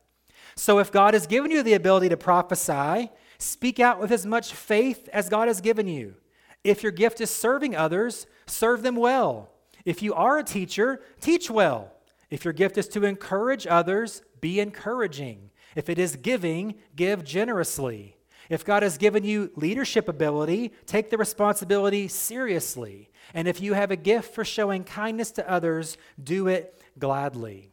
So 0.55 0.79
if 0.79 0.93
God 0.93 1.15
has 1.15 1.27
given 1.27 1.51
you 1.51 1.63
the 1.63 1.73
ability 1.73 2.11
to 2.11 2.19
prophesy, 2.19 3.11
speak 3.39 3.81
out 3.81 3.99
with 3.99 4.13
as 4.13 4.27
much 4.27 4.53
faith 4.53 5.09
as 5.11 5.31
God 5.31 5.49
has 5.49 5.63
given 5.63 5.89
you. 5.89 6.17
If 6.65 6.83
your 6.83 6.93
gift 6.93 7.23
is 7.23 7.31
serving 7.31 7.75
others, 7.75 8.27
serve 8.47 8.83
them 8.83 8.97
well. 8.97 9.51
If 9.87 10.03
you 10.03 10.13
are 10.13 10.39
a 10.39 10.45
teacher, 10.45 11.01
teach 11.21 11.51
well. 11.51 11.95
If 12.29 12.45
your 12.45 12.53
gift 12.53 12.77
is 12.77 12.89
to 12.89 13.05
encourage 13.07 13.67
others, 13.67 14.23
be 14.41 14.61
encouraging. 14.61 15.50
If 15.75 15.89
it 15.89 15.99
is 15.99 16.17
giving, 16.17 16.75
give 16.97 17.25
generously. 17.25 18.17
If 18.49 18.65
God 18.65 18.83
has 18.83 18.99
given 18.99 19.23
you 19.23 19.53
leadership 19.55 20.09
ability, 20.09 20.73
take 20.85 21.11
the 21.11 21.19
responsibility 21.19 22.09
seriously. 22.09 23.11
And 23.33 23.47
if 23.47 23.61
you 23.61 23.75
have 23.75 23.93
a 23.93 23.97
gift 23.97 24.35
for 24.35 24.45
showing 24.45 24.83
kindness 24.83 25.31
to 25.33 25.49
others, 25.49 25.97
do 26.23 26.49
it 26.49 26.83
gladly. 26.99 27.71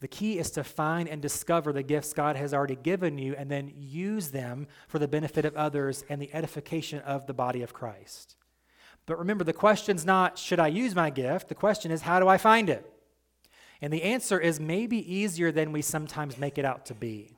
The 0.00 0.08
key 0.08 0.38
is 0.38 0.50
to 0.52 0.64
find 0.64 1.08
and 1.08 1.20
discover 1.20 1.72
the 1.72 1.82
gifts 1.82 2.12
God 2.12 2.36
has 2.36 2.54
already 2.54 2.76
given 2.76 3.18
you 3.18 3.34
and 3.34 3.50
then 3.50 3.72
use 3.76 4.30
them 4.30 4.66
for 4.88 4.98
the 4.98 5.08
benefit 5.08 5.44
of 5.44 5.54
others 5.54 6.04
and 6.08 6.20
the 6.20 6.32
edification 6.34 7.00
of 7.00 7.26
the 7.26 7.34
body 7.34 7.62
of 7.62 7.74
Christ. 7.74 8.36
But 9.04 9.18
remember, 9.18 9.44
the 9.44 9.52
question's 9.52 10.04
not, 10.04 10.38
should 10.38 10.60
I 10.60 10.68
use 10.68 10.94
my 10.94 11.10
gift? 11.10 11.48
The 11.48 11.54
question 11.54 11.90
is, 11.90 12.02
how 12.02 12.20
do 12.20 12.28
I 12.28 12.38
find 12.38 12.68
it? 12.68 12.90
And 13.80 13.92
the 13.92 14.02
answer 14.02 14.38
is 14.40 14.58
maybe 14.58 14.98
easier 15.12 15.52
than 15.52 15.72
we 15.72 15.82
sometimes 15.82 16.38
make 16.38 16.58
it 16.58 16.64
out 16.64 16.86
to 16.86 16.94
be. 16.94 17.36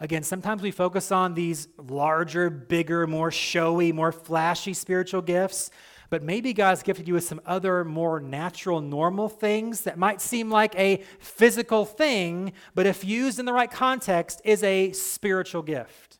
Again, 0.00 0.22
sometimes 0.22 0.62
we 0.62 0.70
focus 0.70 1.10
on 1.10 1.34
these 1.34 1.68
larger, 1.76 2.50
bigger, 2.50 3.06
more 3.06 3.32
showy, 3.32 3.90
more 3.90 4.12
flashy 4.12 4.72
spiritual 4.72 5.22
gifts, 5.22 5.70
but 6.08 6.22
maybe 6.22 6.52
God's 6.52 6.82
gifted 6.82 7.08
you 7.08 7.14
with 7.14 7.24
some 7.24 7.40
other 7.44 7.84
more 7.84 8.20
natural, 8.20 8.80
normal 8.80 9.28
things 9.28 9.82
that 9.82 9.98
might 9.98 10.20
seem 10.20 10.50
like 10.50 10.74
a 10.76 11.02
physical 11.18 11.84
thing, 11.84 12.52
but 12.74 12.86
if 12.86 13.04
used 13.04 13.38
in 13.38 13.44
the 13.44 13.52
right 13.52 13.70
context, 13.70 14.40
is 14.44 14.62
a 14.62 14.92
spiritual 14.92 15.62
gift. 15.62 16.18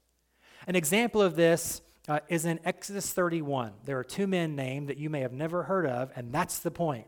an 0.67 0.77
example 0.77 1.23
of 1.23 1.37
this 1.37 1.81
uh, 2.09 2.21
is 2.29 2.45
in 2.45 2.59
Exodus 2.65 3.13
31. 3.13 3.73
There 3.85 3.99
are 3.99 4.05
two 4.05 4.27
men 4.27 4.57
named 4.57 4.89
that 4.89 4.99
you 4.99 5.09
may 5.09 5.21
have 5.21 5.33
never 5.33 5.63
heard 5.63 5.87
of, 5.87 6.11
and 6.17 6.33
that's 6.33 6.59
the 6.59 6.71
point. 6.71 7.07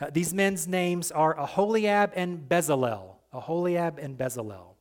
Uh, 0.00 0.10
these 0.12 0.34
men's 0.34 0.68
names 0.68 1.10
are 1.10 1.38
Aholiab 1.38 2.12
and 2.14 2.48
Bezalel. 2.48 3.16
Aholiab 3.32 3.98
and 3.98 4.16
Bezalel. 4.16 4.74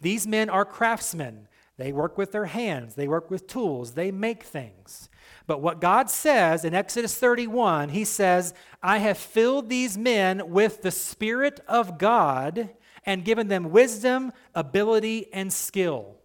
These 0.00 0.26
men 0.26 0.48
are 0.48 0.64
craftsmen. 0.64 1.48
They 1.80 1.92
work 1.92 2.18
with 2.18 2.32
their 2.32 2.44
hands, 2.44 2.94
they 2.94 3.08
work 3.08 3.30
with 3.30 3.46
tools, 3.46 3.92
they 3.92 4.10
make 4.10 4.42
things. 4.42 5.08
But 5.46 5.62
what 5.62 5.80
God 5.80 6.10
says 6.10 6.62
in 6.62 6.74
Exodus 6.74 7.16
31, 7.16 7.88
He 7.88 8.04
says, 8.04 8.52
I 8.82 8.98
have 8.98 9.16
filled 9.16 9.70
these 9.70 9.96
men 9.96 10.50
with 10.50 10.82
the 10.82 10.90
Spirit 10.90 11.60
of 11.66 11.96
God 11.96 12.68
and 13.06 13.24
given 13.24 13.48
them 13.48 13.70
wisdom, 13.70 14.30
ability, 14.54 15.32
and 15.32 15.50
skill. 15.50 16.16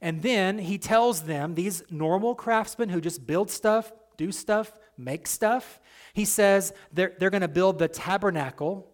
And 0.00 0.20
then 0.20 0.58
He 0.58 0.78
tells 0.78 1.22
them, 1.22 1.54
these 1.54 1.84
normal 1.88 2.34
craftsmen 2.34 2.88
who 2.88 3.00
just 3.00 3.24
build 3.24 3.52
stuff, 3.52 3.92
do 4.16 4.32
stuff, 4.32 4.72
make 4.98 5.28
stuff, 5.28 5.78
He 6.12 6.24
says 6.24 6.72
they're, 6.92 7.12
they're 7.18 7.30
going 7.30 7.42
to 7.42 7.48
build 7.48 7.78
the 7.78 7.88
tabernacle 7.88 8.88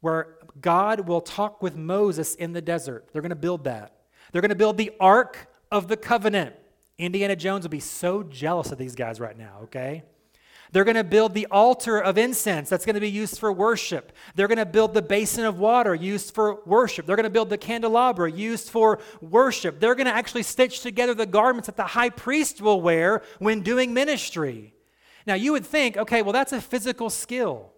where 0.00 0.36
God 0.60 1.08
will 1.08 1.20
talk 1.20 1.62
with 1.62 1.76
Moses 1.76 2.34
in 2.34 2.52
the 2.52 2.62
desert. 2.62 3.08
They're 3.12 3.22
going 3.22 3.30
to 3.30 3.36
build 3.36 3.64
that. 3.64 3.94
They're 4.32 4.42
going 4.42 4.50
to 4.50 4.54
build 4.54 4.76
the 4.76 4.92
Ark 5.00 5.48
of 5.70 5.88
the 5.88 5.96
Covenant. 5.96 6.54
Indiana 6.98 7.34
Jones 7.34 7.64
will 7.64 7.70
be 7.70 7.80
so 7.80 8.22
jealous 8.22 8.70
of 8.70 8.78
these 8.78 8.94
guys 8.94 9.18
right 9.18 9.36
now, 9.36 9.60
okay? 9.64 10.04
They're 10.72 10.84
going 10.84 10.96
to 10.96 11.04
build 11.04 11.34
the 11.34 11.46
altar 11.50 11.98
of 12.00 12.18
incense 12.18 12.68
that's 12.68 12.84
going 12.84 12.94
to 12.94 13.00
be 13.00 13.10
used 13.10 13.38
for 13.38 13.52
worship. 13.52 14.12
They're 14.34 14.48
going 14.48 14.58
to 14.58 14.66
build 14.66 14.92
the 14.92 15.02
basin 15.02 15.44
of 15.44 15.58
water 15.58 15.94
used 15.94 16.34
for 16.34 16.60
worship. 16.66 17.06
They're 17.06 17.16
going 17.16 17.24
to 17.24 17.30
build 17.30 17.48
the 17.48 17.58
candelabra 17.58 18.30
used 18.30 18.70
for 18.70 19.00
worship. 19.20 19.78
They're 19.78 19.94
going 19.94 20.06
to 20.06 20.14
actually 20.14 20.42
stitch 20.42 20.80
together 20.80 21.14
the 21.14 21.26
garments 21.26 21.66
that 21.66 21.76
the 21.76 21.84
high 21.84 22.10
priest 22.10 22.60
will 22.60 22.80
wear 22.80 23.22
when 23.38 23.60
doing 23.60 23.94
ministry. 23.94 24.74
Now, 25.26 25.34
you 25.34 25.52
would 25.52 25.64
think, 25.64 25.96
okay, 25.96 26.22
well, 26.22 26.32
that's 26.32 26.52
a 26.52 26.60
physical 26.60 27.10
skill. 27.10 27.70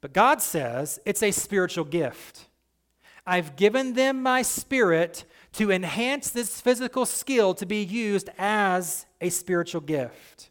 But 0.00 0.12
God 0.12 0.40
says 0.40 0.98
it's 1.04 1.22
a 1.22 1.30
spiritual 1.30 1.84
gift. 1.84 2.46
I've 3.26 3.56
given 3.56 3.92
them 3.94 4.22
my 4.22 4.42
spirit 4.42 5.24
to 5.52 5.70
enhance 5.70 6.30
this 6.30 6.60
physical 6.60 7.04
skill 7.04 7.54
to 7.54 7.66
be 7.66 7.82
used 7.82 8.30
as 8.38 9.06
a 9.20 9.28
spiritual 9.28 9.82
gift. 9.82 10.50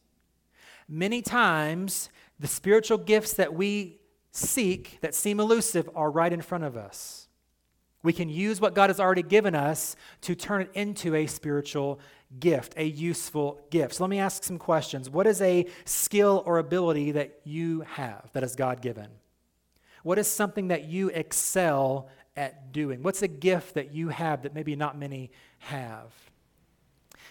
Many 0.87 1.21
times, 1.21 2.09
the 2.39 2.47
spiritual 2.47 2.97
gifts 2.97 3.33
that 3.33 3.53
we 3.53 3.97
seek 4.31 4.99
that 5.01 5.15
seem 5.15 5.39
elusive 5.39 5.89
are 5.95 6.11
right 6.11 6.31
in 6.31 6.41
front 6.41 6.63
of 6.63 6.77
us. 6.77 7.27
We 8.01 8.13
can 8.13 8.29
use 8.29 8.61
what 8.61 8.75
God 8.75 8.89
has 8.89 8.99
already 8.99 9.23
given 9.23 9.55
us 9.55 9.95
to 10.21 10.35
turn 10.35 10.61
it 10.61 10.71
into 10.73 11.15
a 11.15 11.27
spiritual 11.27 11.99
gift, 12.39 12.73
a 12.77 12.83
useful 12.83 13.59
gift. 13.71 13.95
So 13.95 14.03
let 14.03 14.09
me 14.09 14.19
ask 14.19 14.43
some 14.43 14.59
questions. 14.59 15.09
What 15.09 15.25
is 15.25 15.41
a 15.41 15.65
skill 15.85 16.43
or 16.45 16.59
ability 16.59 17.11
that 17.13 17.39
you 17.43 17.81
have 17.81 18.29
that 18.33 18.43
is 18.43 18.55
God 18.55 18.81
given? 18.81 19.07
What 20.03 20.19
is 20.19 20.27
something 20.27 20.67
that 20.67 20.85
you 20.85 21.09
excel 21.09 22.09
at 22.37 22.71
doing? 22.71 23.01
What's 23.03 23.21
a 23.21 23.27
gift 23.27 23.73
that 23.73 23.93
you 23.93 24.09
have 24.09 24.43
that 24.43 24.53
maybe 24.53 24.75
not 24.75 24.97
many 24.97 25.31
have? 25.59 26.13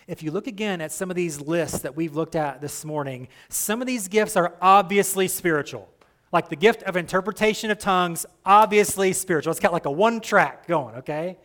If 0.06 0.22
you 0.22 0.30
look 0.30 0.46
again 0.46 0.80
at 0.80 0.90
some 0.90 1.10
of 1.10 1.16
these 1.16 1.40
lists 1.40 1.80
that 1.80 1.94
we've 1.94 2.16
looked 2.16 2.34
at 2.34 2.60
this 2.60 2.84
morning, 2.84 3.28
some 3.48 3.80
of 3.80 3.86
these 3.86 4.08
gifts 4.08 4.36
are 4.36 4.54
obviously 4.60 5.28
spiritual. 5.28 5.88
Like 6.32 6.48
the 6.48 6.56
gift 6.56 6.82
of 6.82 6.96
interpretation 6.96 7.70
of 7.70 7.78
tongues, 7.78 8.26
obviously 8.44 9.12
spiritual. 9.12 9.50
It's 9.50 9.60
got 9.60 9.72
like 9.72 9.86
a 9.86 9.90
one 9.90 10.20
track 10.20 10.66
going, 10.66 10.96
okay? 10.96 11.38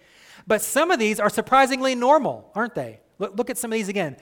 But 0.47 0.61
some 0.61 0.91
of 0.91 0.99
these 0.99 1.19
are 1.19 1.29
surprisingly 1.29 1.95
normal, 1.95 2.51
aren't 2.55 2.75
they? 2.75 2.99
Look, 3.19 3.37
look 3.37 3.49
at 3.49 3.57
some 3.57 3.71
of 3.71 3.75
these 3.75 3.89
again. 3.89 4.17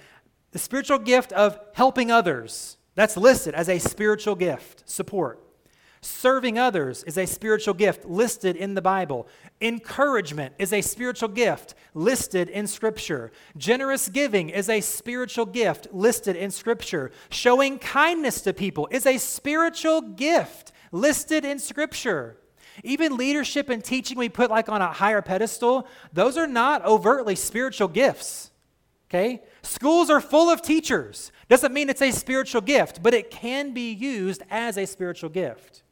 The 0.51 0.59
spiritual 0.59 0.99
gift 0.99 1.31
of 1.33 1.59
helping 1.73 2.11
others, 2.11 2.77
that's 2.95 3.15
listed 3.15 3.55
as 3.55 3.69
a 3.69 3.79
spiritual 3.79 4.35
gift, 4.35 4.83
support. 4.89 5.41
Serving 6.03 6.57
others 6.57 7.03
is 7.03 7.17
a 7.17 7.27
spiritual 7.27 7.75
gift 7.75 8.05
listed 8.05 8.55
in 8.55 8.73
the 8.73 8.81
Bible. 8.81 9.27
Encouragement 9.61 10.55
is 10.57 10.73
a 10.73 10.81
spiritual 10.81 11.29
gift 11.29 11.75
listed 11.93 12.49
in 12.49 12.65
Scripture. 12.65 13.31
Generous 13.55 14.09
giving 14.09 14.49
is 14.49 14.67
a 14.67 14.81
spiritual 14.81 15.45
gift 15.45 15.87
listed 15.91 16.35
in 16.35 16.49
Scripture. 16.49 17.11
Showing 17.29 17.77
kindness 17.77 18.41
to 18.41 18.53
people 18.53 18.87
is 18.89 19.05
a 19.05 19.19
spiritual 19.19 20.01
gift 20.01 20.71
listed 20.91 21.45
in 21.45 21.59
Scripture. 21.59 22.37
Even 22.83 23.15
leadership 23.15 23.69
and 23.69 23.83
teaching 23.83 24.17
we 24.17 24.27
put 24.27 24.49
like 24.49 24.69
on 24.69 24.81
a 24.81 24.91
higher 24.91 25.21
pedestal, 25.21 25.87
those 26.11 26.35
are 26.35 26.47
not 26.47 26.83
overtly 26.83 27.35
spiritual 27.35 27.87
gifts. 27.87 28.50
Okay? 29.11 29.41
Schools 29.61 30.09
are 30.09 30.21
full 30.21 30.49
of 30.49 30.61
teachers. 30.61 31.33
Doesn't 31.49 31.73
mean 31.73 31.89
it's 31.89 32.01
a 32.01 32.11
spiritual 32.11 32.61
gift, 32.61 33.03
but 33.03 33.13
it 33.13 33.29
can 33.29 33.73
be 33.73 33.91
used 33.91 34.41
as 34.49 34.77
a 34.77 34.87
spiritual 34.87 35.29
gift. 35.29 35.83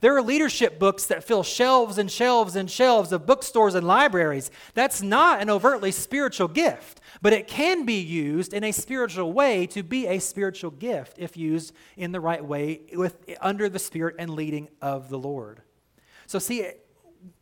There 0.00 0.16
are 0.16 0.22
leadership 0.22 0.78
books 0.78 1.06
that 1.06 1.24
fill 1.24 1.42
shelves 1.42 1.98
and 1.98 2.08
shelves 2.08 2.54
and 2.54 2.70
shelves 2.70 3.10
of 3.10 3.26
bookstores 3.26 3.74
and 3.74 3.84
libraries. 3.84 4.52
That's 4.74 5.02
not 5.02 5.42
an 5.42 5.50
overtly 5.50 5.90
spiritual 5.90 6.46
gift, 6.46 7.00
but 7.20 7.32
it 7.32 7.48
can 7.48 7.84
be 7.84 8.00
used 8.00 8.54
in 8.54 8.62
a 8.62 8.70
spiritual 8.70 9.32
way 9.32 9.66
to 9.66 9.82
be 9.82 10.06
a 10.06 10.20
spiritual 10.20 10.70
gift 10.70 11.18
if 11.18 11.36
used 11.36 11.74
in 11.96 12.12
the 12.12 12.20
right 12.20 12.44
way 12.44 12.82
with 12.92 13.16
under 13.40 13.68
the 13.68 13.80
spirit 13.80 14.14
and 14.20 14.30
leading 14.30 14.68
of 14.80 15.08
the 15.08 15.18
Lord. 15.18 15.62
So 16.26 16.38
see, 16.38 16.64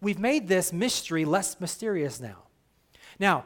we've 0.01 0.19
made 0.19 0.49
this 0.49 0.73
mystery 0.73 1.27
less 1.27 1.61
mysterious 1.61 2.21
now. 2.21 2.45
Now, 3.19 3.45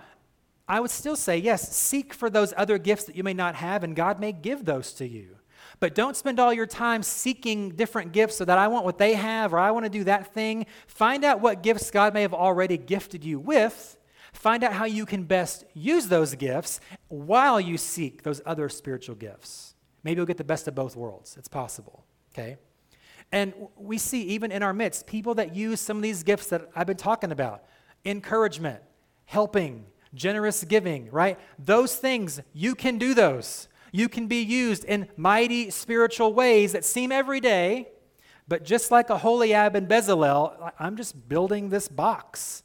I 0.70 0.78
would 0.78 0.92
still 0.92 1.16
say, 1.16 1.37
yes, 1.37 1.76
seek 1.76 2.14
for 2.14 2.30
those 2.30 2.54
other 2.56 2.78
gifts 2.78 3.02
that 3.06 3.16
you 3.16 3.24
may 3.24 3.35
not 3.35 3.56
have, 3.56 3.83
and 3.83 3.96
God 3.96 4.20
may 4.20 4.30
give 4.30 4.64
those 4.64 4.92
to 4.94 5.09
you. 5.09 5.37
But 5.80 5.96
don't 5.96 6.14
spend 6.14 6.38
all 6.38 6.52
your 6.52 6.66
time 6.66 7.02
seeking 7.02 7.70
different 7.70 8.12
gifts 8.12 8.37
so 8.37 8.44
that 8.44 8.56
I 8.56 8.68
want 8.68 8.85
what 8.85 8.96
they 8.96 9.14
have 9.14 9.52
or 9.52 9.59
I 9.59 9.72
want 9.72 9.87
to 9.87 9.90
do 9.90 10.04
that 10.04 10.33
thing. 10.33 10.66
Find 10.87 11.24
out 11.24 11.40
what 11.40 11.64
gifts 11.64 11.90
God 11.90 12.14
may 12.14 12.22
have 12.22 12.33
already 12.33 12.78
gifted 12.78 13.24
you 13.24 13.40
with. 13.40 13.98
Find 14.33 14.62
out 14.62 14.72
how 14.72 14.85
you 14.85 15.06
can 15.06 15.24
best 15.24 15.64
use 15.74 16.06
those 16.06 16.37
gifts 16.37 16.78
while 17.09 17.61
you 17.61 17.76
seek 17.76 18.22
those 18.22 18.40
other 18.46 18.68
spiritual 18.68 19.16
gifts. 19.16 19.74
Maybe 20.04 20.18
you'll 20.18 20.26
get 20.26 20.38
the 20.38 20.44
best 20.44 20.68
of 20.68 20.76
both 20.76 20.94
worlds. 20.94 21.37
It's 21.37 21.48
possible, 21.48 22.04
okay? 22.33 22.59
And 23.33 23.54
we 23.76 23.98
see 23.98 24.22
even 24.22 24.52
in 24.52 24.62
our 24.62 24.72
midst 24.72 25.09
people 25.09 25.35
that 25.35 25.56
use 25.56 25.80
some 25.80 25.96
of 25.96 26.04
these 26.04 26.22
gifts 26.22 26.46
that 26.50 26.70
I've 26.76 26.87
been 26.87 26.96
talking 26.96 27.33
about 27.33 27.64
encouragement, 28.04 28.83
helping, 29.24 29.87
generous 30.14 30.64
giving, 30.64 31.11
right? 31.11 31.38
Those 31.59 31.96
things, 31.96 32.40
you 32.53 32.75
can 32.75 32.99
do 32.99 33.14
those. 33.14 33.68
You 33.92 34.09
can 34.09 34.27
be 34.27 34.42
used 34.42 34.85
in 34.85 35.09
mighty 35.16 35.70
spiritual 35.70 36.33
ways 36.33 36.73
that 36.73 36.85
seem 36.85 37.11
every 37.11 37.40
day, 37.40 37.88
but 38.46 38.64
just 38.64 38.90
like 38.90 39.11
a 39.11 39.14
Aholiab 39.14 39.75
and 39.75 39.88
Bezalel, 39.88 40.73
I'm 40.79 40.96
just 40.96 41.29
building 41.29 41.70
this 41.70 41.88
box. 41.88 42.62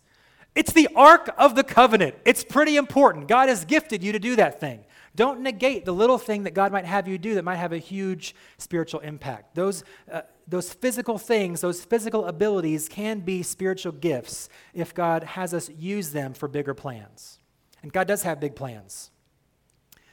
It's 0.55 0.71
the 0.71 0.87
Ark 0.95 1.33
of 1.37 1.55
the 1.55 1.63
Covenant. 1.63 2.15
It's 2.25 2.43
pretty 2.43 2.77
important. 2.77 3.27
God 3.27 3.49
has 3.49 3.65
gifted 3.65 4.03
you 4.03 4.11
to 4.11 4.19
do 4.19 4.35
that 4.37 4.59
thing. 4.59 4.85
Don't 5.15 5.41
negate 5.41 5.85
the 5.85 5.93
little 5.93 6.17
thing 6.17 6.43
that 6.43 6.53
God 6.53 6.71
might 6.71 6.85
have 6.85 7.07
you 7.07 7.17
do 7.17 7.35
that 7.35 7.43
might 7.43 7.55
have 7.55 7.73
a 7.73 7.77
huge 7.77 8.35
spiritual 8.57 8.99
impact. 9.01 9.55
Those, 9.55 9.83
uh, 10.11 10.21
those 10.47 10.73
physical 10.73 11.17
things, 11.17 11.61
those 11.61 11.83
physical 11.83 12.25
abilities 12.25 12.87
can 12.87 13.19
be 13.19 13.41
spiritual 13.41 13.91
gifts 13.91 14.49
if 14.73 14.93
God 14.93 15.23
has 15.23 15.53
us 15.53 15.69
use 15.69 16.11
them 16.11 16.33
for 16.33 16.47
bigger 16.47 16.73
plans. 16.73 17.39
And 17.81 17.91
God 17.91 18.07
does 18.07 18.23
have 18.23 18.39
big 18.39 18.55
plans 18.55 19.11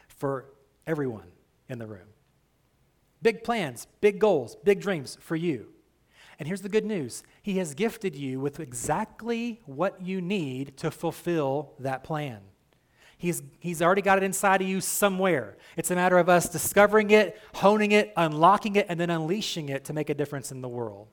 for 0.08 0.46
everyone 0.86 1.28
in 1.68 1.78
the 1.78 1.86
room. 1.86 2.08
Big 3.20 3.44
plans, 3.44 3.86
big 4.00 4.18
goals, 4.18 4.56
big 4.64 4.80
dreams 4.80 5.16
for 5.20 5.36
you. 5.36 5.68
And 6.38 6.48
here's 6.48 6.62
the 6.62 6.68
good 6.68 6.84
news 6.84 7.22
He 7.42 7.58
has 7.58 7.74
gifted 7.74 8.16
you 8.16 8.40
with 8.40 8.58
exactly 8.58 9.60
what 9.64 10.02
you 10.02 10.20
need 10.20 10.76
to 10.78 10.90
fulfill 10.90 11.74
that 11.78 12.04
plan. 12.04 12.40
He's, 13.22 13.40
he's 13.60 13.80
already 13.80 14.02
got 14.02 14.18
it 14.18 14.24
inside 14.24 14.62
of 14.62 14.66
you 14.66 14.80
somewhere. 14.80 15.56
It's 15.76 15.92
a 15.92 15.94
matter 15.94 16.18
of 16.18 16.28
us 16.28 16.48
discovering 16.48 17.10
it, 17.10 17.40
honing 17.54 17.92
it, 17.92 18.12
unlocking 18.16 18.74
it, 18.74 18.86
and 18.88 18.98
then 18.98 19.10
unleashing 19.10 19.68
it 19.68 19.84
to 19.84 19.92
make 19.92 20.10
a 20.10 20.14
difference 20.14 20.50
in 20.50 20.60
the 20.60 20.68
world. 20.68 21.06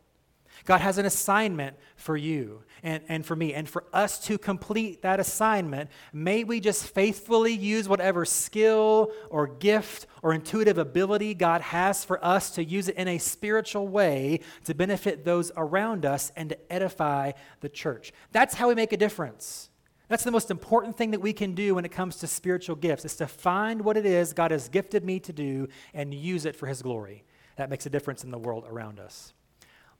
God 0.65 0.81
has 0.81 0.97
an 0.97 1.05
assignment 1.05 1.77
for 1.97 2.17
you 2.17 2.63
and, 2.81 3.03
and 3.09 3.23
for 3.23 3.35
me. 3.35 3.53
And 3.53 3.69
for 3.69 3.83
us 3.93 4.17
to 4.25 4.39
complete 4.39 5.03
that 5.03 5.19
assignment, 5.19 5.91
may 6.11 6.43
we 6.43 6.59
just 6.59 6.83
faithfully 6.83 7.53
use 7.53 7.87
whatever 7.87 8.25
skill 8.25 9.11
or 9.29 9.45
gift 9.45 10.07
or 10.23 10.33
intuitive 10.33 10.79
ability 10.79 11.35
God 11.35 11.61
has 11.61 12.03
for 12.03 12.25
us 12.25 12.49
to 12.55 12.63
use 12.63 12.89
it 12.89 12.95
in 12.95 13.07
a 13.07 13.19
spiritual 13.19 13.87
way 13.87 14.39
to 14.63 14.73
benefit 14.73 15.25
those 15.25 15.51
around 15.55 16.07
us 16.07 16.31
and 16.35 16.49
to 16.49 16.73
edify 16.73 17.33
the 17.59 17.69
church. 17.69 18.13
That's 18.31 18.55
how 18.55 18.67
we 18.67 18.73
make 18.73 18.93
a 18.93 18.97
difference. 18.97 19.68
That's 20.09 20.23
the 20.23 20.31
most 20.31 20.49
important 20.49 20.97
thing 20.97 21.11
that 21.11 21.21
we 21.21 21.33
can 21.33 21.53
do 21.53 21.75
when 21.75 21.85
it 21.85 21.91
comes 21.91 22.17
to 22.17 22.27
spiritual 22.27 22.75
gifts 22.75 23.05
is 23.05 23.15
to 23.17 23.27
find 23.27 23.81
what 23.81 23.95
it 23.95 24.07
is 24.07 24.33
God 24.33 24.49
has 24.49 24.67
gifted 24.67 25.05
me 25.05 25.19
to 25.21 25.31
do 25.31 25.67
and 25.93 26.13
use 26.13 26.45
it 26.45 26.55
for 26.55 26.65
his 26.65 26.81
glory. 26.81 27.23
That 27.57 27.69
makes 27.69 27.85
a 27.85 27.91
difference 27.91 28.23
in 28.23 28.31
the 28.31 28.37
world 28.39 28.65
around 28.67 28.99
us. 28.99 29.33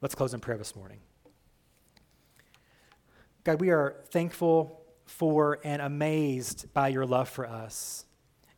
Let's 0.02 0.16
close 0.16 0.34
in 0.34 0.40
prayer 0.40 0.58
this 0.58 0.76
morning. 0.76 0.98
God, 3.44 3.62
we 3.62 3.70
are 3.70 3.98
thankful 4.10 4.82
for 5.06 5.60
and 5.64 5.82
amazed 5.82 6.74
by 6.74 6.88
your 6.88 7.06
love 7.06 7.30
for 7.30 7.48
us. 7.48 8.06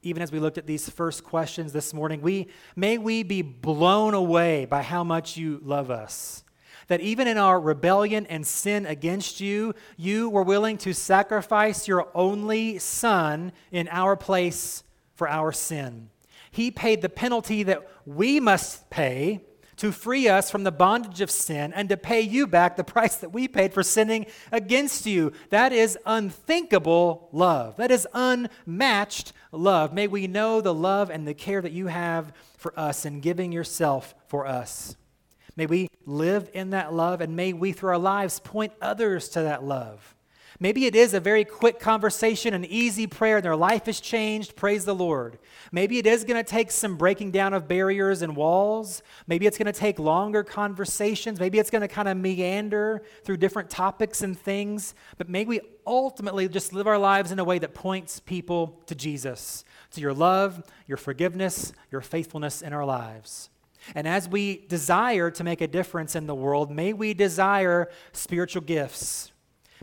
even 0.03 0.23
as 0.23 0.31
we 0.31 0.39
looked 0.39 0.57
at 0.57 0.65
these 0.65 0.89
first 0.89 1.23
questions 1.23 1.73
this 1.73 1.93
morning, 1.93 2.21
we, 2.21 2.47
may 2.75 2.97
we 2.97 3.21
be 3.21 3.41
blown 3.43 4.15
away 4.15 4.65
by 4.65 4.81
how 4.81 5.03
much 5.03 5.37
you 5.37 5.59
love 5.63 5.91
us. 5.91 6.43
That 6.91 6.99
even 6.99 7.25
in 7.25 7.37
our 7.37 7.57
rebellion 7.57 8.25
and 8.25 8.45
sin 8.45 8.85
against 8.85 9.39
you, 9.39 9.73
you 9.95 10.29
were 10.29 10.43
willing 10.43 10.77
to 10.79 10.93
sacrifice 10.93 11.87
your 11.87 12.09
only 12.13 12.79
son 12.79 13.53
in 13.71 13.87
our 13.89 14.17
place 14.17 14.83
for 15.13 15.29
our 15.29 15.53
sin. 15.53 16.09
He 16.51 16.69
paid 16.69 17.01
the 17.01 17.07
penalty 17.07 17.63
that 17.63 17.89
we 18.05 18.41
must 18.41 18.89
pay 18.89 19.39
to 19.77 19.93
free 19.93 20.27
us 20.27 20.51
from 20.51 20.65
the 20.65 20.71
bondage 20.73 21.21
of 21.21 21.31
sin 21.31 21.71
and 21.71 21.87
to 21.87 21.95
pay 21.95 22.19
you 22.19 22.45
back 22.45 22.75
the 22.75 22.83
price 22.83 23.15
that 23.15 23.31
we 23.31 23.47
paid 23.47 23.73
for 23.73 23.83
sinning 23.83 24.25
against 24.51 25.05
you. 25.05 25.31
That 25.49 25.71
is 25.71 25.97
unthinkable 26.05 27.29
love. 27.31 27.77
That 27.77 27.91
is 27.91 28.05
unmatched 28.13 29.31
love. 29.53 29.93
May 29.93 30.07
we 30.07 30.27
know 30.27 30.59
the 30.59 30.73
love 30.73 31.09
and 31.09 31.25
the 31.25 31.33
care 31.33 31.61
that 31.61 31.71
you 31.71 31.87
have 31.87 32.33
for 32.57 32.77
us 32.77 33.05
in 33.05 33.21
giving 33.21 33.53
yourself 33.53 34.13
for 34.27 34.45
us. 34.45 34.97
May 35.55 35.65
we 35.65 35.89
live 36.05 36.49
in 36.53 36.71
that 36.71 36.93
love 36.93 37.21
and 37.21 37.35
may 37.35 37.53
we, 37.53 37.71
through 37.71 37.89
our 37.89 37.97
lives, 37.97 38.39
point 38.39 38.73
others 38.81 39.29
to 39.29 39.41
that 39.41 39.63
love. 39.63 40.15
Maybe 40.61 40.85
it 40.85 40.95
is 40.95 41.15
a 41.15 41.19
very 41.19 41.43
quick 41.43 41.79
conversation, 41.79 42.53
an 42.53 42.65
easy 42.65 43.07
prayer, 43.07 43.37
and 43.37 43.43
their 43.43 43.55
life 43.55 43.87
has 43.87 43.99
changed. 43.99 44.55
Praise 44.55 44.85
the 44.85 44.93
Lord. 44.93 45.39
Maybe 45.71 45.97
it 45.97 46.05
is 46.05 46.23
going 46.23 46.37
to 46.37 46.47
take 46.47 46.69
some 46.69 46.97
breaking 46.97 47.31
down 47.31 47.55
of 47.55 47.67
barriers 47.67 48.21
and 48.21 48.35
walls. 48.35 49.01
Maybe 49.25 49.47
it's 49.47 49.57
going 49.57 49.73
to 49.73 49.79
take 49.79 49.97
longer 49.97 50.43
conversations. 50.43 51.39
Maybe 51.39 51.57
it's 51.57 51.71
going 51.71 51.81
to 51.81 51.87
kind 51.87 52.07
of 52.07 52.15
meander 52.15 53.01
through 53.23 53.37
different 53.37 53.71
topics 53.71 54.21
and 54.21 54.37
things. 54.37 54.93
But 55.17 55.29
may 55.29 55.45
we 55.45 55.61
ultimately 55.87 56.47
just 56.47 56.73
live 56.73 56.85
our 56.85 56.99
lives 56.99 57.31
in 57.31 57.39
a 57.39 57.43
way 57.43 57.57
that 57.57 57.73
points 57.73 58.19
people 58.19 58.79
to 58.85 58.93
Jesus, 58.93 59.65
to 59.93 60.01
your 60.01 60.13
love, 60.13 60.61
your 60.85 60.97
forgiveness, 60.97 61.73
your 61.91 62.01
faithfulness 62.01 62.61
in 62.61 62.71
our 62.71 62.85
lives. 62.85 63.49
And 63.95 64.07
as 64.07 64.29
we 64.29 64.65
desire 64.67 65.31
to 65.31 65.43
make 65.43 65.61
a 65.61 65.67
difference 65.67 66.15
in 66.15 66.27
the 66.27 66.35
world, 66.35 66.71
may 66.71 66.93
we 66.93 67.13
desire 67.13 67.89
spiritual 68.13 68.61
gifts 68.61 69.31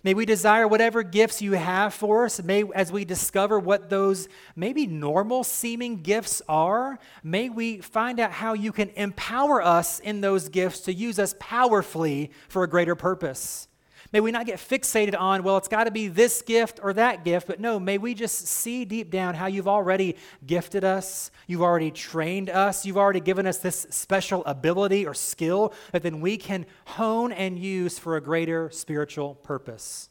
May 0.05 0.15
we 0.15 0.27
desire 0.27 0.69
whatever 0.69 1.03
gifts 1.03 1.43
you 1.43 1.53
have 1.53 1.93
for 1.93 2.25
us. 2.25 2.41
May, 2.43 2.65
as 2.75 2.93
we 2.93 3.05
discover 3.05 3.59
what 3.59 3.91
those 3.91 4.29
maybe 4.55 4.87
normal 4.87 5.43
seeming 5.43 6.03
gifts 6.03 6.41
are, 6.49 6.99
may 7.25 7.49
we 7.49 7.79
find 7.79 8.21
out 8.21 8.31
how 8.31 8.53
you 8.53 8.71
can 8.71 8.91
empower 8.91 9.61
us 9.61 9.99
in 9.99 10.21
those 10.21 10.49
gifts 10.49 10.81
to 10.81 10.95
use 10.95 11.19
us 11.19 11.35
powerfully 11.41 12.31
for 12.49 12.63
a 12.63 12.69
greater 12.69 12.95
purpose. 12.95 13.68
May 14.11 14.21
we 14.21 14.31
not 14.31 14.47
get 14.47 14.59
fixated 14.59 15.19
on, 15.19 15.43
well, 15.43 15.59
it's 15.59 15.69
got 15.69 15.85
to 15.85 15.91
be 15.91 16.09
this 16.09 16.41
gift 16.41 16.81
or 16.83 16.95
that 16.95 17.25
gift, 17.25 17.47
but 17.47 17.61
no, 17.61 17.79
may 17.79 17.99
we 17.99 18.15
just 18.15 18.47
see 18.47 18.87
deep 18.87 19.11
down 19.11 19.35
how 19.35 19.47
you've 19.47 19.69
already 19.69 20.17
gifted 20.47 20.83
us, 20.83 21.31
you've 21.47 21.61
already 21.61 21.91
trained 21.91 22.49
us, 22.49 22.87
you've 22.87 22.97
already 22.97 23.21
given 23.21 23.47
us 23.47 23.59
this 23.59 23.87
special 23.91 24.43
ability 24.47 25.07
or 25.07 25.13
skill 25.13 25.75
that 25.93 26.03
then 26.03 26.21
we 26.21 26.39
can 26.39 26.65
hone 26.87 27.33
and 27.33 27.59
use 27.59 27.99
for 27.99 28.17
a 28.17 28.21
greater 28.21 28.71
spiritual 28.71 29.35
purpose. 29.35 30.09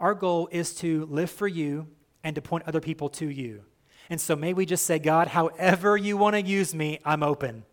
Our 0.00 0.14
goal 0.14 0.48
is 0.50 0.74
to 0.76 1.04
live 1.06 1.30
for 1.30 1.46
you 1.46 1.86
and 2.22 2.34
to 2.36 2.40
point 2.40 2.64
other 2.66 2.80
people 2.80 3.10
to 3.10 3.28
you. 3.28 3.62
And 4.08 4.18
so 4.18 4.36
may 4.36 4.54
we 4.54 4.64
just 4.64 4.86
say, 4.86 4.98
God, 4.98 5.28
however 5.28 5.98
you 5.98 6.16
want 6.16 6.34
to 6.34 6.42
use 6.42 6.74
me, 6.74 6.98
I'm 7.04 7.22
open. 7.22 7.64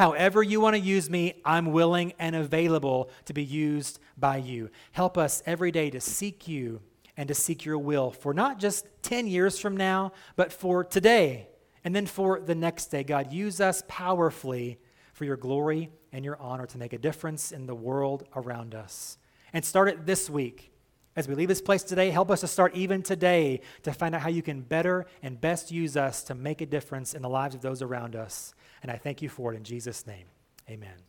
However, 0.00 0.42
you 0.42 0.62
want 0.62 0.76
to 0.76 0.80
use 0.80 1.10
me, 1.10 1.42
I'm 1.44 1.72
willing 1.72 2.14
and 2.18 2.34
available 2.34 3.10
to 3.26 3.34
be 3.34 3.44
used 3.44 3.98
by 4.16 4.38
you. 4.38 4.70
Help 4.92 5.18
us 5.18 5.42
every 5.44 5.70
day 5.70 5.90
to 5.90 6.00
seek 6.00 6.48
you 6.48 6.80
and 7.18 7.28
to 7.28 7.34
seek 7.34 7.66
your 7.66 7.76
will 7.76 8.10
for 8.10 8.32
not 8.32 8.58
just 8.58 8.86
10 9.02 9.26
years 9.26 9.58
from 9.58 9.76
now, 9.76 10.12
but 10.36 10.54
for 10.54 10.84
today 10.84 11.48
and 11.84 11.94
then 11.94 12.06
for 12.06 12.40
the 12.40 12.54
next 12.54 12.86
day. 12.86 13.04
God, 13.04 13.30
use 13.30 13.60
us 13.60 13.82
powerfully 13.88 14.78
for 15.12 15.26
your 15.26 15.36
glory 15.36 15.90
and 16.12 16.24
your 16.24 16.38
honor 16.40 16.64
to 16.68 16.78
make 16.78 16.94
a 16.94 16.98
difference 16.98 17.52
in 17.52 17.66
the 17.66 17.74
world 17.74 18.26
around 18.34 18.74
us. 18.74 19.18
And 19.52 19.62
start 19.62 19.88
it 19.88 20.06
this 20.06 20.30
week. 20.30 20.72
As 21.14 21.28
we 21.28 21.34
leave 21.34 21.48
this 21.48 21.60
place 21.60 21.82
today, 21.82 22.08
help 22.08 22.30
us 22.30 22.40
to 22.40 22.46
start 22.46 22.74
even 22.74 23.02
today 23.02 23.60
to 23.82 23.92
find 23.92 24.14
out 24.14 24.22
how 24.22 24.30
you 24.30 24.40
can 24.40 24.62
better 24.62 25.04
and 25.22 25.38
best 25.38 25.70
use 25.70 25.94
us 25.94 26.22
to 26.22 26.34
make 26.34 26.62
a 26.62 26.66
difference 26.66 27.12
in 27.12 27.20
the 27.20 27.28
lives 27.28 27.54
of 27.54 27.60
those 27.60 27.82
around 27.82 28.16
us. 28.16 28.54
And 28.82 28.90
I 28.90 28.96
thank 28.96 29.22
you 29.22 29.28
for 29.28 29.52
it 29.52 29.56
in 29.56 29.64
Jesus' 29.64 30.06
name. 30.06 30.26
Amen. 30.68 31.00